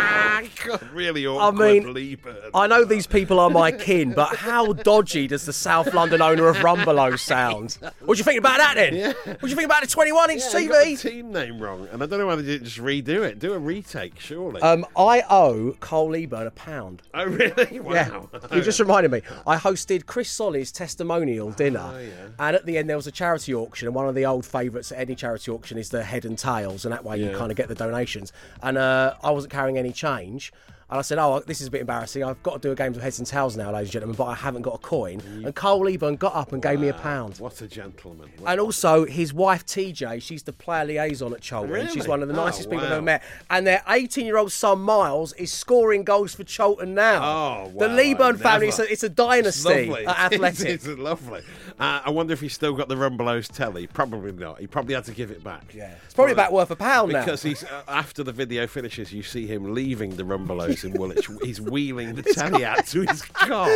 God, 0.66 0.82
really 0.92 1.26
I 1.26 1.50
mean. 1.50 2.16
I 2.54 2.66
know 2.66 2.84
these 2.84 3.06
people 3.06 3.40
are 3.40 3.50
my 3.50 3.72
kin, 3.72 4.12
but 4.12 4.36
how 4.36 4.72
dodgy 4.72 5.26
does 5.26 5.46
the 5.46 5.52
South 5.52 5.92
London 5.94 6.20
owner 6.22 6.48
of 6.48 6.56
Rumbelow 6.58 7.18
sound? 7.18 7.78
What 8.04 8.14
do 8.14 8.18
you 8.18 8.24
think 8.24 8.38
about 8.38 8.58
that 8.58 8.74
then? 8.76 9.14
What 9.24 9.40
do 9.40 9.48
you 9.48 9.54
think 9.56 9.66
about 9.66 9.82
the 9.82 9.86
21 9.88 10.30
inch 10.30 10.42
Yeah, 10.44 10.50
they 10.52 10.66
got 10.66 10.84
the 10.84 10.92
TV? 10.92 11.00
team 11.00 11.32
name 11.32 11.58
wrong, 11.60 11.88
and 11.92 12.02
I 12.02 12.06
don't 12.06 12.18
know 12.18 12.26
why 12.26 12.36
they 12.36 12.42
didn't 12.42 12.64
just 12.66 12.78
redo 12.78 13.22
it. 13.22 13.38
Do 13.38 13.52
a 13.54 13.58
retake, 13.58 14.18
surely. 14.20 14.60
Um, 14.62 14.84
I 14.96 15.22
owe 15.30 15.76
Cole 15.80 16.10
Leaburn 16.10 16.46
a 16.46 16.50
pound. 16.50 17.02
oh, 17.14 17.24
really? 17.24 17.80
Wow. 17.80 18.28
Yeah, 18.32 18.54
you 18.56 18.62
just 18.62 18.78
reminded 18.80 19.10
me. 19.10 19.22
I 19.46 19.56
hosted 19.56 20.06
Chris 20.06 20.30
Solly's 20.30 20.70
testimonial 20.72 21.50
dinner, 21.52 21.90
Oh, 21.92 22.32
and 22.38 22.56
at 22.56 22.66
the 22.66 22.76
end 22.78 22.88
there 22.88 22.96
was 22.96 23.06
a 23.06 23.12
charity 23.12 23.54
auction, 23.54 23.88
and 23.88 23.94
one 23.94 24.08
of 24.08 24.14
the 24.14 24.26
old 24.26 24.44
favourites 24.44 24.92
at 24.92 24.98
any 24.98 25.14
charity 25.14 25.50
auction 25.50 25.78
is 25.78 25.88
the 25.90 26.04
head 26.04 26.24
and 26.24 26.38
tails, 26.38 26.84
and 26.84 26.92
that 26.92 27.04
way 27.04 27.18
you 27.18 27.36
kind 27.36 27.50
of 27.50 27.56
get 27.56 27.68
the 27.68 27.74
donations. 27.74 28.32
And 28.62 28.76
uh, 28.78 29.14
I 29.22 29.30
wasn't 29.30 29.52
carrying 29.52 29.78
any 29.78 29.92
change. 29.92 30.52
And 30.90 30.98
I 30.98 31.02
said, 31.02 31.18
"Oh, 31.18 31.40
this 31.46 31.60
is 31.60 31.68
a 31.68 31.70
bit 31.70 31.82
embarrassing. 31.82 32.24
I've 32.24 32.42
got 32.42 32.54
to 32.60 32.68
do 32.68 32.72
a 32.72 32.74
game 32.74 32.92
of 32.94 33.00
heads 33.00 33.18
and 33.20 33.26
tails 33.26 33.56
now, 33.56 33.70
ladies 33.72 33.88
and 33.88 33.92
gentlemen, 33.92 34.16
but 34.16 34.24
I 34.24 34.34
haven't 34.34 34.62
got 34.62 34.74
a 34.74 34.78
coin." 34.78 35.20
And 35.44 35.54
Cole 35.54 35.84
Leaburn 35.84 36.16
got 36.16 36.34
up 36.34 36.52
and 36.52 36.60
gave 36.62 36.80
me 36.80 36.88
a 36.88 36.94
pound. 36.94 37.38
What 37.38 37.60
a 37.60 37.68
gentleman. 37.68 38.28
And 38.44 38.60
also, 38.60 39.04
his 39.06 39.32
wife 39.32 39.64
TJ, 39.64 40.20
she's 40.20 40.42
the 40.42 40.52
player 40.52 40.84
liaison 40.84 41.32
at 41.32 41.40
Charlton. 41.42 41.72
Really? 41.72 41.88
She's 41.92 42.08
one 42.08 42.22
of 42.22 42.28
the 42.28 42.34
Oh, 42.38 42.44
nicest 42.44 42.68
people 42.70 42.84
I've 42.86 42.92
ever 42.92 43.02
met. 43.02 43.22
And 43.48 43.66
their 43.66 43.82
18 43.88 44.26
year 44.26 44.36
old 44.36 44.50
son, 44.52 44.80
Miles, 44.80 45.32
is 45.34 45.52
scoring 45.52 46.02
goals 46.02 46.34
for 46.34 46.42
Charlton 46.44 46.94
now. 46.94 47.22
Oh, 47.22 47.70
The 47.78 47.88
wow, 47.88 47.94
Leaburn 47.94 48.34
I 48.34 48.38
family, 48.38 48.68
it's 48.68 48.78
a, 48.80 48.90
it's 48.92 49.02
a 49.04 49.08
dynasty 49.08 49.86
lovely. 49.86 50.06
at 50.06 50.32
Athletic. 50.32 50.66
it's, 50.68 50.86
it's 50.86 50.98
lovely. 50.98 51.42
Uh, 51.78 52.02
I 52.04 52.10
wonder 52.10 52.32
if 52.32 52.40
he's 52.40 52.52
still 52.52 52.74
got 52.74 52.88
the 52.88 52.96
Rumbelows 52.96 53.46
telly. 53.52 53.86
Probably 53.86 54.32
not. 54.32 54.58
He 54.58 54.66
probably 54.66 54.94
had 54.94 55.04
to 55.04 55.12
give 55.12 55.30
it 55.30 55.42
back. 55.44 55.72
Yeah. 55.72 55.94
It's 56.04 56.14
probably 56.14 56.32
about 56.32 56.52
worth 56.52 56.70
a 56.72 56.76
pound 56.76 57.12
now. 57.12 57.20
Because 57.24 57.42
he's 57.42 57.62
uh, 57.64 57.82
after 57.88 58.22
the 58.24 58.32
video 58.32 58.66
finishes, 58.66 59.12
you 59.12 59.22
see 59.22 59.46
him 59.46 59.72
leaving 59.72 60.16
the 60.16 60.24
Rumbelows 60.24 60.79
in 60.84 60.92
Woolwich. 60.92 61.28
he's 61.42 61.60
wheeling 61.60 62.14
the 62.14 62.22
telly 62.34 62.64
out 62.64 62.86
to 62.86 63.02
his 63.02 63.22
car. 63.32 63.68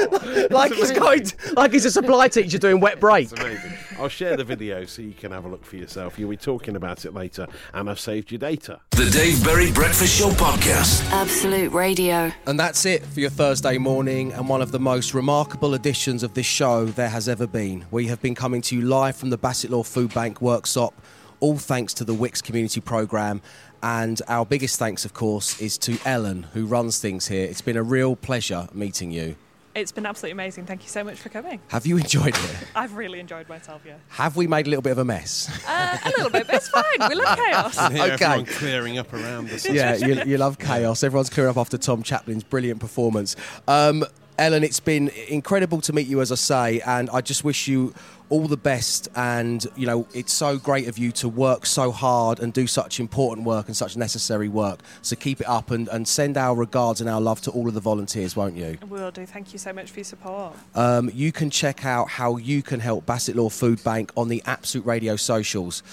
like 0.51 0.71
It's 0.73 0.81
he's 0.91 0.93
going, 0.93 1.25
to- 1.25 1.55
like 1.55 1.73
he's 1.73 1.85
a 1.85 1.91
supply 1.91 2.29
teacher 2.29 2.59
doing 2.59 2.81
wet 2.81 3.01
break. 3.01 3.25
It's 3.31 3.41
amazing. 3.41 3.73
I'll 3.99 4.09
share 4.09 4.37
the 4.37 4.45
video 4.45 4.85
so 4.85 5.03
you 5.03 5.13
can 5.13 5.33
have 5.33 5.45
a 5.45 5.49
look 5.49 5.65
for 5.65 5.77
yourself. 5.77 6.19
You'll 6.19 6.31
be 6.31 6.37
talking 6.37 6.77
about 6.77 7.05
it 7.05 7.15
later, 7.15 7.47
and 7.73 7.89
I've 7.89 8.01
saved 8.01 8.31
your 8.33 8.39
data. 8.39 8.81
The 8.91 9.09
Dave 9.11 9.43
Berry 9.45 9.71
Breakfast 9.73 10.19
Show 10.19 10.31
Podcast. 10.31 11.05
Absolute 11.13 11.73
Radio. 11.73 12.33
And 12.47 12.59
that's 12.59 12.85
it 12.87 13.05
for 13.05 13.21
your 13.21 13.31
Thursday 13.31 13.79
morning 13.79 14.33
and 14.33 14.49
one 14.49 14.63
of 14.63 14.73
the 14.73 14.81
most 14.81 15.15
remarkable 15.15 15.75
editions 15.75 16.23
of 16.23 16.35
this 16.35 16.47
show 16.47 16.87
there 16.87 17.09
has 17.09 17.29
ever 17.29 17.47
been. 17.47 17.85
We 17.91 18.07
have 18.09 18.21
been 18.21 18.35
coming 18.35 18.63
to 18.63 18.77
you 18.77 18.83
live 18.83 19.17
from 19.17 19.31
the 19.31 19.39
Bassetlaw 19.39 19.87
Food 19.87 20.13
Bank 20.15 20.39
Worksop, 20.41 20.93
all 21.41 21.57
thanks 21.59 21.95
to 21.95 22.05
the 22.05 22.15
Wickes 22.15 22.43
community 22.43 22.81
programme. 22.81 23.43
And 23.83 24.21
our 24.29 24.47
biggest 24.47 24.79
thanks, 24.79 25.05
of 25.05 25.13
course, 25.13 25.61
is 25.61 25.77
to 25.79 25.99
Ellen, 26.07 26.45
who 26.55 26.65
runs 26.67 26.99
things 26.99 27.29
here. 27.29 27.45
It's 27.47 27.61
been 27.61 27.77
a 27.77 27.83
real 27.83 28.17
pleasure 28.17 28.67
meeting 28.73 29.11
you. 29.11 29.37
It's 29.75 29.91
been 29.91 30.07
absolutely 30.07 30.33
amazing. 30.33 30.67
Thank 30.67 30.85
you 30.85 30.89
so 30.89 31.03
much 31.03 31.19
for 31.19 31.31
coming. 31.31 31.61
Have 31.69 31.85
you 31.85 31.97
enjoyed 31.97 32.29
it? 32.29 32.57
I've 32.77 32.95
really 32.97 33.19
enjoyed 33.19 33.49
myself, 33.49 33.83
yeah. 33.85 33.97
Have 34.11 34.37
we 34.37 34.47
made 34.47 34.69
a 34.69 34.71
little 34.71 34.83
bit 34.83 34.93
of 34.93 34.99
a 34.99 35.05
mess? 35.05 35.51
Uh, 35.69 35.99
a 36.05 36.09
little 36.11 36.31
bit, 36.31 36.47
but 36.47 36.55
it's 36.55 36.69
fine. 36.69 36.85
We 37.09 37.17
love 37.17 37.37
chaos. 37.37 37.77
I 37.79 38.13
Okay. 38.13 38.45
clearing 38.45 38.99
up 38.99 39.13
around 39.13 39.51
us. 39.51 39.69
yeah, 39.69 39.97
you, 39.97 40.23
you 40.25 40.39
love 40.39 40.59
chaos. 40.61 41.03
Everyone's 41.03 41.29
clearing 41.29 41.51
up 41.51 41.57
after 41.57 41.77
Tom 41.77 42.05
Chaplin's 42.05 42.45
brilliant 42.45 42.79
performance. 42.79 43.35
Um, 43.67 44.05
Ellen, 44.37 44.65
it's 44.65 44.81
been 44.81 45.09
incredible 45.29 45.81
to 45.83 45.93
meet 45.93 46.09
you, 46.09 46.21
as 46.21 46.33
I 46.33 46.35
say, 46.35 46.81
and 46.81 47.09
I 47.11 47.21
just 47.21 47.45
wish 47.45 47.69
you 47.69 47.95
all 48.31 48.49
the 48.49 48.57
best. 48.57 49.09
And 49.15 49.65
you 49.77 49.87
know, 49.87 50.09
it's 50.13 50.33
so 50.33 50.59
great 50.59 50.89
of 50.89 50.99
you 50.99 51.13
to 51.13 51.29
work 51.29 51.67
so 51.67 51.93
hard 51.93 52.41
and 52.41 52.53
do 52.53 52.67
such 52.67 52.99
important 52.99 53.47
work 53.47 53.69
and 53.69 53.77
such 53.77 53.97
necessary 53.97 54.49
work. 54.49 54.81
So 55.03 55.15
keep 55.15 55.41
it 55.41 55.49
up 55.49 55.71
and, 55.71 55.89
and 55.89 56.09
send 56.09 56.37
our 56.37 56.57
regards 56.57 57.01
and 57.01 57.09
our 57.09 57.21
love 57.21 57.41
to 57.43 57.53
all 57.53 57.69
of 57.69 57.75
the 57.75 57.81
volunteers, 57.81 58.35
won't 58.35 58.57
you? 58.57 58.77
I 58.83 58.85
will 58.87 59.13
do. 59.13 59.25
Thank 59.25 59.53
you 59.53 59.59
so 59.59 59.73
much 59.73 59.91
for 59.93 60.01
your 60.01 60.05
support. 60.05 60.57
Um, 60.75 61.11
you 61.15 61.31
can 61.31 61.49
check 61.49 61.85
out 61.85 62.09
how 62.09 62.37
you 62.37 62.61
can 62.63 62.81
help 62.81 63.07
Bassetlaw 63.07 63.53
Food 63.53 63.85
Bank 63.85 64.11
on 64.17 64.29
the 64.29 64.43
Absolute 64.47 64.85
Radio 64.85 65.15
socials. 65.15 65.85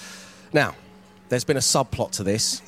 Now, 0.52 0.74
there's 1.28 1.44
been 1.44 1.56
a 1.56 1.60
subplot 1.60 2.10
to 2.12 2.24
this. 2.24 2.60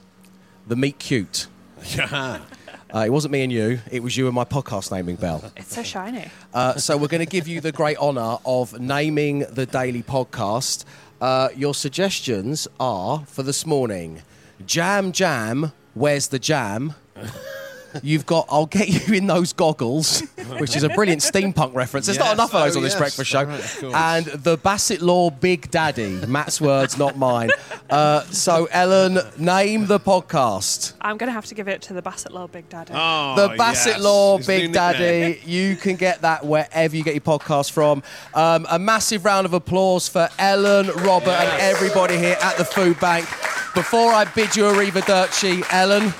the 0.66 0.76
meet 0.76 0.98
cute. 0.98 1.46
Yeah. 1.86 2.40
Uh, 2.94 3.00
it 3.00 3.10
wasn't 3.10 3.32
me 3.32 3.42
and 3.42 3.52
you, 3.52 3.80
it 3.90 4.02
was 4.02 4.16
you 4.16 4.26
and 4.26 4.34
my 4.34 4.44
podcast 4.44 4.92
naming 4.92 5.16
bell. 5.16 5.42
It's 5.56 5.74
so 5.74 5.82
shiny. 5.82 6.30
Uh, 6.54 6.74
so 6.76 6.96
we're 6.96 7.08
going 7.08 7.24
to 7.24 7.30
give 7.30 7.48
you 7.48 7.60
the 7.60 7.72
great 7.72 7.98
honour 7.98 8.38
of 8.44 8.78
naming 8.78 9.40
the 9.40 9.66
daily 9.66 10.02
podcast. 10.02 10.84
Uh, 11.20 11.48
your 11.56 11.74
suggestions 11.74 12.68
are 12.78 13.24
for 13.26 13.42
this 13.42 13.66
morning 13.66 14.22
Jam 14.66 15.12
Jam, 15.12 15.72
where's 15.94 16.28
the 16.28 16.38
jam? 16.38 16.94
You've 18.02 18.26
got 18.26 18.46
I'll 18.48 18.66
get 18.66 18.88
you 18.88 19.14
in 19.14 19.26
those 19.26 19.52
goggles, 19.52 20.20
which 20.58 20.76
is 20.76 20.82
a 20.82 20.88
brilliant 20.88 21.22
steampunk 21.22 21.74
reference. 21.74 22.06
There's 22.06 22.18
not 22.18 22.34
enough 22.34 22.54
of 22.54 22.62
those 22.64 22.76
oh 22.76 22.78
on 22.78 22.84
this 22.84 22.92
yes, 22.92 22.98
breakfast 22.98 23.30
show. 23.30 23.44
right, 23.44 24.16
and 24.16 24.26
the 24.26 24.58
Bassetlaw 24.58 25.38
Big 25.40 25.70
Daddy. 25.70 26.26
Matt's 26.26 26.60
words, 26.60 26.98
not 26.98 27.16
mine. 27.16 27.50
Uh, 27.90 28.22
so, 28.24 28.66
Ellen, 28.70 29.18
name 29.38 29.86
the 29.86 30.00
podcast. 30.00 30.94
I'm 31.00 31.16
going 31.16 31.28
to 31.28 31.32
have 31.32 31.46
to 31.46 31.54
give 31.54 31.68
it 31.68 31.82
to 31.82 31.94
the 31.94 32.02
Bassetlaw 32.02 32.50
Big 32.50 32.68
Daddy. 32.68 32.92
Oh, 32.94 33.34
the 33.36 33.56
Bassett 33.56 33.94
yes. 33.94 34.02
Law 34.02 34.38
His 34.38 34.46
Big 34.46 34.72
Daddy. 34.72 35.40
You 35.44 35.76
can 35.76 35.96
get 35.96 36.22
that 36.22 36.44
wherever 36.44 36.96
you 36.96 37.04
get 37.04 37.14
your 37.14 37.20
podcast 37.20 37.70
from. 37.70 38.02
Um, 38.34 38.66
a 38.70 38.78
massive 38.78 39.24
round 39.24 39.46
of 39.46 39.52
applause 39.52 40.08
for 40.08 40.28
Ellen, 40.38 40.88
Robert, 40.88 41.30
and 41.30 41.60
everybody 41.60 42.16
here 42.16 42.36
at 42.40 42.56
the 42.56 42.64
Food 42.64 42.98
Bank. 43.00 43.26
Before 43.74 44.12
I 44.12 44.24
bid 44.24 44.56
you 44.56 44.66
a 44.66 44.72
arrivederci, 44.72 45.62
Ellen, 45.70 46.14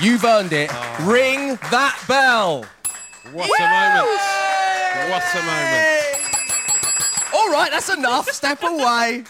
you've 0.00 0.24
earned 0.24 0.52
it. 0.52 0.70
Oh. 0.72 1.10
Ring 1.10 1.58
that 1.70 2.02
bell. 2.08 2.64
What 3.32 3.48
a 3.48 3.66
moment. 3.66 4.06
What 5.10 5.22
a 5.34 5.42
moment. 5.42 6.06
All 7.34 7.50
right, 7.50 7.70
that's 7.70 7.92
enough. 7.92 8.28
Step 8.30 8.62
away. 8.62 9.24